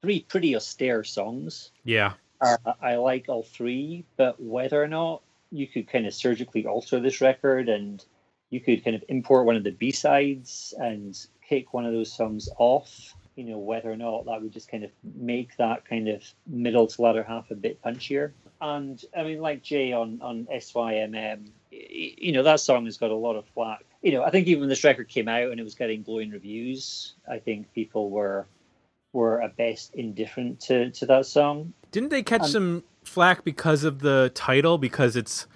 Three 0.02 0.22
pretty 0.22 0.56
austere 0.56 1.04
songs. 1.04 1.72
Yeah. 1.84 2.14
Uh, 2.42 2.58
I 2.82 2.96
like 2.96 3.26
all 3.30 3.44
three, 3.44 4.04
but 4.18 4.42
whether 4.42 4.82
or 4.82 4.88
not 4.88 5.22
you 5.52 5.68
could 5.68 5.88
kind 5.88 6.08
of 6.08 6.14
surgically 6.14 6.66
alter 6.66 7.00
this 7.00 7.22
record 7.22 7.70
and 7.70 8.04
you 8.50 8.60
could 8.60 8.84
kind 8.84 8.96
of 8.96 9.04
import 9.10 9.46
one 9.46 9.56
of 9.56 9.64
the 9.64 9.72
B 9.72 9.92
sides 9.92 10.74
and 10.78 11.18
kick 11.48 11.74
one 11.74 11.86
of 11.86 11.94
those 11.94 12.12
songs 12.12 12.50
off, 12.58 13.16
you 13.36 13.46
know, 13.46 13.58
whether 13.58 13.92
or 13.92 13.98
not 13.98 14.26
that 14.26 14.42
would 14.42 14.52
just 14.52 14.70
kind 14.70 14.84
of 14.84 14.92
make 15.16 15.56
that 15.58 15.86
kind 15.86 16.08
of 16.08 16.24
middle 16.48 16.88
to 16.88 17.02
latter 17.02 17.24
half 17.24 17.52
a 17.52 17.56
bit 17.56 17.82
punchier. 17.82 18.32
And 18.60 19.04
I 19.18 19.24
mean, 19.24 19.40
like 19.40 19.64
Jay 19.64 19.92
on, 19.94 20.20
on 20.22 20.48
SYMM, 20.52 21.50
you 21.72 22.32
know, 22.32 22.44
that 22.44 22.60
song 22.60 22.86
has 22.86 22.98
got 22.98 23.12
a 23.12 23.16
lot 23.16 23.36
of 23.36 23.46
flack. 23.48 23.86
You 24.02 24.14
know, 24.14 24.24
I 24.24 24.30
think 24.30 24.48
even 24.48 24.62
when 24.62 24.70
this 24.70 24.84
record 24.84 25.08
came 25.08 25.28
out 25.28 25.52
and 25.52 25.60
it 25.60 25.64
was 25.64 25.76
getting 25.76 26.04
glowing 26.04 26.32
reviews, 26.32 27.14
I 27.30 27.40
think 27.40 27.74
people 27.74 28.10
were 28.10 28.46
were 29.14 29.42
at 29.42 29.56
best 29.58 29.94
indifferent 29.96 30.60
to, 30.62 30.92
to 30.92 31.06
that 31.06 31.26
song. 31.26 31.74
Didn't 31.92 32.10
they 32.10 32.24
catch 32.24 32.42
Um, 32.44 32.48
some 32.48 32.84
flack 33.04 33.44
because 33.44 33.84
of 33.84 34.00
the 34.00 34.32
title? 34.34 34.78
Because 34.78 35.16
it's 35.16 35.48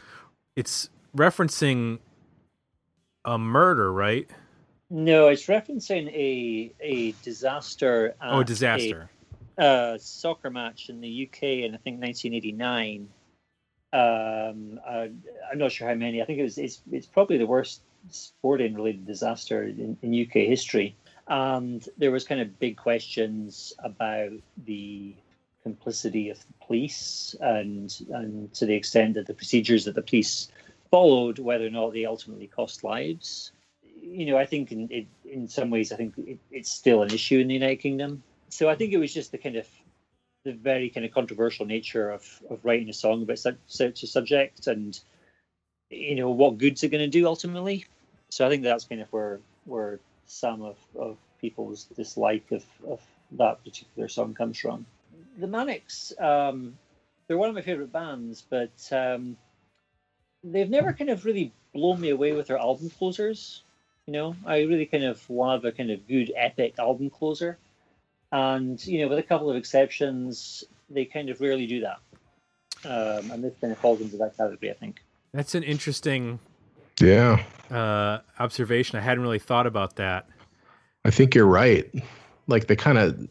it's 0.56 0.89
referencing 1.16 1.99
a 3.24 3.38
murder, 3.38 3.91
right? 3.91 4.30
No, 4.89 5.30
it's 5.30 5.45
referencing 5.47 6.08
a 6.14 6.74
a 6.82 7.12
disaster. 7.24 8.16
Oh, 8.22 8.43
disaster. 8.43 9.10
A, 9.58 9.62
uh, 9.62 9.97
soccer 9.97 10.49
match 10.49 10.89
in 10.89 11.01
the 11.01 11.28
UK 11.28 11.43
in 11.43 11.74
I 11.74 11.78
think 11.78 12.01
1989. 12.01 13.10
Um, 13.93 14.80
uh, 14.86 15.08
I'm 15.49 15.58
not 15.58 15.72
sure 15.72 15.88
how 15.88 15.95
many. 15.95 16.22
I 16.22 16.26
think 16.26 16.39
it 16.39 16.43
was. 16.43 16.58
It's, 16.58 16.82
it's 16.91 17.08
probably 17.08 17.38
the 17.38 17.45
worst 17.45 17.82
sporting 18.10 18.76
related 18.76 19.08
disaster 19.08 19.64
in, 19.64 19.97
in 20.01 20.22
UK 20.22 20.47
history. 20.47 20.95
And 21.28 21.88
there 21.98 22.12
was 22.12 22.24
kind 22.24 22.42
of 22.42 22.60
big 22.60 22.78
questions 22.78 23.74
about 23.80 24.34
the 24.66 25.16
complicity 25.64 26.30
of 26.30 26.38
the 26.38 26.66
police 26.66 27.36
and 27.40 27.92
and 28.12 28.54
to 28.54 28.68
the 28.68 28.76
extent 28.76 29.16
that 29.16 29.26
the 29.26 29.34
procedures 29.34 29.86
that 29.86 29.96
the 29.96 30.02
police 30.04 30.50
followed, 30.92 31.40
whether 31.40 31.66
or 31.66 31.72
not 31.72 31.94
they 31.94 32.06
ultimately 32.06 32.48
cost 32.48 32.84
lives. 32.84 33.52
You 34.02 34.28
know, 34.28 34.38
I 34.38 34.46
think 34.46 34.72
in 34.72 34.88
in, 34.90 35.08
in 35.26 35.48
some 35.48 35.72
ways, 35.72 35.92
I 35.92 35.96
think 35.96 36.14
it, 36.18 36.40
it's 36.52 36.72
still 36.72 37.02
an 37.02 37.12
issue 37.12 37.40
in 37.40 37.48
the 37.48 37.56
United 37.56 37.78
Kingdom. 37.78 38.22
So 38.50 38.70
I 38.70 38.76
think 38.76 38.94
it 38.94 38.98
was 38.98 39.14
just 39.14 39.32
the 39.32 39.40
kind 39.40 39.56
of 39.56 39.68
the 40.44 40.54
very 40.54 40.90
kind 40.92 41.06
of 41.06 41.12
controversial 41.12 41.66
nature 41.66 42.12
of, 42.12 42.24
of 42.52 42.64
writing 42.64 42.88
a 42.88 42.94
song 42.94 43.24
about 43.24 43.40
such, 43.40 43.58
such 43.66 44.04
a 44.04 44.08
subject 44.08 44.68
and 44.68 45.00
you 45.90 46.16
know 46.16 46.30
what 46.30 46.60
good's 46.60 46.84
it 46.84 46.90
going 46.90 47.04
to 47.04 47.10
do 47.10 47.26
ultimately. 47.26 47.86
So 48.30 48.46
I 48.46 48.50
think 48.50 48.64
that's 48.64 48.86
kind 48.86 49.02
of 49.02 49.12
where 49.12 49.40
where 49.66 50.00
some 50.26 50.62
of, 50.62 50.78
of 50.98 51.18
people's 51.40 51.86
dislike 51.96 52.52
of, 52.52 52.64
of 52.88 53.02
that 53.32 53.64
particular 53.64 54.08
song 54.08 54.34
comes 54.34 54.60
from. 54.60 54.86
The 55.38 55.48
Manics, 55.48 56.14
um, 56.20 56.78
they're 57.28 57.38
one 57.38 57.50
of 57.50 57.56
my 57.56 57.62
favorite 57.62 57.92
bands, 57.92 58.44
but 58.50 58.90
um, 58.92 59.38
they've 60.44 60.70
never 60.70 60.94
kind 60.94 61.10
of 61.10 61.26
really 61.26 61.52
blown 61.74 62.00
me 62.00 62.10
away 62.10 62.32
with 62.32 62.48
their 62.48 62.58
album 62.58 62.90
closers. 62.90 63.64
You 64.06 64.14
know, 64.14 64.36
I 64.46 64.60
really 64.60 64.86
kind 64.86 65.04
of 65.04 65.28
love 65.30 65.66
a 65.66 65.72
kind 65.72 65.90
of 65.90 66.08
good 66.08 66.32
epic 66.36 66.76
album 66.78 67.10
closer, 67.10 67.58
and 68.32 68.86
you 68.86 69.02
know, 69.02 69.08
with 69.08 69.18
a 69.18 69.24
couple 69.24 69.50
of 69.50 69.56
exceptions, 69.56 70.64
they 70.90 71.06
kind 71.06 71.30
of 71.30 71.42
rarely 71.42 71.66
do 71.66 71.82
that. 71.82 72.00
Um, 72.86 73.32
and 73.32 73.44
this 73.44 73.54
kind 73.60 73.74
of 73.74 73.80
falls 73.80 74.02
into 74.02 74.18
that 74.18 74.38
category, 74.38 74.70
I 74.70 74.76
think. 74.76 75.02
That's 75.34 75.56
an 75.56 75.64
interesting 75.64 76.40
Yeah, 77.00 77.43
uh, 77.72 78.20
observation. 78.39 78.98
I 78.98 79.02
hadn't 79.02 79.22
really 79.24 79.39
thought 79.39 79.68
about 79.68 79.96
that. 79.98 80.28
I 81.04 81.12
think 81.12 81.36
you're 81.36 81.46
right. 81.46 81.89
Like 82.48 82.68
they 82.68 82.76
kind 82.76 82.98
of 82.98 83.28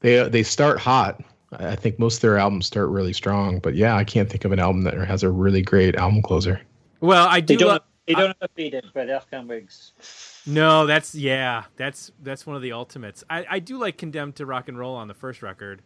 they 0.00 0.28
they 0.28 0.42
start 0.42 0.78
hot. 0.78 1.22
I 1.52 1.68
I 1.68 1.76
think 1.76 1.98
most 1.98 2.16
of 2.16 2.20
their 2.22 2.38
albums 2.38 2.66
start 2.66 2.88
really 2.88 3.12
strong, 3.12 3.58
but 3.60 3.74
yeah, 3.74 3.96
I 3.96 4.04
can't 4.04 4.28
think 4.28 4.44
of 4.44 4.52
an 4.52 4.58
album 4.58 4.82
that 4.84 4.94
has 4.94 5.22
a 5.22 5.30
really 5.30 5.62
great 5.62 5.94
album 5.96 6.22
closer. 6.22 6.60
Well, 7.00 7.28
I 7.28 7.40
They 7.40 7.54
do. 7.56 7.58
don't. 7.58 7.68
lo- 7.68 7.78
they 8.06 8.14
don't 8.14 8.28
have 8.28 8.36
a 8.40 8.48
faded 8.54 8.84
by 8.94 9.04
the 9.04 9.14
Afghan 9.14 9.48
no, 10.46 10.86
that's 10.86 11.14
yeah. 11.14 11.64
That's 11.76 12.12
that's 12.22 12.46
one 12.46 12.54
of 12.54 12.62
the 12.62 12.72
ultimates. 12.72 13.24
I, 13.28 13.44
I 13.50 13.58
do 13.58 13.78
like 13.78 13.98
"Condemned 13.98 14.36
to 14.36 14.46
Rock 14.46 14.68
and 14.68 14.78
Roll" 14.78 14.94
on 14.94 15.08
the 15.08 15.14
first 15.14 15.42
record. 15.42 15.82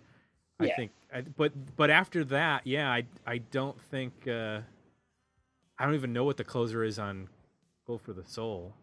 Yeah. 0.60 0.66
I 0.66 0.76
think, 0.76 0.90
I, 1.14 1.20
but 1.22 1.52
but 1.76 1.88
after 1.88 2.24
that, 2.24 2.66
yeah, 2.66 2.90
I 2.90 3.04
I 3.26 3.38
don't 3.38 3.80
think. 3.80 4.28
Uh, 4.28 4.60
I 5.80 5.86
don't 5.86 5.94
even 5.94 6.12
know 6.12 6.24
what 6.24 6.36
the 6.36 6.44
closer 6.44 6.84
is 6.84 6.98
on 6.98 7.28
"Go 7.86 7.98
for 7.98 8.12
the 8.12 8.24
Soul." 8.24 8.74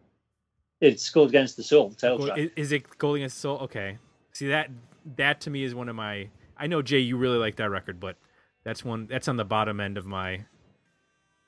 It's 0.80 1.08
Gold 1.10 1.30
Against 1.30 1.56
the 1.56 1.62
Soul. 1.62 1.90
Title 1.92 2.18
Go- 2.18 2.26
track. 2.26 2.38
is, 2.38 2.50
is 2.56 2.72
it 2.72 2.98
"Gold 2.98 3.16
Against 3.16 3.36
the 3.36 3.40
Soul"? 3.40 3.58
Okay. 3.60 3.98
See 4.32 4.48
that 4.48 4.68
that 5.16 5.40
to 5.42 5.50
me 5.50 5.62
is 5.62 5.74
one 5.74 5.88
of 5.88 5.96
my. 5.96 6.28
I 6.58 6.66
know 6.66 6.82
Jay, 6.82 6.98
you 6.98 7.16
really 7.16 7.38
like 7.38 7.56
that 7.56 7.70
record, 7.70 8.00
but 8.00 8.16
that's 8.64 8.84
one 8.84 9.06
that's 9.06 9.28
on 9.28 9.36
the 9.36 9.44
bottom 9.44 9.78
end 9.80 9.96
of 9.96 10.06
my 10.06 10.44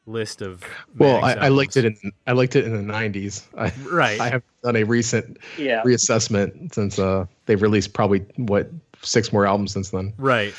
list 0.06 0.40
of. 0.40 0.62
Well, 0.96 1.22
I, 1.24 1.32
I 1.34 1.48
liked 1.48 1.76
it 1.76 1.84
in 1.84 2.12
I 2.26 2.32
liked 2.32 2.54
it 2.54 2.64
in 2.64 2.72
the 2.72 2.92
'90s. 2.92 3.44
I, 3.58 3.72
right. 3.90 4.20
I 4.20 4.28
have 4.28 4.42
done 4.62 4.76
a 4.76 4.84
recent 4.84 5.38
yeah. 5.58 5.82
reassessment 5.82 6.72
since 6.74 6.98
uh 6.98 7.26
they've 7.46 7.60
released 7.60 7.92
probably 7.92 8.24
what 8.36 8.70
six 9.02 9.32
more 9.32 9.46
albums 9.46 9.72
since 9.72 9.90
then. 9.90 10.12
Right. 10.16 10.54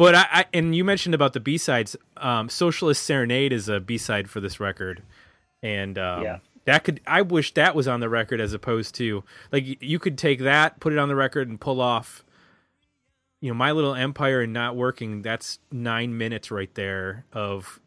But 0.00 0.14
I, 0.14 0.26
I 0.32 0.44
and 0.54 0.74
you 0.74 0.82
mentioned 0.82 1.14
about 1.14 1.34
the 1.34 1.40
B 1.40 1.58
sides. 1.58 1.94
Um, 2.16 2.48
Socialist 2.48 3.02
Serenade 3.02 3.52
is 3.52 3.68
a 3.68 3.80
B 3.80 3.98
side 3.98 4.30
for 4.30 4.40
this 4.40 4.58
record, 4.58 5.02
and 5.62 5.98
um, 5.98 6.22
Yeah. 6.22 6.38
that 6.64 6.84
could. 6.84 7.02
I 7.06 7.20
wish 7.20 7.52
that 7.52 7.74
was 7.74 7.86
on 7.86 8.00
the 8.00 8.08
record 8.08 8.40
as 8.40 8.54
opposed 8.54 8.94
to 8.94 9.22
like 9.52 9.82
you 9.82 9.98
could 9.98 10.16
take 10.16 10.38
that, 10.40 10.80
put 10.80 10.94
it 10.94 10.98
on 10.98 11.08
the 11.10 11.14
record, 11.14 11.50
and 11.50 11.60
pull 11.60 11.82
off. 11.82 12.24
You 13.42 13.50
know, 13.50 13.54
My 13.54 13.72
Little 13.72 13.94
Empire 13.94 14.40
and 14.40 14.54
Not 14.54 14.74
Working. 14.74 15.20
That's 15.20 15.58
nine 15.70 16.16
minutes 16.16 16.50
right 16.50 16.74
there 16.74 17.26
of 17.34 17.78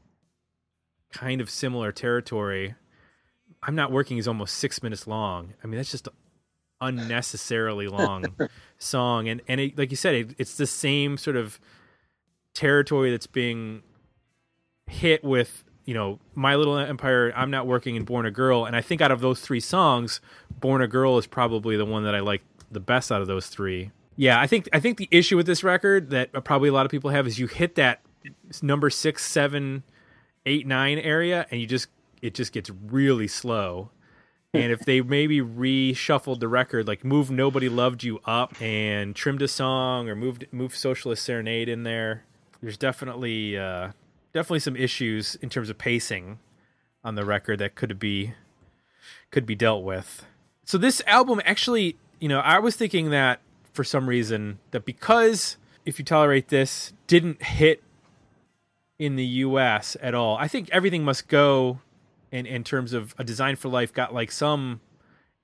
kind 1.12 1.42
of 1.42 1.50
similar 1.50 1.92
territory. 1.92 2.76
I'm 3.64 3.74
Not 3.74 3.92
Working 3.92 4.20
is 4.20 4.28
almost 4.28 4.56
six 4.60 4.84
minutes 4.84 5.08
long. 5.08 5.56
I 5.64 5.68
mean, 5.68 5.78
that's 5.78 5.90
just 5.90 6.08
unnecessarily 6.80 7.88
long 7.88 8.26
song 8.78 9.28
and 9.28 9.42
and 9.48 9.60
it, 9.60 9.78
like 9.80 9.90
you 9.90 9.98
said 9.98 10.14
it, 10.14 10.36
it's 10.38 10.58
the 10.58 10.68
same 10.68 11.18
sort 11.18 11.38
of 11.38 11.60
territory 12.54 13.12
that's 13.12 13.28
being 13.28 13.82
hit 14.88 15.24
with 15.24 15.64
you 15.86 15.94
know 15.94 16.20
my 16.36 16.56
little 16.56 16.78
empire 16.78 17.34
i'm 17.36 17.50
not 17.50 17.66
working 17.66 17.98
and 17.98 18.06
born 18.06 18.26
a 18.26 18.32
girl. 18.32 18.66
And 18.66 18.76
i 18.76 18.82
think 18.82 19.02
out 19.02 19.12
of 19.12 19.22
those 19.22 19.40
three 19.40 19.60
songs 19.60 20.22
born 20.60 20.82
a 20.82 20.88
girl 20.88 21.18
is 21.18 21.28
probably 21.28 21.78
the 21.78 21.86
one 21.86 22.04
that 22.04 22.16
i 22.16 22.20
like 22.20 22.44
the 22.72 22.80
best 22.80 23.12
out 23.12 23.22
of 23.22 23.28
those 23.28 23.48
three. 23.48 23.92
Yeah 24.16 24.40
i 24.40 24.48
think 24.48 24.70
i 24.74 24.80
think 24.80 24.98
the 24.98 25.08
issue 25.12 25.38
with 25.38 25.46
this 25.46 25.64
record 25.64 26.10
that 26.12 26.32
probably 26.44 26.70
a 26.70 26.74
lot 26.74 26.86
of 26.86 26.92
people 26.92 27.10
have 27.10 27.28
is 27.28 27.40
you 27.40 27.48
hit 27.48 27.76
that 27.76 28.02
number 28.62 28.90
six 28.90 29.26
seven 29.26 29.84
eight 30.46 30.68
nine 30.68 31.00
area 31.00 31.46
and 31.52 31.60
you 31.60 31.68
just 31.68 31.88
it 32.24 32.34
just 32.34 32.54
gets 32.54 32.70
really 32.70 33.28
slow. 33.28 33.92
And 34.54 34.72
if 34.72 34.82
they 34.82 35.02
maybe 35.02 35.42
reshuffled 35.42 36.40
the 36.40 36.48
record, 36.48 36.88
like 36.88 37.04
move 37.04 37.30
"Nobody 37.30 37.68
Loved 37.68 38.04
You" 38.04 38.20
up 38.24 38.60
and 38.62 39.16
trimmed 39.16 39.42
a 39.42 39.48
song, 39.48 40.08
or 40.08 40.16
moved 40.16 40.46
move 40.52 40.76
"Socialist 40.76 41.24
Serenade" 41.24 41.68
in 41.68 41.84
there, 41.84 42.24
there's 42.64 42.78
definitely 42.78 43.58
uh, 43.58 43.92
definitely 44.34 44.62
some 44.62 44.78
issues 44.78 45.36
in 45.36 45.50
terms 45.50 45.70
of 45.70 45.78
pacing 45.78 46.40
on 47.04 47.16
the 47.16 47.26
record 47.26 47.60
that 47.60 47.76
could 47.76 48.00
be 48.00 48.34
could 49.32 49.46
be 49.46 49.54
dealt 49.54 49.84
with. 49.84 50.26
So 50.64 50.78
this 50.78 51.02
album 51.06 51.42
actually, 51.44 51.98
you 52.22 52.30
know, 52.30 52.40
I 52.40 52.60
was 52.60 52.78
thinking 52.78 53.10
that 53.10 53.42
for 53.74 53.84
some 53.84 54.08
reason 54.08 54.60
that 54.72 54.86
because 54.86 55.58
if 55.86 56.00
you 56.00 56.06
tolerate 56.06 56.48
this 56.48 56.94
didn't 57.06 57.44
hit 57.44 57.84
in 58.98 59.18
the 59.18 59.26
US 59.26 59.98
at 60.02 60.16
all. 60.16 60.38
I 60.38 60.48
think 60.48 60.70
everything 60.72 61.04
must 61.04 61.28
go 61.28 61.80
in 62.32 62.46
in 62.46 62.64
terms 62.64 62.94
of 62.94 63.14
a 63.18 63.26
design 63.26 63.58
for 63.58 63.68
life 63.68 63.92
got 63.92 64.14
like 64.14 64.32
some 64.32 64.80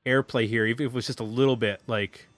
airplay 0.05 0.47
here, 0.47 0.65
even 0.65 0.86
if 0.86 0.93
it 0.93 0.95
was 0.95 1.07
just 1.07 1.20
a 1.20 1.26
little 1.26 1.57
bit 1.57 1.82
like 1.86 2.30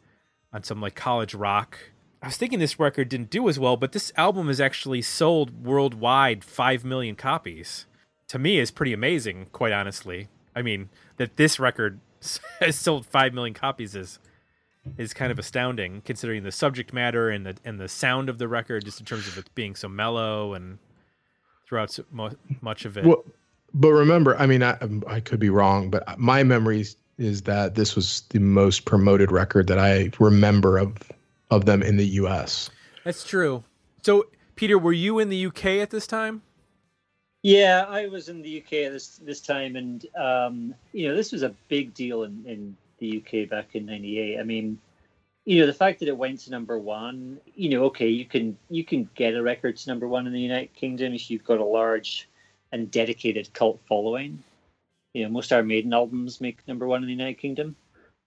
on 0.51 0.63
some 0.63 0.81
like 0.81 0.95
college 0.95 1.35
rock 1.35 1.77
I 2.21 2.27
was 2.27 2.37
thinking 2.37 2.59
this 2.59 2.79
record 2.79 3.09
didn't 3.09 3.31
do 3.31 3.49
as 3.49 3.57
well, 3.57 3.77
but 3.77 3.93
this 3.93 4.11
album 4.15 4.47
has 4.47 4.61
actually 4.61 5.01
sold 5.01 5.65
worldwide 5.65 6.43
5 6.43 6.85
million 6.85 7.15
copies. 7.15 7.87
To 8.27 8.37
me 8.37 8.59
is 8.59 8.69
pretty 8.69 8.93
amazing, 8.93 9.47
quite 9.51 9.73
honestly. 9.73 10.29
I 10.55 10.61
mean, 10.61 10.89
that 11.17 11.37
this 11.37 11.59
record 11.59 11.99
has 12.59 12.75
sold 12.75 13.05
5 13.05 13.33
million 13.33 13.53
copies 13.53 13.95
is 13.95 14.19
is 14.97 15.13
kind 15.13 15.31
of 15.31 15.37
astounding 15.37 16.01
considering 16.05 16.41
the 16.41 16.51
subject 16.51 16.91
matter 16.91 17.29
and 17.29 17.45
the 17.45 17.55
and 17.63 17.79
the 17.79 17.87
sound 17.87 18.29
of 18.29 18.39
the 18.39 18.47
record 18.47 18.83
just 18.83 18.99
in 18.99 19.05
terms 19.05 19.27
of 19.27 19.37
it 19.37 19.47
being 19.53 19.75
so 19.75 19.87
mellow 19.87 20.55
and 20.55 20.79
throughout 21.67 21.91
so 21.91 22.03
much 22.61 22.85
of 22.85 22.97
it. 22.97 23.05
Well, 23.05 23.23
but 23.73 23.91
remember, 23.91 24.35
I 24.37 24.47
mean, 24.47 24.63
I, 24.63 24.77
I 25.07 25.19
could 25.19 25.39
be 25.39 25.49
wrong, 25.49 25.89
but 25.89 26.17
my 26.19 26.43
memories 26.43 26.97
is 27.17 27.43
that 27.43 27.75
this 27.75 27.95
was 27.95 28.23
the 28.29 28.39
most 28.39 28.85
promoted 28.85 29.31
record 29.31 29.67
that 29.67 29.77
I 29.79 30.11
remember 30.19 30.77
of 30.77 30.97
of 31.51 31.65
them 31.65 31.83
in 31.83 31.97
the 31.97 32.07
U.S. 32.07 32.71
That's 33.03 33.23
true. 33.23 33.63
So, 34.01 34.27
Peter, 34.55 34.79
were 34.79 34.93
you 34.93 35.19
in 35.19 35.29
the 35.29 35.45
UK 35.45 35.65
at 35.65 35.91
this 35.91 36.07
time? 36.07 36.41
Yeah, 37.43 37.85
I 37.87 38.07
was 38.07 38.29
in 38.29 38.41
the 38.41 38.61
UK 38.61 38.73
at 38.85 38.93
this 38.93 39.17
this 39.17 39.41
time, 39.41 39.75
and 39.75 40.05
um, 40.15 40.75
you 40.93 41.07
know, 41.07 41.15
this 41.15 41.31
was 41.31 41.43
a 41.43 41.55
big 41.69 41.93
deal 41.93 42.23
in, 42.23 42.43
in 42.45 42.77
the 42.99 43.17
UK 43.17 43.49
back 43.49 43.75
in 43.75 43.85
'98. 43.85 44.39
I 44.39 44.43
mean, 44.43 44.79
you 45.45 45.59
know, 45.59 45.65
the 45.65 45.73
fact 45.73 45.99
that 45.99 46.07
it 46.07 46.17
went 46.17 46.39
to 46.41 46.51
number 46.51 46.77
one, 46.77 47.39
you 47.55 47.69
know, 47.69 47.85
okay, 47.85 48.07
you 48.07 48.25
can 48.25 48.57
you 48.69 48.83
can 48.83 49.09
get 49.15 49.33
a 49.33 49.41
record 49.41 49.77
to 49.77 49.89
number 49.89 50.07
one 50.07 50.27
in 50.27 50.33
the 50.33 50.39
United 50.39 50.73
Kingdom 50.75 51.13
if 51.13 51.31
you've 51.31 51.43
got 51.43 51.57
a 51.57 51.65
large 51.65 52.29
and 52.71 52.91
dedicated 52.91 53.51
cult 53.53 53.79
following. 53.87 54.43
You 55.13 55.23
know, 55.23 55.29
most 55.29 55.51
Iron 55.51 55.67
Maiden 55.67 55.93
albums 55.93 56.41
make 56.41 56.65
number 56.67 56.87
one 56.87 57.01
in 57.01 57.07
the 57.07 57.13
United 57.13 57.39
Kingdom, 57.39 57.75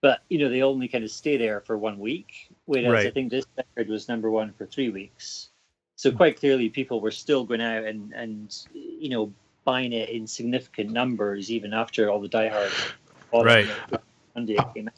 but 0.05 0.20
you 0.28 0.38
know 0.38 0.50
they 0.50 0.61
only 0.61 0.86
kind 0.86 1.02
of 1.02 1.11
stay 1.11 1.38
there 1.38 1.62
for 1.62 1.78
one 1.78 1.98
week. 1.98 2.50
Whereas 2.66 2.92
Right. 2.92 3.07
I 3.07 3.11
think 3.11 3.30
this 3.30 3.46
record 3.57 3.88
was 3.88 4.07
number 4.07 4.30
one 4.30 4.52
for 4.52 4.66
three 4.66 4.90
weeks. 4.90 5.48
So 5.96 6.12
quite 6.12 6.38
clearly, 6.38 6.68
people 6.68 7.00
were 7.00 7.11
still 7.11 7.42
going 7.42 7.62
out 7.62 7.84
and 7.84 8.12
and 8.12 8.55
you 8.74 9.09
know 9.09 9.32
buying 9.64 9.94
it 9.94 10.11
in 10.11 10.26
significant 10.26 10.90
numbers 10.90 11.50
even 11.50 11.72
after 11.72 12.11
all 12.11 12.20
the 12.20 12.28
diehards. 12.28 12.74
bought 13.30 13.46
Right. 13.46 13.66
Monday 14.34 14.57
it 14.57 14.74
came 14.74 14.88
out. 14.88 14.94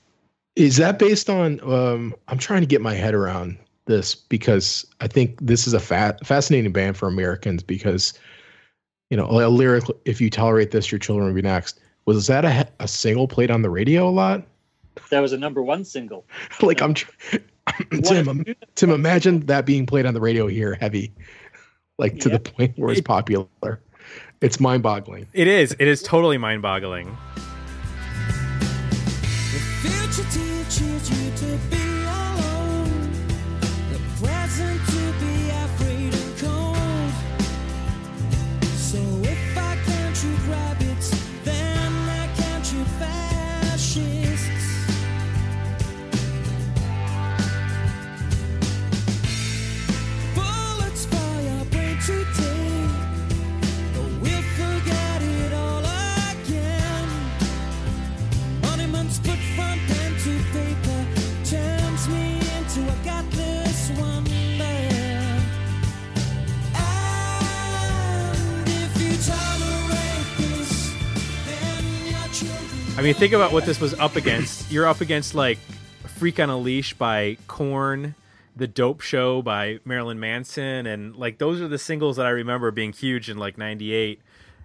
Is 0.57 0.77
that 0.79 0.99
based 0.99 1.31
on? 1.31 1.61
Um, 1.61 2.13
I'm 2.27 2.39
trying 2.39 2.63
to 2.63 2.67
get 2.67 2.81
my 2.81 2.95
head 2.95 3.15
around 3.15 3.59
this 3.85 4.13
because 4.13 4.85
I 4.99 5.07
think 5.07 5.39
this 5.41 5.69
is 5.69 5.73
a 5.73 5.79
fa- 5.79 6.19
fascinating 6.25 6.73
band 6.73 6.97
for 6.97 7.07
Americans 7.07 7.63
because, 7.63 8.13
you 9.11 9.17
know, 9.17 9.27
a 9.31 9.47
lyric. 9.47 9.85
If 10.05 10.21
you 10.21 10.31
tolerate 10.31 10.73
this, 10.73 10.91
your 10.91 10.99
children 10.99 11.29
will 11.29 11.35
be 11.35 11.43
next. 11.43 11.79
Was 12.07 12.27
that 12.27 12.45
a, 12.45 12.67
a 12.81 12.89
single 12.89 13.29
played 13.29 13.53
on 13.53 13.63
the 13.63 13.71
radio 13.71 14.09
a 14.09 14.11
lot? 14.11 14.45
That 15.11 15.21
was 15.21 15.33
a 15.33 15.39
number 15.39 15.63
one 15.63 15.85
single. 15.85 16.27
like 16.63 16.81
I'm, 16.83 16.95
tr- 16.95 17.11
Tim. 18.05 18.29
um, 18.29 18.45
Tim, 18.75 18.91
imagine 18.91 19.47
that 19.47 19.67
being 19.67 19.87
played 19.87 20.07
on 20.07 20.15
the 20.15 20.21
radio 20.21 20.47
here, 20.47 20.75
heavy, 20.75 21.13
like 21.99 22.19
to 22.21 22.29
Yeah. 22.29 22.39
the 22.39 22.51
point 22.51 22.79
where 22.79 22.91
it's 22.93 23.01
popular. 23.01 23.47
It's 24.41 24.61
mind-boggling. 24.61 25.27
It 25.33 25.49
is. 25.49 25.73
It 25.79 25.89
is 25.89 26.03
totally 26.03 26.39
mind-boggling. 26.39 27.17
I 72.97 73.03
mean, 73.03 73.15
think 73.15 73.35
about 73.35 73.53
what 73.53 73.67
this 73.67 73.81
was 73.81 73.93
up 73.95 74.17
against. 74.17 74.71
You're 74.73 74.87
up 74.87 75.01
against 75.03 75.35
like 75.35 75.59
"Freak 76.19 76.41
on 76.41 76.49
a 76.49 76.57
Leash" 76.57 76.95
by 76.95 77.37
Korn, 77.47 78.15
"The 78.57 78.67
Dope 78.67 79.03
Show" 79.03 79.43
by 79.43 79.81
Marilyn 79.85 80.19
Manson, 80.19 80.87
and 80.87 81.15
like 81.15 81.39
those 81.39 81.61
are 81.61 81.69
the 81.69 81.79
singles 81.79 82.17
that 82.17 82.25
I 82.27 82.31
remember 82.31 82.71
being 82.71 82.93
huge 82.93 83.29
in 83.29 83.37
like 83.37 83.59
'98. 83.59 84.21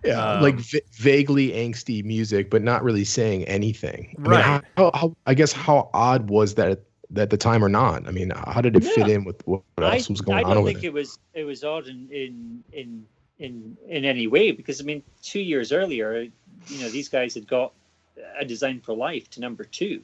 Yeah, 0.06 0.34
Um, 0.36 0.42
like 0.42 0.56
v- 0.56 0.82
vaguely 0.94 1.50
angsty 1.50 2.04
music, 2.04 2.50
but 2.50 2.64
not 2.64 2.84
really 2.84 3.04
saying 3.04 3.44
anything. 3.44 4.16
I 4.18 4.22
mean, 4.22 4.32
Right. 4.32 4.44
how, 4.44 4.62
how, 4.78 4.92
how, 4.96 5.16
I 5.28 5.36
guess 5.36 5.52
how 5.52 5.92
odd 5.94 6.28
was 6.32 6.56
that 6.56 6.72
at, 6.72 6.80
at 7.18 7.30
the 7.30 7.38
time 7.38 7.64
or 7.64 7.70
not? 7.70 8.08
I 8.08 8.12
mean, 8.12 8.32
how 8.48 8.62
did 8.62 8.76
it 8.76 8.84
fit 8.84 9.08
in 9.10 9.26
with 9.26 9.46
what 9.46 9.62
I, 9.78 9.98
else 9.98 10.10
was 10.10 10.22
going 10.22 10.44
on? 10.44 10.50
I 10.50 10.54
don't 10.56 10.64
over 10.64 10.70
think 10.70 10.80
there? 10.82 10.90
it 10.90 10.94
was 10.94 11.20
it 11.36 11.44
was 11.44 11.64
odd 11.64 11.86
in 11.88 12.08
in 12.10 12.64
in 12.72 13.06
in 13.38 13.78
in 13.90 14.06
any 14.06 14.26
way 14.26 14.52
because 14.52 14.80
I 14.82 14.86
mean 14.86 15.04
two 15.22 15.42
years 15.42 15.72
earlier, 15.72 16.22
you 16.68 16.80
know, 16.82 16.90
these 16.90 17.10
guys 17.10 17.36
had 17.36 17.46
got 17.48 17.74
a 18.40 18.46
design 18.46 18.82
for 18.82 18.96
life 18.96 19.30
to 19.32 19.40
number 19.40 19.64
two. 19.64 20.02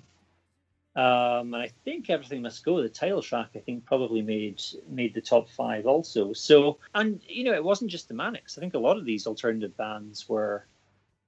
Um, 0.98 1.54
and 1.54 1.58
I 1.58 1.72
think 1.86 2.10
everything 2.10 2.42
must 2.42 2.66
go. 2.66 2.82
The 2.82 2.90
title 2.90 3.22
track, 3.22 3.50
I 3.56 3.60
think, 3.60 3.86
probably 3.86 4.24
made 4.24 4.64
made 4.90 5.14
the 5.14 5.22
top 5.22 5.48
five 5.50 5.86
also. 5.86 6.34
So, 6.34 6.80
and 6.96 7.22
you 7.28 7.44
know, 7.44 7.54
it 7.54 7.64
wasn't 7.64 7.92
just 7.92 8.08
the 8.08 8.16
Manics. 8.16 8.58
I 8.58 8.62
think 8.62 8.74
a 8.74 8.80
lot 8.80 8.98
of 8.98 9.06
these 9.06 9.28
alternative 9.28 9.78
bands 9.78 10.28
were, 10.28 10.66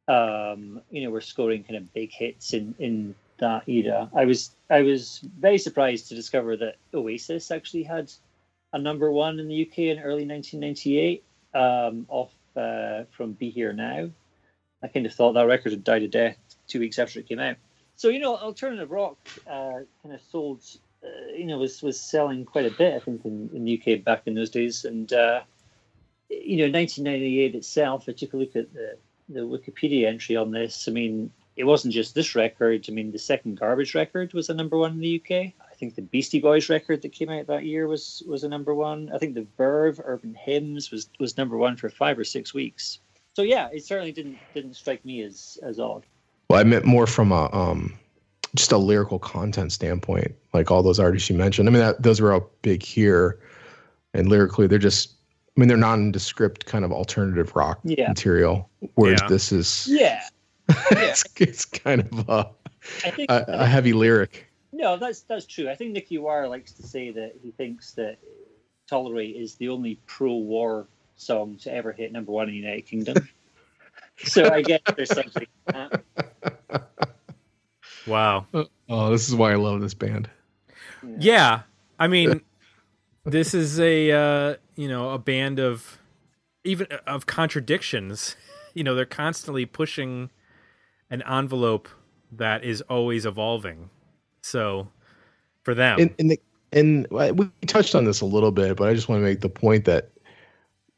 um, 0.08 0.82
you 0.90 1.04
know, 1.04 1.12
were 1.12 1.22
scoring 1.22 1.64
kind 1.64 1.78
of 1.78 1.94
big 1.94 2.12
hits 2.12 2.54
in 2.54 2.74
in 2.80 3.14
that 3.38 3.70
era. 3.70 4.10
I 4.16 4.26
was 4.26 4.56
I 4.72 4.82
was 4.82 5.22
very 5.38 5.60
surprised 5.60 6.08
to 6.08 6.16
discover 6.16 6.58
that 6.58 6.78
Oasis 6.92 7.52
actually 7.52 7.84
had 7.84 8.12
a 8.74 8.80
number 8.80 9.12
one 9.12 9.40
in 9.40 9.48
the 9.48 9.68
UK 9.68 9.80
in 9.80 10.00
early 10.00 10.26
1998 10.26 11.24
um, 11.54 12.08
off 12.10 12.32
uh, 12.56 13.04
from 13.12 13.34
Be 13.34 13.52
Here 13.52 13.74
Now. 13.74 14.10
I 14.82 14.88
kind 14.88 15.06
of 15.06 15.14
thought 15.14 15.34
that 15.34 15.46
record 15.46 15.74
had 15.74 15.84
died 15.84 16.04
a 16.04 16.08
death 16.08 16.49
two 16.70 16.80
weeks 16.80 16.98
after 16.98 17.20
it 17.20 17.28
came 17.28 17.40
out. 17.40 17.58
So 17.96 18.08
you 18.08 18.20
know, 18.20 18.38
alternative 18.38 18.92
rock 18.92 19.18
uh, 19.46 19.82
kind 20.02 20.16
of 20.16 20.22
sold, 20.32 20.64
uh, 21.04 21.34
you 21.36 21.46
know, 21.46 21.58
was 21.58 21.82
was 21.82 22.00
selling 22.00 22.46
quite 22.46 22.66
a 22.66 22.72
bit. 22.72 22.94
I 22.94 23.00
think 23.00 23.26
in, 23.26 23.50
in 23.54 23.66
the 23.66 23.82
UK 23.82 24.04
back 24.04 24.24
in 24.26 24.36
those 24.36 24.50
days, 24.50 24.86
and 24.86 25.12
uh, 25.12 25.42
you 26.30 26.58
know, 26.58 26.72
1998 26.72 27.56
itself. 27.56 28.06
I 28.08 28.14
took 28.14 28.34
a 28.34 28.38
look 28.38 28.56
at 28.56 28.74
the 28.74 28.98
the 29.28 29.42
Wikipedia 29.42 30.08
entry 30.08 30.36
on 30.36 30.52
this. 30.52 30.88
I 30.88 30.92
mean, 30.92 31.32
it 31.56 31.66
wasn't 31.66 31.94
just 31.94 32.16
this 32.16 32.36
record. 32.36 32.86
I 32.88 32.92
mean, 32.94 33.12
the 33.12 33.20
second 33.20 33.60
Garbage 33.60 33.94
record 33.94 34.34
was 34.34 34.50
a 34.50 34.54
number 34.54 34.78
one 34.78 34.94
in 34.94 35.00
the 35.00 35.22
UK. 35.22 35.54
I 35.70 35.76
think 35.76 35.96
the 35.96 36.02
Beastie 36.02 36.40
Boys 36.40 36.70
record 36.70 37.02
that 37.02 37.12
came 37.12 37.30
out 37.30 37.48
that 37.48 37.66
year 37.66 37.88
was 37.88 38.24
was 38.26 38.44
a 38.44 38.50
number 38.50 38.74
one. 38.74 39.12
I 39.14 39.18
think 39.18 39.36
the 39.36 39.46
Verve 39.58 40.00
Urban 40.04 40.36
Hymns 40.36 40.90
was 40.90 41.10
was 41.20 41.38
number 41.38 41.58
one 41.58 41.76
for 41.76 41.90
five 41.90 42.18
or 42.18 42.24
six 42.24 42.54
weeks. 42.54 43.00
So 43.34 43.42
yeah, 43.42 43.70
it 43.72 43.86
certainly 43.86 44.14
didn't 44.14 44.38
didn't 44.54 44.76
strike 44.76 45.04
me 45.04 45.22
as 45.22 45.60
as 45.62 45.80
odd. 45.80 46.06
Well, 46.50 46.60
I 46.60 46.64
meant 46.64 46.86
more 46.86 47.06
from 47.08 47.32
a 47.32 47.50
um, 47.54 47.94
just 48.56 48.72
a 48.72 48.78
lyrical 48.78 49.20
content 49.20 49.72
standpoint, 49.72 50.34
like 50.54 50.72
all 50.72 50.82
those 50.82 51.00
artists 51.00 51.30
you 51.30 51.36
mentioned. 51.38 51.70
I 51.70 51.72
mean, 51.72 51.82
that, 51.82 52.02
those 52.02 52.20
were 52.20 52.34
all 52.34 52.50
big 52.64 52.82
here, 52.82 53.40
and 54.14 54.28
lyrically, 54.30 54.68
they're 54.68 54.80
just. 54.80 55.12
I 55.58 55.60
mean, 55.60 55.68
they're 55.68 55.78
nondescript 55.78 56.66
kind 56.68 56.86
of 56.86 56.92
alternative 56.94 57.54
rock 57.54 57.82
Yeah. 57.84 58.08
material, 58.08 58.70
whereas 58.96 59.20
Yeah. 59.22 59.28
this 59.28 59.52
is 59.52 59.88
Yeah, 59.90 60.22
it's, 60.92 61.24
it's 61.36 61.66
kind 61.66 62.02
of 62.02 62.30
a, 62.30 62.50
I 63.04 63.10
think 63.10 63.30
a, 63.30 63.44
a 63.50 63.66
heavy 63.66 63.92
lyric. 63.92 64.48
no, 64.72 64.96
that's 64.96 65.22
that's 65.22 65.46
true. 65.46 65.70
I 65.70 65.76
think 65.76 65.92
Nicky 65.92 66.18
Wire 66.18 66.48
likes 66.48 66.72
to 66.74 66.84
say 66.88 67.12
that 67.12 67.34
he 67.44 67.52
thinks 67.52 67.92
that 67.96 68.20
"Tolerate" 68.88 69.36
is 69.36 69.56
the 69.56 69.68
only 69.68 70.00
pro-war 70.06 70.88
song 71.18 71.58
to 71.58 71.74
ever 71.74 71.92
hit 71.92 72.14
number 72.14 72.32
one 72.32 72.48
in 72.48 72.54
the 72.54 72.60
United 72.60 72.86
Kingdom. 72.86 73.28
So 74.24 74.50
I 74.50 74.62
guess 74.62 74.82
there's 74.96 75.14
something. 75.14 75.48
in. 75.74 75.90
Wow. 78.08 78.48
Oh, 78.90 79.12
this 79.12 79.30
is 79.30 79.36
why 79.36 79.52
I 79.52 79.56
love 79.56 79.82
this 79.82 79.94
band. 79.94 80.30
Yeah, 81.20 81.62
I 82.00 82.08
mean, 82.08 82.42
this 83.24 83.54
is 83.54 83.80
a 83.80 84.12
uh, 84.12 84.56
you 84.76 84.88
know 84.88 85.12
a 85.12 85.20
band 85.20 85.60
of 85.60 86.00
even 86.64 86.88
of 87.08 87.26
contradictions. 87.26 88.36
You 88.76 88.84
know, 88.84 88.94
they're 88.94 89.04
constantly 89.04 89.66
pushing 89.66 90.30
an 91.10 91.24
envelope 91.24 91.90
that 92.32 92.64
is 92.64 92.82
always 92.82 93.26
evolving. 93.26 93.90
So, 94.44 94.88
for 95.64 95.74
them, 95.74 96.00
and 96.00 96.14
and, 96.20 96.32
the, 96.32 96.40
and 96.72 97.08
we 97.10 97.50
touched 97.66 97.96
on 97.96 98.06
this 98.06 98.22
a 98.22 98.26
little 98.26 98.52
bit, 98.52 98.78
but 98.78 98.88
I 98.88 98.94
just 98.94 99.10
want 99.10 99.22
to 99.22 99.24
make 99.24 99.42
the 99.42 99.50
point 99.50 99.86
that 99.86 100.12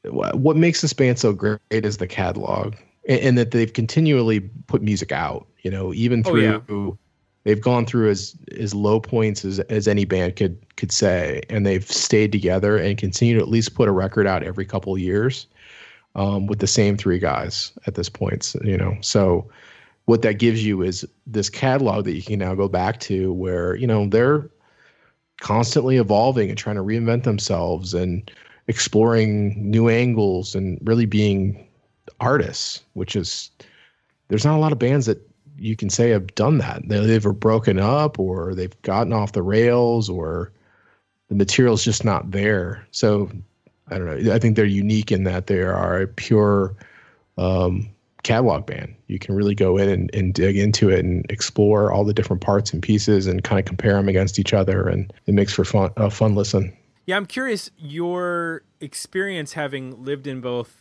what 0.04 0.58
makes 0.58 0.82
this 0.82 0.92
band 0.92 1.18
so 1.18 1.32
great 1.32 1.60
is 1.72 1.98
the 1.98 2.08
catalog, 2.08 2.76
and, 3.08 3.20
and 3.22 3.38
that 3.38 3.52
they've 3.52 3.74
continually 3.74 4.42
put 4.68 4.82
music 4.82 5.12
out. 5.12 5.48
You 5.62 5.72
know, 5.72 5.94
even 5.94 6.24
Oh, 6.26 6.32
through 6.32 6.42
yeah. 6.42 6.92
they've 7.44 7.62
gone 7.62 7.86
through 7.86 8.10
as 8.10 8.36
as 8.58 8.74
low 8.74 9.00
points 9.00 9.46
as 9.46 9.60
as 9.62 9.88
any 9.88 10.06
band 10.06 10.36
could 10.36 10.58
could 10.76 10.92
say, 10.92 11.42
and 11.50 11.66
they've 11.66 11.90
stayed 11.90 12.32
together 12.32 12.78
and 12.78 12.98
continue 12.98 13.36
to 13.36 13.42
at 13.42 13.48
least 13.50 13.76
put 13.76 13.88
a 13.88 13.92
record 13.92 14.26
out 14.28 14.44
every 14.44 14.66
couple 14.66 14.94
of 14.94 15.00
years 15.00 15.46
um, 16.16 16.48
with 16.48 16.60
the 16.60 16.68
same 16.68 16.98
three 16.98 17.20
guys 17.20 17.72
at 17.86 17.96
this 17.96 18.10
point. 18.10 18.56
You 18.64 18.78
know, 18.78 18.98
so 19.02 19.50
what 20.06 20.24
that 20.24 20.40
gives 20.40 20.66
you 20.66 20.82
is 20.82 21.06
this 21.28 21.50
catalog 21.50 22.06
that 22.06 22.14
you 22.14 22.24
can 22.24 22.40
now 22.40 22.56
go 22.56 22.68
back 22.68 23.00
to, 23.02 23.32
where 23.34 23.76
you 23.76 23.86
know 23.86 24.08
they're 24.08 24.50
constantly 25.42 25.98
evolving 25.98 26.50
and 26.50 26.58
trying 26.58 26.76
to 26.76 26.84
reinvent 26.84 27.24
themselves 27.24 27.94
and 27.94 28.30
exploring 28.68 29.56
new 29.58 29.90
angles 29.90 30.54
and 30.56 30.80
really 30.84 31.06
being 31.06 31.68
artists, 32.22 32.84
which 32.94 33.16
is 33.16 33.52
there's 34.30 34.46
not 34.46 34.56
a 34.56 34.60
lot 34.60 34.72
of 34.72 34.80
bands 34.80 35.06
that 35.08 35.20
you 35.58 35.76
can 35.76 35.90
say 35.90 36.10
have 36.10 36.34
done 36.36 36.60
that. 36.60 36.88
They've 36.88 37.04
either 37.04 37.34
broken 37.34 37.78
up 37.78 38.18
or 38.18 38.56
they've 38.56 38.82
gotten 38.84 39.12
off 39.12 39.34
the 39.34 39.44
rails 39.44 40.10
or 40.10 40.52
the 41.28 41.36
material's 41.36 41.84
just 41.84 42.06
not 42.06 42.32
there. 42.32 42.88
So 42.92 43.30
I 43.90 43.98
don't 43.98 44.26
know. 44.26 44.34
I 44.34 44.40
think 44.40 44.56
they're 44.56 44.66
unique 44.66 45.12
in 45.12 45.26
that 45.26 45.48
they 45.48 45.62
are 45.62 46.02
a 46.02 46.08
pure 46.08 46.76
um, 47.38 47.90
catalog 48.24 48.66
band. 48.66 48.96
You 49.08 49.20
can 49.20 49.36
really 49.36 49.56
go 49.56 49.78
in 49.78 49.90
and, 49.90 50.10
and 50.16 50.34
dig 50.34 50.58
into 50.58 50.90
it 50.90 51.04
and 51.04 51.30
explore 51.30 51.92
all 51.92 52.06
the 52.06 52.14
different 52.14 52.42
parts 52.42 52.72
and 52.72 52.82
pieces 52.82 53.28
and 53.28 53.44
kind 53.44 53.60
of 53.60 53.66
compare 53.66 53.94
them 53.94 54.08
against 54.08 54.40
each 54.40 54.54
other, 54.54 54.88
and 54.88 55.12
it 55.26 55.34
makes 55.34 55.54
for 55.54 55.66
fun 55.66 55.92
a 55.98 56.10
fun 56.10 56.36
listen. 56.36 56.76
Yeah, 57.06 57.18
I'm 57.18 57.26
curious 57.26 57.72
your 57.78 58.64
experience 58.80 59.54
having 59.54 60.04
lived 60.04 60.28
in 60.28 60.40
both 60.40 60.81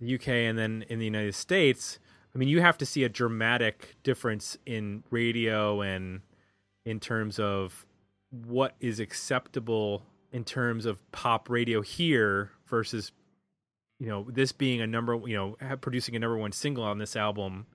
the 0.00 0.14
UK 0.14 0.28
and 0.28 0.58
then 0.58 0.84
in 0.88 0.98
the 0.98 1.04
United 1.04 1.34
States. 1.34 1.98
I 2.34 2.38
mean, 2.38 2.48
you 2.48 2.60
have 2.60 2.78
to 2.78 2.86
see 2.86 3.04
a 3.04 3.08
dramatic 3.08 3.96
difference 4.02 4.56
in 4.66 5.02
radio 5.10 5.80
and 5.80 6.20
in 6.84 7.00
terms 7.00 7.38
of 7.38 7.86
what 8.30 8.74
is 8.80 9.00
acceptable 9.00 10.02
in 10.32 10.44
terms 10.44 10.86
of 10.86 11.10
pop 11.12 11.48
radio 11.48 11.80
here 11.80 12.50
versus 12.66 13.12
you 13.98 14.06
know 14.06 14.26
this 14.30 14.52
being 14.52 14.80
a 14.80 14.86
number 14.86 15.18
you 15.26 15.34
know 15.34 15.56
producing 15.80 16.14
a 16.14 16.18
number 16.18 16.36
one 16.36 16.52
single 16.52 16.84
on 16.84 16.98
this 16.98 17.16
album 17.16 17.66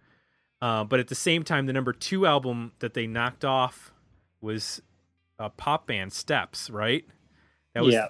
uh, 0.61 0.84
but 0.84 0.99
at 0.99 1.07
the 1.07 1.15
same 1.15 1.43
time 1.43 1.65
the 1.65 1.74
number 1.74 1.91
two 1.91 2.26
album 2.26 2.71
that 2.80 2.93
they 2.93 3.07
knocked 3.07 3.43
off 3.43 3.91
was 4.41 4.82
a 5.39 5.49
pop 5.49 5.88
band 5.88 6.13
steps 6.13 6.69
right 6.69 7.05
that 7.74 7.84
was 7.84 7.93
yeah. 7.93 8.07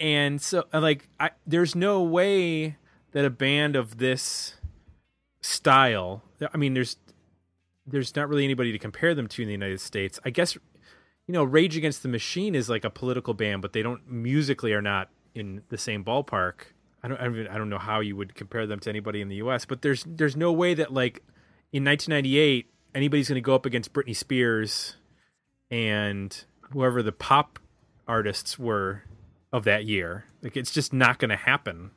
and 0.00 0.42
so 0.42 0.64
like 0.72 1.08
I, 1.20 1.30
there's 1.46 1.74
no 1.74 2.02
way 2.02 2.76
that 3.14 3.24
a 3.24 3.30
band 3.30 3.76
of 3.76 3.98
this 3.98 4.56
style. 5.40 6.22
I 6.52 6.56
mean, 6.58 6.74
there's 6.74 6.96
there's 7.86 8.14
not 8.14 8.28
really 8.28 8.44
anybody 8.44 8.72
to 8.72 8.78
compare 8.78 9.14
them 9.14 9.28
to 9.28 9.42
in 9.42 9.46
the 9.48 9.52
United 9.52 9.80
States. 9.80 10.20
I 10.24 10.30
guess 10.30 10.54
you 11.26 11.32
know, 11.32 11.44
Rage 11.44 11.76
Against 11.76 12.02
the 12.02 12.08
Machine 12.08 12.54
is 12.54 12.68
like 12.68 12.84
a 12.84 12.90
political 12.90 13.32
band, 13.32 13.62
but 13.62 13.72
they 13.72 13.82
don't 13.82 14.10
musically 14.10 14.74
are 14.74 14.82
not 14.82 15.08
in 15.34 15.62
the 15.70 15.78
same 15.78 16.04
ballpark. 16.04 16.54
I 17.02 17.08
don't, 17.08 17.20
I 17.20 17.24
don't, 17.24 17.48
I 17.48 17.58
don't 17.58 17.70
know 17.70 17.78
how 17.78 18.00
you 18.00 18.16
would 18.16 18.34
compare 18.34 18.66
them 18.66 18.80
to 18.80 18.90
anybody 18.90 19.20
in 19.20 19.28
the 19.28 19.36
U.S., 19.36 19.64
but 19.64 19.82
there's 19.82 20.04
there's 20.06 20.36
no 20.36 20.52
way 20.52 20.74
that 20.74 20.92
like 20.92 21.22
in 21.72 21.84
1998 21.84 22.70
anybody's 22.94 23.28
going 23.28 23.36
to 23.36 23.40
go 23.40 23.54
up 23.54 23.64
against 23.64 23.92
Britney 23.92 24.14
Spears 24.14 24.96
and 25.70 26.44
whoever 26.72 27.02
the 27.02 27.12
pop 27.12 27.58
artists 28.06 28.58
were 28.58 29.02
of 29.52 29.64
that 29.64 29.86
year. 29.86 30.24
Like 30.42 30.56
it's 30.56 30.70
just 30.70 30.92
not 30.92 31.18
going 31.18 31.30
to 31.30 31.36
happen. 31.36 31.92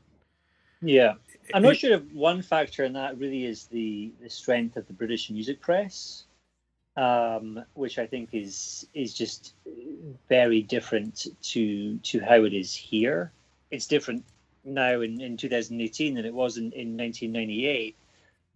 Yeah. 0.82 1.14
I'm 1.54 1.64
not 1.64 1.78
sure 1.78 1.94
if 1.94 2.04
one 2.12 2.42
factor 2.42 2.84
in 2.84 2.94
that 2.94 3.18
really 3.18 3.46
is 3.46 3.66
the, 3.66 4.12
the 4.22 4.30
strength 4.30 4.78
of 4.78 4.86
the 4.88 4.94
British 4.94 5.30
music 5.30 5.62
press, 5.62 6.26
um, 6.98 7.64
which 7.74 8.00
I 8.00 8.06
think 8.06 8.30
is 8.34 8.88
is 8.94 9.14
just 9.14 9.54
very 10.28 10.62
different 10.62 11.28
to 11.42 11.98
to 11.98 12.20
how 12.20 12.44
it 12.44 12.54
is 12.54 12.74
here. 12.74 13.32
It's 13.72 13.88
different 13.88 14.26
now 14.66 15.02
in, 15.02 15.22
in 15.22 15.38
2018 15.38 16.16
than 16.16 16.26
it 16.26 16.34
was 16.34 16.58
in, 16.58 16.66
in 16.74 16.98
1998. 16.98 17.96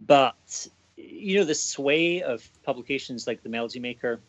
But 0.05 0.67
you 0.97 1.39
know 1.39 1.45
the 1.45 1.55
sway 1.55 2.21
of 2.21 2.47
publications 2.63 3.25
like 3.25 3.41
the 3.43 3.49
Melody 3.49 3.79
Maker 3.79 4.19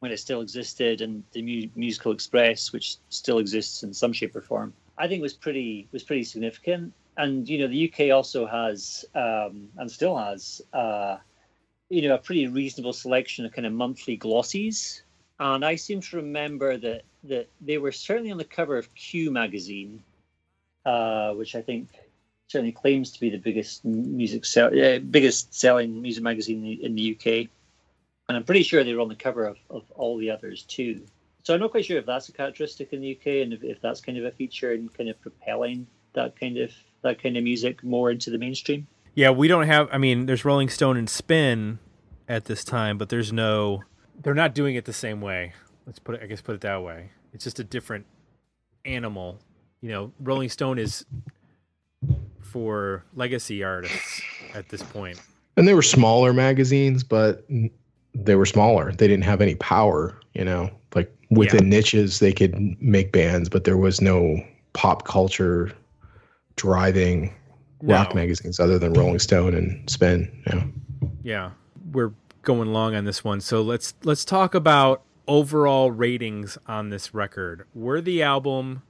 when 0.00 0.12
it 0.12 0.18
still 0.18 0.42
existed 0.42 1.00
and 1.00 1.22
the 1.32 1.40
Mu- 1.40 1.70
Musical 1.74 2.12
Express, 2.12 2.72
which 2.72 2.96
still 3.08 3.38
exists 3.38 3.82
in 3.82 3.94
some 3.94 4.12
shape 4.12 4.36
or 4.36 4.42
form, 4.42 4.74
I 4.98 5.08
think 5.08 5.22
was 5.22 5.32
pretty 5.32 5.88
was 5.92 6.02
pretty 6.02 6.24
significant 6.24 6.92
and 7.16 7.48
you 7.48 7.58
know 7.58 7.68
the 7.68 7.92
UK 7.92 8.14
also 8.14 8.46
has 8.46 9.04
um, 9.14 9.68
and 9.76 9.90
still 9.90 10.16
has 10.16 10.60
uh, 10.72 11.16
you 11.88 12.08
know 12.08 12.14
a 12.14 12.18
pretty 12.18 12.46
reasonable 12.46 12.92
selection 12.92 13.44
of 13.44 13.52
kind 13.52 13.66
of 13.66 13.72
monthly 13.72 14.18
glossies. 14.18 15.02
And 15.38 15.64
I 15.64 15.76
seem 15.76 16.00
to 16.00 16.16
remember 16.16 16.76
that 16.78 17.02
that 17.24 17.48
they 17.60 17.78
were 17.78 17.92
certainly 17.92 18.30
on 18.30 18.38
the 18.38 18.44
cover 18.44 18.76
of 18.76 18.94
Q 18.94 19.30
magazine, 19.30 20.02
uh, 20.84 21.32
which 21.32 21.54
I 21.54 21.62
think 21.62 21.88
certainly 22.48 22.72
claims 22.72 23.12
to 23.12 23.20
be 23.20 23.30
the 23.30 23.38
biggest 23.38 23.84
music 23.84 24.44
sell, 24.44 24.68
uh, 24.68 24.98
biggest 24.98 25.54
selling 25.54 26.00
music 26.00 26.22
magazine 26.22 26.78
in 26.80 26.94
the, 26.94 27.16
UK. 27.16 27.48
And 28.28 28.36
I'm 28.36 28.44
pretty 28.44 28.62
sure 28.62 28.82
they 28.82 28.94
were 28.94 29.00
on 29.00 29.08
the 29.08 29.16
cover 29.16 29.46
of, 29.46 29.56
of 29.68 29.84
all 29.94 30.16
the 30.16 30.30
others 30.30 30.62
too. 30.62 31.02
So 31.42 31.54
I'm 31.54 31.60
not 31.60 31.70
quite 31.70 31.84
sure 31.84 31.98
if 31.98 32.06
that's 32.06 32.28
a 32.28 32.32
characteristic 32.32 32.92
in 32.92 33.00
the 33.00 33.16
UK 33.16 33.26
and 33.42 33.52
if, 33.52 33.62
if 33.62 33.80
that's 33.80 34.00
kind 34.00 34.18
of 34.18 34.24
a 34.24 34.30
feature 34.32 34.72
in 34.72 34.88
kind 34.88 35.08
of 35.08 35.20
propelling 35.20 35.86
that 36.12 36.38
kind 36.38 36.58
of 36.58 36.72
that 37.06 37.22
kind 37.22 37.36
of 37.36 37.44
music 37.44 37.82
more 37.82 38.10
into 38.10 38.30
the 38.30 38.38
mainstream. 38.38 38.86
Yeah, 39.14 39.30
we 39.30 39.48
don't 39.48 39.66
have. 39.66 39.88
I 39.90 39.98
mean, 39.98 40.26
there's 40.26 40.44
Rolling 40.44 40.68
Stone 40.68 40.96
and 40.96 41.08
Spin 41.08 41.78
at 42.28 42.44
this 42.44 42.62
time, 42.64 42.98
but 42.98 43.08
there's 43.08 43.32
no. 43.32 43.82
They're 44.22 44.34
not 44.34 44.54
doing 44.54 44.76
it 44.76 44.84
the 44.84 44.92
same 44.92 45.20
way. 45.20 45.54
Let's 45.86 45.98
put 45.98 46.16
it. 46.16 46.22
I 46.22 46.26
guess 46.26 46.42
put 46.42 46.54
it 46.54 46.60
that 46.62 46.82
way. 46.82 47.10
It's 47.32 47.44
just 47.44 47.58
a 47.58 47.64
different 47.64 48.06
animal. 48.84 49.38
You 49.80 49.90
know, 49.90 50.12
Rolling 50.20 50.48
Stone 50.48 50.78
is 50.78 51.06
for 52.42 53.04
legacy 53.14 53.64
artists 53.64 54.22
at 54.54 54.68
this 54.68 54.82
point. 54.82 55.20
And 55.56 55.66
they 55.66 55.74
were 55.74 55.82
smaller 55.82 56.32
magazines, 56.32 57.02
but 57.02 57.46
they 58.14 58.34
were 58.34 58.46
smaller. 58.46 58.92
They 58.92 59.08
didn't 59.08 59.24
have 59.24 59.40
any 59.40 59.54
power. 59.56 60.20
You 60.34 60.44
know, 60.44 60.70
like 60.94 61.10
within 61.30 61.64
yeah. 61.64 61.78
niches, 61.78 62.18
they 62.18 62.32
could 62.32 62.54
make 62.82 63.12
bands, 63.12 63.48
but 63.48 63.64
there 63.64 63.78
was 63.78 64.00
no 64.00 64.44
pop 64.74 65.06
culture 65.06 65.72
driving 66.56 67.34
no. 67.82 67.94
rock 67.94 68.14
magazines 68.14 68.58
other 68.58 68.78
than 68.78 68.92
Rolling 68.92 69.18
Stone 69.18 69.54
and 69.54 69.88
Spin. 69.88 70.30
Yeah. 70.46 70.64
Yeah. 71.22 71.50
We're 71.92 72.12
going 72.42 72.72
long 72.72 72.94
on 72.94 73.04
this 73.04 73.22
one. 73.22 73.40
So 73.40 73.62
let's 73.62 73.94
let's 74.04 74.24
talk 74.24 74.54
about 74.54 75.02
overall 75.28 75.90
ratings 75.90 76.58
on 76.66 76.90
this 76.90 77.14
record. 77.14 77.66
Were 77.74 78.00
the 78.00 78.22
album 78.22 78.82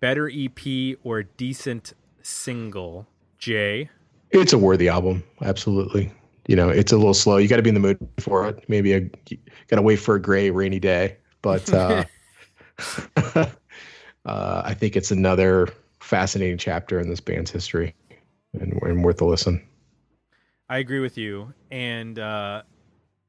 better 0.00 0.30
EP 0.32 0.96
or 1.02 1.22
decent 1.22 1.94
single? 2.22 3.06
Jay? 3.38 3.90
It's 4.30 4.52
a 4.52 4.58
worthy 4.58 4.88
album, 4.88 5.24
absolutely. 5.42 6.12
You 6.46 6.56
know, 6.56 6.68
it's 6.68 6.92
a 6.92 6.96
little 6.96 7.14
slow. 7.14 7.36
You 7.36 7.48
got 7.48 7.56
to 7.56 7.62
be 7.62 7.70
in 7.70 7.74
the 7.74 7.80
mood 7.80 7.98
for 8.18 8.48
it. 8.48 8.64
Maybe 8.68 8.92
a 8.92 9.00
got 9.00 9.76
to 9.76 9.82
wait 9.82 9.96
for 9.96 10.14
a 10.14 10.22
gray, 10.22 10.50
rainy 10.50 10.78
day. 10.78 11.16
But 11.42 11.72
uh, 11.72 12.04
uh, 13.26 13.46
I 14.24 14.74
think 14.74 14.96
it's 14.96 15.10
another 15.10 15.68
fascinating 16.12 16.58
chapter 16.58 17.00
in 17.00 17.08
this 17.08 17.20
band's 17.20 17.50
history 17.50 17.94
and, 18.52 18.78
and 18.82 19.02
worth 19.02 19.18
a 19.22 19.24
listen. 19.24 19.66
I 20.68 20.76
agree 20.76 21.00
with 21.00 21.16
you. 21.16 21.54
And, 21.70 22.18
uh, 22.18 22.64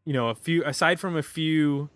you 0.04 0.12
know, 0.12 0.28
a 0.28 0.36
few, 0.36 0.66
aside 0.66 1.00
from 1.00 1.16
a 1.16 1.24
few 1.24 1.90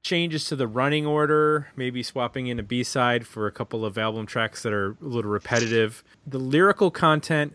changes 0.00 0.46
to 0.46 0.56
the 0.56 0.66
running 0.66 1.04
order, 1.04 1.68
maybe 1.76 2.02
swapping 2.02 2.46
in 2.46 2.58
a 2.58 2.62
B 2.62 2.82
side 2.82 3.26
for 3.26 3.46
a 3.46 3.52
couple 3.52 3.84
of 3.84 3.98
album 3.98 4.24
tracks 4.24 4.62
that 4.62 4.72
are 4.72 4.92
a 4.92 4.96
little 5.04 5.30
repetitive, 5.30 6.02
the 6.26 6.38
lyrical 6.38 6.90
content 6.90 7.54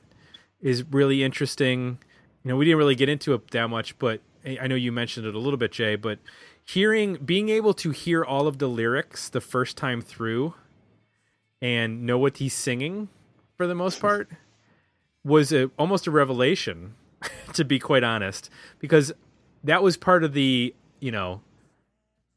is 0.62 0.84
really 0.92 1.24
interesting. 1.24 1.98
You 2.44 2.50
know, 2.50 2.56
we 2.56 2.66
didn't 2.66 2.78
really 2.78 2.94
get 2.94 3.10
into 3.10 3.34
it 3.34 3.50
that 3.50 3.68
much, 3.72 3.98
but 3.98 4.22
I 4.46 4.68
know 4.68 4.76
you 4.76 4.92
mentioned 4.92 5.26
it 5.26 5.34
a 5.34 5.40
little 5.40 5.58
bit, 5.58 5.72
Jay, 5.72 5.96
but 5.96 6.20
hearing, 6.64 7.16
being 7.16 7.50
able 7.50 7.74
to 7.74 7.90
hear 7.90 8.24
all 8.24 8.46
of 8.46 8.60
the 8.60 8.68
lyrics 8.68 9.28
the 9.28 9.42
first 9.42 9.76
time 9.76 10.04
through 10.04 10.54
and 11.64 12.06
know 12.06 12.18
what 12.18 12.38
he's 12.38 12.54
singing 12.54 13.08
for 13.56 13.66
the 13.66 13.74
most 13.74 14.02
part 14.02 14.30
was 15.24 15.54
a, 15.54 15.72
almost 15.80 16.06
a 16.06 16.12
revelation 16.12 16.94
to 17.54 17.64
be 17.64 17.80
quite 17.80 18.04
honest 18.04 18.50
because 18.80 19.14
that 19.64 19.82
was 19.82 19.96
part 19.96 20.24
of 20.24 20.34
the 20.34 20.76
you 21.00 21.12
know 21.12 21.42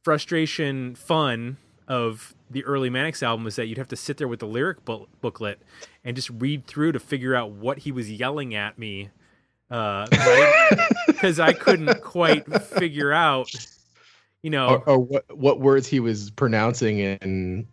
frustration 0.05 0.95
fun 0.95 1.57
of 1.89 2.35
the 2.49 2.65
early 2.65 2.89
Manics 2.89 3.23
album 3.23 3.47
is 3.49 3.57
that 3.57 3.67
you'd 3.67 3.79
have 3.79 3.89
to 3.89 3.97
sit 3.97 4.17
there 4.19 4.29
with 4.29 4.39
the 4.39 4.47
lyric 4.47 4.85
bu- 4.85 5.07
booklet 5.21 5.61
and 6.05 6.15
just 6.15 6.31
read 6.31 6.67
through 6.67 6.93
to 6.93 7.01
figure 7.01 7.35
out 7.35 7.51
what 7.51 7.79
he 7.79 7.91
was 7.91 8.11
yelling 8.11 8.55
at 8.55 8.79
me 8.79 9.11
because 9.69 11.41
uh, 11.41 11.43
I 11.43 11.53
couldn't 11.53 12.01
quite 12.03 12.47
figure 12.63 13.13
out 13.13 13.51
you 14.43 14.51
know 14.51 14.69
or, 14.69 14.91
or, 14.91 14.99
what 15.01 15.37
what 15.37 15.61
words 15.61 15.89
he 15.89 15.99
was 15.99 16.31
pronouncing 16.31 17.01
in 17.01 17.67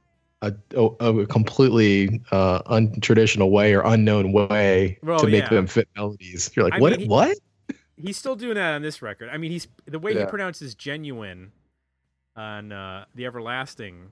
a, 0.44 0.54
a, 0.76 1.20
a 1.20 1.28
completely 1.28 2.22
uh, 2.32 2.62
untraditional 2.64 3.50
way 3.50 3.74
or 3.74 3.82
unknown 3.82 4.32
way 4.32 5.00
well, 5.02 5.20
to 5.20 5.28
make 5.28 5.44
yeah. 5.44 5.50
them 5.50 5.68
fit 5.68 5.88
melodies. 5.96 6.52
You're 6.56 6.66
like, 6.66 6.74
I 6.74 6.80
what? 6.80 7.00
Mean, 7.00 7.08
what? 7.08 7.38
he's 7.98 8.18
still 8.18 8.36
doing 8.36 8.56
that 8.56 8.74
on 8.74 8.82
this 8.82 9.02
record. 9.02 9.30
I 9.32 9.38
mean, 9.38 9.52
he's 9.52 9.68
the 9.86 10.00
way 10.00 10.14
he 10.18 10.26
pronounces 10.26 10.76
genuine 10.76 11.52
on 12.36 12.72
uh, 12.72 13.06
the 13.16 13.26
everlasting. 13.26 14.12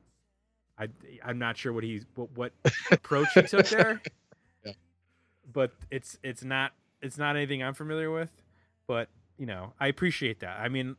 I 0.78 0.88
I'm 1.24 1.38
not 1.38 1.58
sure 1.58 1.74
what 1.74 1.84
he 1.84 2.02
what, 2.16 2.30
what 2.36 2.54
approach 2.92 3.28
he 3.34 3.42
took 3.44 3.68
there. 3.68 4.02
Yeah. 4.64 4.74
But 5.52 5.72
it's 5.90 6.18
it's 6.24 6.44
not 6.44 6.74
it's 7.02 7.18
not 7.18 7.36
anything 7.36 7.64
I'm 7.64 7.74
familiar 7.74 8.12
with. 8.12 8.32
But 8.88 9.10
you 9.38 9.46
know, 9.46 9.74
I 9.80 9.88
appreciate 9.88 10.40
that. 10.42 10.60
I 10.60 10.70
mean, 10.70 10.96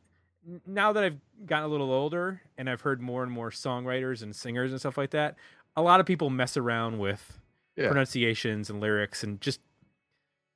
now 0.66 0.93
that 0.93 1.05
I've 1.05 1.18
gotten 1.47 1.64
a 1.64 1.68
little 1.68 1.93
older 1.93 2.40
and 2.59 2.68
I've 2.68 2.80
heard 2.80 3.01
more 3.01 3.22
and 3.22 3.30
more 3.30 3.51
songwriters 3.51 4.22
and 4.22 4.34
singers 4.34 4.70
and 4.72 4.80
stuff 4.80 4.97
like 4.99 5.11
that, 5.11 5.36
a 5.76 5.82
lot 5.82 6.01
of 6.01 6.07
people 6.07 6.30
mess 6.30 6.57
around 6.57 6.99
with 6.99 7.38
Yeah. 7.76 7.88
pronunciations 7.88 8.68
and 8.70 8.80
lyrics 8.80 9.22
and 9.22 9.40
just 9.40 9.61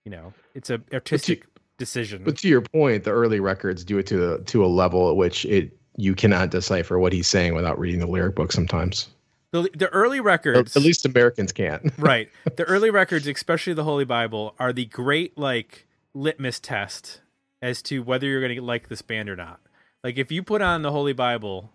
you 0.04 0.10
know, 0.10 0.32
it's 0.54 0.70
a 0.70 0.80
artistic 0.92 1.46
decision. 1.78 2.22
But 2.24 2.38
to 2.38 2.48
your 2.48 2.60
point, 2.60 3.02
the 3.04 3.10
early 3.10 3.40
records 3.40 3.84
do 3.84 3.98
it 3.98 4.06
to 4.06 4.34
a, 4.34 4.38
to 4.44 4.64
a 4.64 4.68
level 4.68 5.10
at 5.10 5.16
which 5.16 5.44
it 5.46 5.76
you 5.96 6.14
cannot 6.14 6.50
decipher 6.50 6.98
what 6.98 7.12
he's 7.12 7.26
saying 7.26 7.54
without 7.54 7.78
reading 7.78 7.98
the 8.00 8.06
lyric 8.06 8.34
book 8.36 8.52
sometimes. 8.52 9.08
the, 9.52 9.68
the 9.76 9.88
early 9.88 10.20
Or 10.20 10.22
records 10.24 10.76
At 10.76 10.82
least 10.82 11.06
Americans 11.06 11.50
can't. 11.52 11.90
right 11.98 12.28
the 12.56 12.64
early 12.64 12.90
records 12.90 13.26
especially 13.26 13.72
the 13.72 13.84
holy 13.84 14.04
bible 14.04 14.54
are 14.58 14.72
the 14.72 14.84
great 14.86 15.36
like 15.38 15.86
litmus 16.14 16.60
test 16.60 17.20
as 17.62 17.80
to 17.82 18.00
whether 18.02 18.26
you're 18.26 18.40
going 18.42 18.54
to 18.54 18.60
like 18.62 18.88
this 18.88 19.00
band 19.02 19.28
or 19.30 19.36
not 19.36 19.58
like 20.06 20.18
if 20.18 20.30
you 20.30 20.40
put 20.44 20.62
on 20.62 20.82
the 20.82 20.92
holy 20.92 21.12
bible 21.12 21.72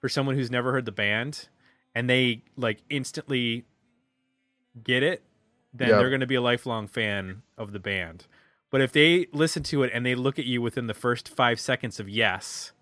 for 0.00 0.08
someone 0.08 0.36
who's 0.36 0.50
never 0.52 0.70
heard 0.70 0.84
the 0.84 0.92
band 0.92 1.48
and 1.96 2.08
they 2.08 2.42
like 2.56 2.82
instantly 2.88 3.64
get 4.84 5.02
it 5.02 5.22
then 5.74 5.88
Yeah. 5.88 5.96
they're 5.96 6.10
going 6.10 6.20
to 6.20 6.26
be 6.26 6.34
a 6.36 6.40
lifelong 6.42 6.86
fan 6.86 7.42
of 7.58 7.72
the 7.72 7.78
band. 7.80 8.26
But 8.70 8.82
if 8.82 8.92
they 8.92 9.26
listen 9.32 9.62
to 9.64 9.82
it 9.82 9.90
and 9.94 10.04
they 10.04 10.14
look 10.14 10.38
at 10.38 10.44
you 10.44 10.60
within 10.62 10.86
the 10.86 10.92
first 10.94 11.28
five 11.28 11.58
seconds 11.58 11.98
of 11.98 12.08
yes 12.10 12.72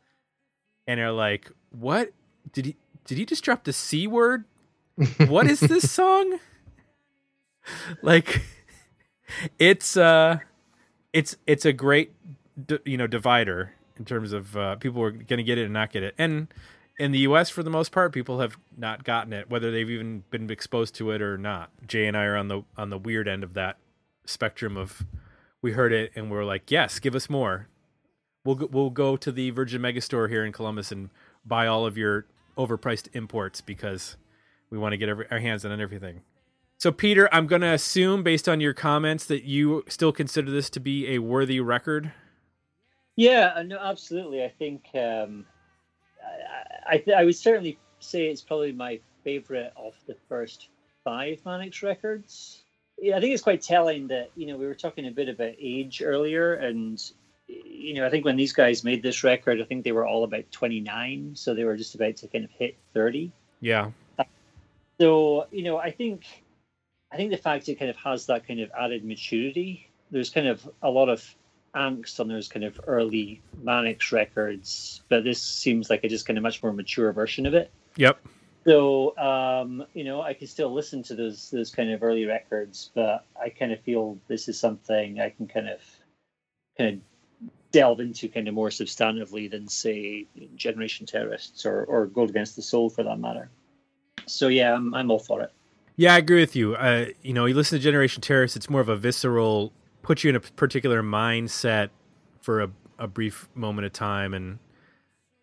and 0.89 0.99
are 1.01 1.13
like 1.13 1.51
what? 1.71 2.11
Did 2.53 2.67
he 2.67 2.77
did 3.05 3.17
he 3.19 3.25
just 3.25 3.45
drop 3.45 3.63
the 3.65 3.73
c 3.73 4.07
word? 4.09 4.45
What 5.29 5.47
is 5.47 5.61
this 5.61 5.89
song? 5.99 6.39
Like 8.03 8.43
it's 9.59 9.97
uh 9.97 10.39
it's 11.13 11.37
it's 11.47 11.65
a 11.65 11.73
great 11.73 12.13
d- 12.67 12.79
you 12.85 12.97
know 12.97 13.07
divider 13.07 13.73
in 14.01 14.07
terms 14.07 14.33
of 14.33 14.57
uh, 14.57 14.75
people 14.77 15.01
are 15.03 15.13
going 15.13 15.37
to 15.37 15.45
get 15.45 15.59
it 15.59 15.65
and 15.65 15.73
not 15.73 15.93
get 15.93 16.03
it. 16.03 16.15
And 16.19 16.49
in 16.99 17.13
the 17.13 17.21
us 17.21 17.49
for 17.49 17.63
the 17.63 17.71
most 17.71 17.93
part 17.93 18.13
people 18.13 18.41
have 18.41 18.59
not 18.77 19.05
gotten 19.05 19.33
it 19.33 19.49
whether 19.49 19.71
they've 19.71 19.89
even 19.89 20.25
been 20.31 20.51
exposed 20.51 20.95
to 20.97 21.13
it 21.13 21.23
or 21.23 21.39
not. 21.39 21.71
Jay 21.87 22.07
and 22.07 22.17
i 22.17 22.25
are 22.25 22.37
on 22.37 22.49
the 22.49 22.63
on 22.77 22.91
the 22.91 22.99
weird 22.99 23.29
end 23.29 23.45
of 23.45 23.55
that 23.55 23.79
spectrum 24.25 24.77
of 24.77 25.05
we 25.63 25.73
heard 25.73 25.93
it 25.93 26.11
and 26.17 26.31
we're 26.31 26.45
like 26.45 26.71
yes 26.71 26.99
give 26.99 27.15
us 27.15 27.31
more. 27.31 27.69
We'll 28.45 28.57
go, 28.57 28.69
we'll 28.73 28.91
go 28.91 29.17
to 29.19 29.31
the 29.31 29.51
virgin 29.51 29.83
megastore 29.83 30.29
here 30.29 30.45
in 30.45 30.53
columbus 30.53 30.91
and 30.91 31.11
buy 31.45 31.67
all 31.67 31.87
of 31.87 31.97
your 31.97 32.27
overpriced 32.57 33.09
imports 33.13 33.61
because 33.61 34.17
we 34.71 34.79
want 34.79 34.93
to 34.93 34.97
get 34.97 35.09
every, 35.09 35.27
our 35.31 35.39
hands 35.39 35.65
on 35.65 35.79
everything. 35.81 36.23
So, 36.81 36.91
Peter, 36.91 37.29
I'm 37.31 37.47
going 37.47 37.61
to 37.61 37.75
assume, 37.75 38.23
based 38.23 38.49
on 38.49 38.59
your 38.61 38.73
comments, 38.73 39.27
that 39.27 39.45
you 39.45 39.85
still 39.87 40.13
consider 40.13 40.51
this 40.51 40.71
to 40.71 40.81
be 40.81 41.09
a 41.09 41.19
worthy 41.19 41.61
record. 41.61 42.13
Yeah, 43.17 43.53
uh, 43.57 43.63
no, 43.63 43.79
absolutely. 43.79 44.45
I 44.45 44.49
think 44.49 44.85
um, 44.95 45.45
I, 46.25 46.95
I, 46.95 46.99
th- 46.99 47.17
I 47.17 47.25
would 47.25 47.37
certainly 47.37 47.79
say 47.99 48.29
it's 48.29 48.43
probably 48.43 48.73
my 48.73 49.01
favorite 49.25 49.73
of 49.77 49.95
the 50.07 50.17
first 50.29 50.69
five 51.05 51.41
Manics 51.45 51.83
records. 51.83 52.63
Yeah, 52.99 53.17
I 53.17 53.21
think 53.21 53.33
it's 53.33 53.43
quite 53.43 53.63
telling 53.63 54.09
that 54.09 54.31
you 54.37 54.47
know 54.47 54.57
we 54.57 54.67
were 54.67 54.75
talking 54.75 55.07
a 55.07 55.11
bit 55.11 55.29
about 55.29 55.55
age 55.59 56.03
earlier, 56.05 56.55
and 56.55 57.03
you 57.47 57.95
know 57.95 58.07
I 58.07 58.11
think 58.11 58.25
when 58.25 58.37
these 58.37 58.53
guys 58.53 58.85
made 58.85 59.03
this 59.03 59.25
record, 59.25 59.61
I 59.61 59.65
think 59.65 59.85
they 59.85 59.93
were 59.93 60.07
all 60.07 60.25
about 60.25 60.51
29, 60.51 61.33
so 61.35 61.55
they 61.55 61.65
were 61.65 61.77
just 61.77 61.95
about 61.95 62.17
to 62.17 62.29
kind 62.29 62.45
of 62.45 62.51
hit 62.51 62.77
30. 62.95 63.33
Yeah. 63.61 63.91
So 65.01 65.47
you 65.51 65.63
know, 65.63 65.79
I 65.79 65.91
think 65.91 66.25
I 67.11 67.17
think 67.17 67.31
the 67.31 67.39
fact 67.39 67.69
it 67.69 67.79
kind 67.79 67.91
of 67.91 67.97
has 67.97 68.27
that 68.27 68.47
kind 68.47 68.61
of 68.61 68.71
added 68.79 69.05
maturity. 69.05 69.89
There's 70.11 70.31
kind 70.31 70.47
of 70.47 70.69
a 70.83 70.91
lot 70.91 71.09
of 71.09 71.25
angst 71.75 72.21
on 72.21 72.29
those 72.29 72.49
kind 72.49 72.65
of 72.65 72.81
early 72.87 73.43
Manics 73.63 74.13
records, 74.13 75.03
but 75.09 75.25
this 75.25 75.41
seems 75.43 75.91
like 75.91 76.05
a 76.05 76.09
just 76.09 76.27
kind 76.27 76.37
of 76.37 76.43
much 76.43 76.63
more 76.63 76.73
mature 76.73 77.13
version 77.13 77.47
of 77.47 77.55
it. 77.55 77.71
Yep. 77.97 78.19
So 78.67 79.17
um, 79.17 79.85
you 79.95 80.05
know, 80.05 80.23
I 80.23 80.35
can 80.35 80.47
still 80.47 80.73
listen 80.73 81.03
to 81.05 81.15
those 81.15 81.51
those 81.51 81.71
kind 81.71 81.91
of 81.91 82.03
early 82.03 82.27
records, 82.27 82.91
but 82.95 83.25
I 83.41 83.49
kind 83.49 83.73
of 83.73 83.81
feel 83.81 84.19
this 84.29 84.49
is 84.49 84.59
something 84.59 85.21
I 85.21 85.31
can 85.31 85.47
kind 85.47 85.69
of 85.69 85.81
kind 86.77 86.95
of 86.95 87.01
delve 87.73 88.01
into 88.01 88.29
kind 88.29 88.49
of 88.49 88.55
more 88.55 88.69
substantively 88.69 89.51
than 89.51 89.69
say 89.69 90.27
Generation 90.57 91.07
Terrorists 91.07 91.65
or 91.65 91.85
or 91.85 92.07
Gold 92.07 92.31
Against 92.31 92.57
the 92.57 92.63
Soul 92.63 92.91
for 92.91 93.03
that 93.03 93.19
matter. 93.19 93.51
So 94.27 94.49
yeah, 94.49 94.75
I'm 94.75 94.95
I'm 94.95 95.11
all 95.11 95.19
for 95.19 95.41
it. 95.43 95.53
Yeah, 95.97 96.15
I 96.15 96.19
agree 96.19 96.41
with 96.41 96.57
you. 96.57 96.75
Uh, 96.77 97.07
you 97.23 97.35
know, 97.35 97.45
you 97.45 97.55
listen 97.55 97.79
to 97.79 97.83
Generation 97.83 98.23
Terrorists, 98.23 98.57
it's 98.57 98.71
more 98.71 98.81
of 98.81 98.89
a 98.89 98.97
visceral, 98.97 99.71
put 100.03 100.25
you 100.25 100.31
in 100.31 100.37
a 100.37 100.41
particular 100.41 101.03
mindset 101.03 101.91
for 102.41 102.63
a, 102.63 102.71
a 102.99 103.07
brief 103.07 103.49
moment 103.55 103.87
of 103.87 103.93
time, 103.93 104.35
and 104.35 104.59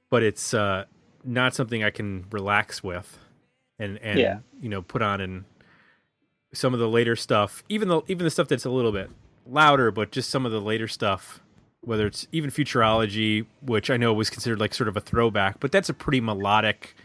but 0.10 0.24
it's 0.24 0.54
uh, 0.54 0.86
not 1.24 1.54
something 1.54 1.84
I 1.84 1.90
can 1.90 2.26
relax 2.32 2.84
with, 2.84 3.18
and 3.80 3.98
and 4.02 4.20
Yeah. 4.20 4.40
you 4.62 4.70
know 4.70 4.82
put 4.82 5.02
on 5.02 5.22
and 5.22 5.46
some 6.54 6.74
of 6.74 6.80
the 6.80 6.88
later 6.88 7.16
stuff, 7.16 7.64
even 7.70 7.88
the 7.88 8.02
even 8.08 8.24
the 8.24 8.30
stuff 8.32 8.48
that's 8.48 8.66
a 8.66 8.70
little 8.70 8.92
bit 8.92 9.10
louder, 9.46 9.92
but 9.92 10.12
just 10.12 10.30
some 10.30 10.46
of 10.46 10.52
the 10.52 10.62
later 10.62 10.88
stuff, 10.88 11.42
whether 11.82 12.08
it's 12.08 12.28
even 12.32 12.50
Futurology, 12.50 13.46
which 13.62 13.90
I 13.90 13.98
know 13.98 14.14
was 14.14 14.30
considered 14.30 14.60
like 14.60 14.74
sort 14.74 14.88
of 14.88 14.98
a 14.98 15.02
throwback, 15.02 15.60
but 15.60 15.72
that's 15.72 15.90
a 15.90 15.94
pretty 15.94 16.22
melodic 16.22 16.96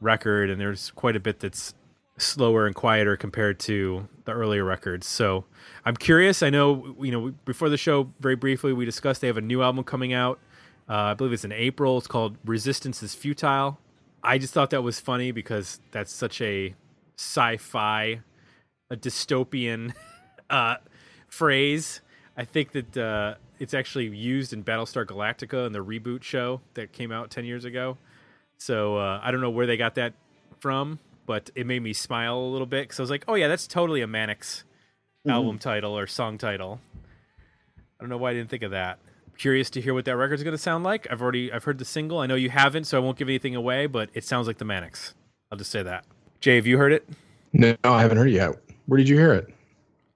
record, 0.00 0.50
and 0.50 0.60
there's 0.60 0.90
quite 0.92 1.16
a 1.16 1.20
bit 1.20 1.40
that's 1.40 1.74
slower 2.18 2.66
and 2.66 2.74
quieter 2.74 3.16
compared 3.16 3.58
to 3.60 4.08
the 4.24 4.32
earlier 4.32 4.64
records. 4.64 5.06
So 5.06 5.44
I'm 5.84 5.96
curious. 5.96 6.42
I 6.42 6.50
know 6.50 6.96
you 7.00 7.12
know 7.12 7.34
before 7.44 7.68
the 7.68 7.76
show, 7.76 8.10
very 8.20 8.36
briefly, 8.36 8.72
we 8.72 8.84
discussed 8.84 9.20
they 9.20 9.26
have 9.26 9.36
a 9.36 9.42
new 9.42 9.62
album 9.62 9.84
coming 9.84 10.12
out. 10.12 10.38
Uh, 10.88 10.94
I 10.94 11.14
believe 11.14 11.32
it's 11.32 11.44
in 11.44 11.52
April. 11.52 11.98
It's 11.98 12.06
called 12.06 12.36
"Resistance 12.44 13.02
is 13.02 13.14
Futile." 13.14 13.78
I 14.22 14.38
just 14.38 14.52
thought 14.52 14.70
that 14.70 14.82
was 14.82 14.98
funny 14.98 15.30
because 15.30 15.80
that's 15.92 16.12
such 16.12 16.40
a 16.40 16.74
sci-fi, 17.16 18.20
a 18.90 18.96
dystopian 18.96 19.94
uh, 20.50 20.76
phrase. 21.28 22.00
I 22.36 22.44
think 22.44 22.72
that 22.72 22.96
uh, 22.96 23.34
it's 23.58 23.72
actually 23.72 24.06
used 24.08 24.52
in 24.52 24.64
Battlestar 24.64 25.06
Galactica 25.06 25.66
in 25.66 25.72
the 25.72 25.84
reboot 25.84 26.22
show 26.22 26.60
that 26.74 26.92
came 26.92 27.12
out 27.12 27.30
ten 27.30 27.44
years 27.44 27.64
ago. 27.64 27.98
So 28.58 28.96
uh, 28.96 29.20
I 29.22 29.30
don't 29.30 29.40
know 29.40 29.50
where 29.50 29.66
they 29.66 29.76
got 29.76 29.94
that 29.96 30.14
from, 30.58 30.98
but 31.26 31.50
it 31.54 31.66
made 31.66 31.82
me 31.82 31.92
smile 31.92 32.38
a 32.38 32.50
little 32.50 32.66
bit 32.66 32.84
because 32.84 33.00
I 33.00 33.02
was 33.02 33.10
like, 33.10 33.24
"Oh 33.28 33.34
yeah, 33.34 33.48
that's 33.48 33.66
totally 33.66 34.00
a 34.00 34.06
Manics 34.06 34.64
album 35.28 35.58
title 35.58 35.98
or 35.98 36.06
song 36.06 36.38
title." 36.38 36.80
I 37.76 38.02
don't 38.02 38.10
know 38.10 38.18
why 38.18 38.30
I 38.30 38.34
didn't 38.34 38.50
think 38.50 38.62
of 38.62 38.70
that. 38.72 38.98
Curious 39.38 39.70
to 39.70 39.80
hear 39.80 39.94
what 39.94 40.04
that 40.06 40.16
record's 40.16 40.42
going 40.42 40.52
to 40.52 40.58
sound 40.58 40.84
like. 40.84 41.06
I've 41.10 41.20
already 41.20 41.52
I've 41.52 41.64
heard 41.64 41.78
the 41.78 41.84
single. 41.84 42.18
I 42.18 42.26
know 42.26 42.34
you 42.34 42.50
haven't, 42.50 42.84
so 42.84 42.96
I 42.96 43.00
won't 43.00 43.18
give 43.18 43.28
anything 43.28 43.54
away. 43.54 43.86
But 43.86 44.10
it 44.14 44.24
sounds 44.24 44.46
like 44.46 44.58
the 44.58 44.64
Manics. 44.64 45.14
I'll 45.50 45.58
just 45.58 45.70
say 45.70 45.82
that. 45.82 46.04
Jay, 46.40 46.56
have 46.56 46.66
you 46.66 46.78
heard 46.78 46.92
it? 46.92 47.08
No, 47.52 47.76
I 47.84 48.02
haven't 48.02 48.18
heard 48.18 48.28
it 48.28 48.34
yet. 48.34 48.54
Where 48.86 48.98
did 48.98 49.08
you 49.08 49.16
hear 49.16 49.32
it? 49.32 49.48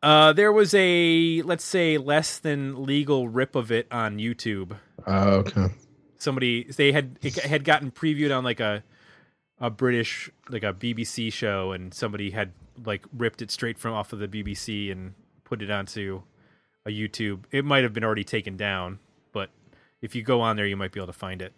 Uh, 0.03 0.33
there 0.33 0.53
was 0.53 0.73
a 0.75 1.43
let's 1.43 1.65
say 1.65 1.99
less 1.99 2.39
than 2.39 2.85
legal 2.85 3.29
rip 3.29 3.55
of 3.55 3.71
it 3.71 3.87
on 3.91 4.19
YouTube. 4.19 4.77
Oh, 5.07 5.31
okay. 5.31 5.67
somebody 6.19 6.65
they 6.65 6.93
had 6.93 7.19
it 7.23 7.37
had 7.37 7.65
gotten 7.65 7.91
previewed 7.91 8.37
on 8.37 8.45
like 8.45 8.61
a 8.61 8.83
a 9.61 9.71
British 9.71 10.31
like 10.49 10.63
a 10.63 10.73
BBC 10.73 11.33
show 11.33 11.73
and 11.73 11.93
somebody 11.93 12.31
had 12.31 12.53
like 12.85 13.05
ripped 13.17 13.43
it 13.43 13.51
straight 13.51 13.79
from 13.79 13.93
off 13.93 14.13
of 14.13 14.19
the 14.19 14.29
BBC 14.29 14.91
and 14.91 15.13
put 15.45 15.61
it 15.63 15.71
onto 15.71 16.23
a 16.87 16.91
YouTube. 16.91 17.41
It 17.51 17.65
might 17.65 17.83
have 17.83 17.93
been 17.93 18.05
already 18.05 18.25
taken 18.25 18.57
down, 18.57 18.99
but 19.33 19.51
if 20.01 20.15
you 20.15 20.23
go 20.23 20.41
on 20.41 20.57
there 20.57 20.67
you 20.67 20.77
might 20.77 20.93
be 20.93 21.01
able 21.01 21.09
to 21.09 21.13
find 21.13 21.43
it. 21.43 21.53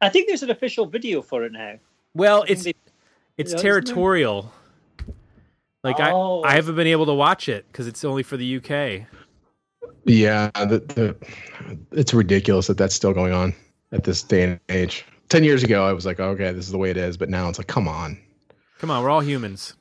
I 0.00 0.08
think 0.08 0.26
there's 0.28 0.42
an 0.42 0.50
official 0.50 0.86
video 0.86 1.20
for 1.22 1.44
it 1.44 1.52
now. 1.52 1.74
Well, 2.14 2.44
it's 2.48 2.64
they- 2.64 2.74
it's 3.36 3.50
Yeah, 3.50 3.56
isn't 3.56 3.60
territorial. 3.60 4.52
Like 5.84 5.96
Oh. 6.00 6.42
I 6.42 6.52
I 6.52 6.54
haven't 6.54 6.74
been 6.76 6.86
able 6.86 7.06
to 7.06 7.14
watch 7.14 7.48
it 7.50 7.66
cuz 7.72 7.86
it's 7.86 8.02
only 8.04 8.22
for 8.22 8.36
the 8.38 8.56
UK. 8.56 9.06
Yeah, 10.04 10.50
the, 10.54 10.78
the, 10.94 11.16
it's 11.92 12.14
ridiculous 12.14 12.68
that 12.68 12.78
that's 12.78 12.94
still 12.94 13.12
going 13.12 13.32
on 13.32 13.54
at 13.92 14.04
this 14.04 14.22
day 14.22 14.44
and 14.44 14.60
age. 14.68 15.04
Ten 15.28 15.44
years 15.44 15.62
ago, 15.62 15.84
I 15.84 15.92
was 15.92 16.06
like, 16.06 16.20
okay, 16.20 16.52
this 16.52 16.66
is 16.66 16.72
the 16.72 16.78
way 16.78 16.90
it 16.90 16.96
is, 16.96 17.16
but 17.16 17.28
now 17.28 17.48
it's 17.48 17.58
like, 17.58 17.66
come 17.66 17.88
on. 17.88 18.18
Come 18.78 18.90
on, 18.90 19.02
we're 19.02 19.10
all 19.10 19.20
humans. 19.20 19.74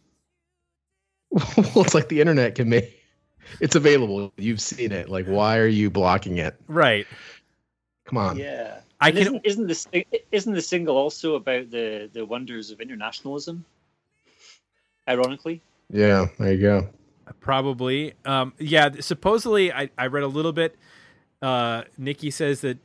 well, 1.32 1.46
it's 1.84 1.94
like 1.94 2.10
the 2.10 2.22
internet 2.22 2.56
can 2.56 2.70
make 2.70 3.02
it's 3.60 3.76
available. 3.76 4.32
You've 4.38 4.62
seen 4.62 4.92
it. 4.92 5.10
Like, 5.10 5.28
why 5.28 5.58
are 5.58 5.68
you 5.68 5.90
blocking 5.90 6.38
it? 6.38 6.60
Right. 6.68 7.06
Come 8.06 8.18
on. 8.18 8.38
Yeah. 8.38 8.80
I 9.00 9.10
And 9.10 9.18
can 9.18 9.22
isn't, 9.44 9.46
isn't 9.46 9.68
the 9.68 10.06
isn't 10.32 10.54
the 10.54 10.62
single 10.62 10.98
also 10.98 11.36
about 11.36 11.70
the 11.70 12.10
the 12.12 12.26
wonders 12.26 12.72
of 12.72 12.80
internationalism? 12.80 13.66
Ironically, 15.08 15.62
Yeah, 15.92 16.28
there 16.40 16.54
you 16.54 16.62
go. 16.62 16.90
Probably. 17.40 18.14
Um, 18.26 18.54
yeah, 18.58 18.90
supposedly, 19.02 19.72
I, 19.72 19.90
I 19.98 20.08
read 20.08 20.24
a 20.24 20.28
little 20.28 20.54
bit. 20.54 20.76
uh, 21.42 21.84
Nicky 21.98 22.32
says 22.32 22.62
that 22.62 22.78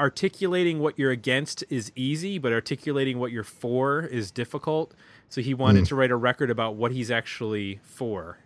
articulating 0.00 0.80
what 0.80 0.98
you're 0.98 1.10
against 1.12 1.62
is 1.68 1.92
easy, 1.94 2.38
but 2.38 2.52
articulating 2.52 3.18
what 3.18 3.30
you're 3.32 3.44
for 3.44 4.00
is 4.02 4.30
difficult. 4.30 4.94
So 5.28 5.40
he 5.42 5.54
wanted 5.54 5.84
Mm. 5.84 5.88
to 5.88 5.94
write 5.94 6.10
a 6.10 6.16
record 6.16 6.50
about 6.50 6.74
what 6.74 6.90
he's 6.92 7.10
actually 7.10 7.78
for. 7.84 8.38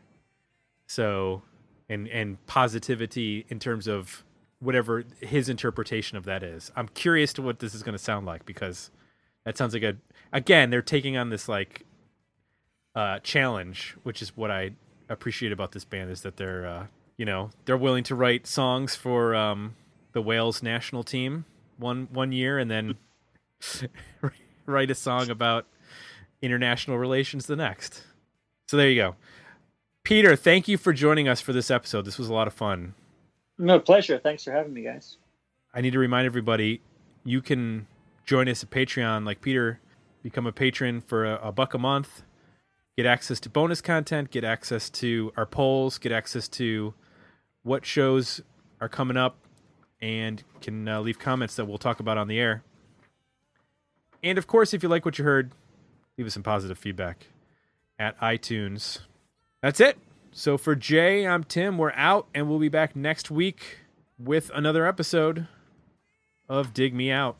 So, 0.86 1.42
and 1.88 2.08
and 2.08 2.44
positivity 2.46 3.46
in 3.48 3.58
terms 3.58 3.86
of 3.86 4.24
whatever 4.60 5.04
his 5.20 5.48
interpretation 5.48 6.16
of 6.18 6.24
that 6.24 6.42
is. 6.42 6.70
I'm 6.76 6.88
curious 6.88 7.32
to 7.34 7.42
what 7.42 7.58
this 7.60 7.74
is 7.74 7.82
going 7.82 7.96
to 7.96 8.02
sound 8.02 8.26
like 8.26 8.44
because 8.46 8.90
that 9.44 9.56
sounds 9.56 9.74
like 9.74 9.82
a 9.82 9.96
again 10.32 10.70
they're 10.70 10.82
taking 10.82 11.16
on 11.16 11.30
this 11.30 11.48
like 11.48 11.84
uh 12.94 13.18
challenge, 13.20 13.96
which 14.02 14.22
is 14.22 14.36
what 14.36 14.50
I 14.50 14.72
appreciate 15.08 15.52
about 15.52 15.72
this 15.72 15.84
band 15.84 16.10
is 16.10 16.22
that 16.22 16.36
they're 16.36 16.66
uh 16.66 16.86
you 17.16 17.24
know, 17.24 17.50
they're 17.64 17.76
willing 17.76 18.04
to 18.04 18.14
write 18.14 18.46
songs 18.46 18.94
for 18.96 19.34
um 19.34 19.74
the 20.14 20.22
Wales 20.22 20.62
national 20.62 21.02
team 21.02 21.44
one 21.76 22.08
one 22.10 22.32
year 22.32 22.58
and 22.58 22.70
then 22.70 22.94
write 24.66 24.90
a 24.90 24.94
song 24.94 25.28
about 25.28 25.66
international 26.40 26.96
relations 26.96 27.46
the 27.46 27.56
next. 27.56 28.02
So 28.68 28.76
there 28.76 28.88
you 28.88 29.00
go. 29.00 29.16
Peter, 30.04 30.36
thank 30.36 30.68
you 30.68 30.78
for 30.78 30.92
joining 30.92 31.28
us 31.28 31.40
for 31.40 31.52
this 31.52 31.70
episode. 31.70 32.04
This 32.04 32.18
was 32.18 32.28
a 32.28 32.32
lot 32.34 32.46
of 32.46 32.54
fun. 32.54 32.94
No 33.58 33.78
pleasure. 33.78 34.18
Thanks 34.18 34.44
for 34.44 34.52
having 34.52 34.72
me, 34.72 34.82
guys. 34.82 35.16
I 35.72 35.80
need 35.80 35.92
to 35.92 35.98
remind 35.98 36.26
everybody 36.26 36.80
you 37.24 37.40
can 37.40 37.86
join 38.24 38.48
us 38.48 38.62
at 38.62 38.70
Patreon 38.70 39.24
like 39.24 39.40
Peter, 39.40 39.80
become 40.22 40.46
a 40.46 40.52
patron 40.52 41.00
for 41.00 41.24
a, 41.24 41.48
a 41.48 41.52
buck 41.52 41.74
a 41.74 41.78
month, 41.78 42.22
get 42.96 43.06
access 43.06 43.40
to 43.40 43.48
bonus 43.48 43.80
content, 43.80 44.30
get 44.30 44.44
access 44.44 44.90
to 44.90 45.32
our 45.36 45.46
polls, 45.46 45.98
get 45.98 46.12
access 46.12 46.48
to 46.48 46.94
what 47.62 47.84
shows 47.86 48.42
are 48.80 48.88
coming 48.88 49.16
up, 49.16 49.36
and 50.04 50.44
can 50.60 50.86
uh, 50.86 51.00
leave 51.00 51.18
comments 51.18 51.56
that 51.56 51.64
we'll 51.64 51.78
talk 51.78 51.98
about 51.98 52.18
on 52.18 52.28
the 52.28 52.38
air. 52.38 52.62
And 54.22 54.36
of 54.36 54.46
course, 54.46 54.74
if 54.74 54.82
you 54.82 54.90
like 54.90 55.06
what 55.06 55.18
you 55.18 55.24
heard, 55.24 55.52
leave 56.18 56.26
us 56.26 56.34
some 56.34 56.42
positive 56.42 56.76
feedback 56.76 57.28
at 57.98 58.20
iTunes. 58.20 58.98
That's 59.62 59.80
it. 59.80 59.96
So 60.30 60.58
for 60.58 60.74
Jay, 60.74 61.26
I'm 61.26 61.42
Tim. 61.42 61.78
We're 61.78 61.92
out, 61.92 62.26
and 62.34 62.50
we'll 62.50 62.58
be 62.58 62.68
back 62.68 62.94
next 62.94 63.30
week 63.30 63.78
with 64.18 64.50
another 64.54 64.86
episode 64.86 65.46
of 66.50 66.74
Dig 66.74 66.92
Me 66.92 67.10
Out. 67.10 67.38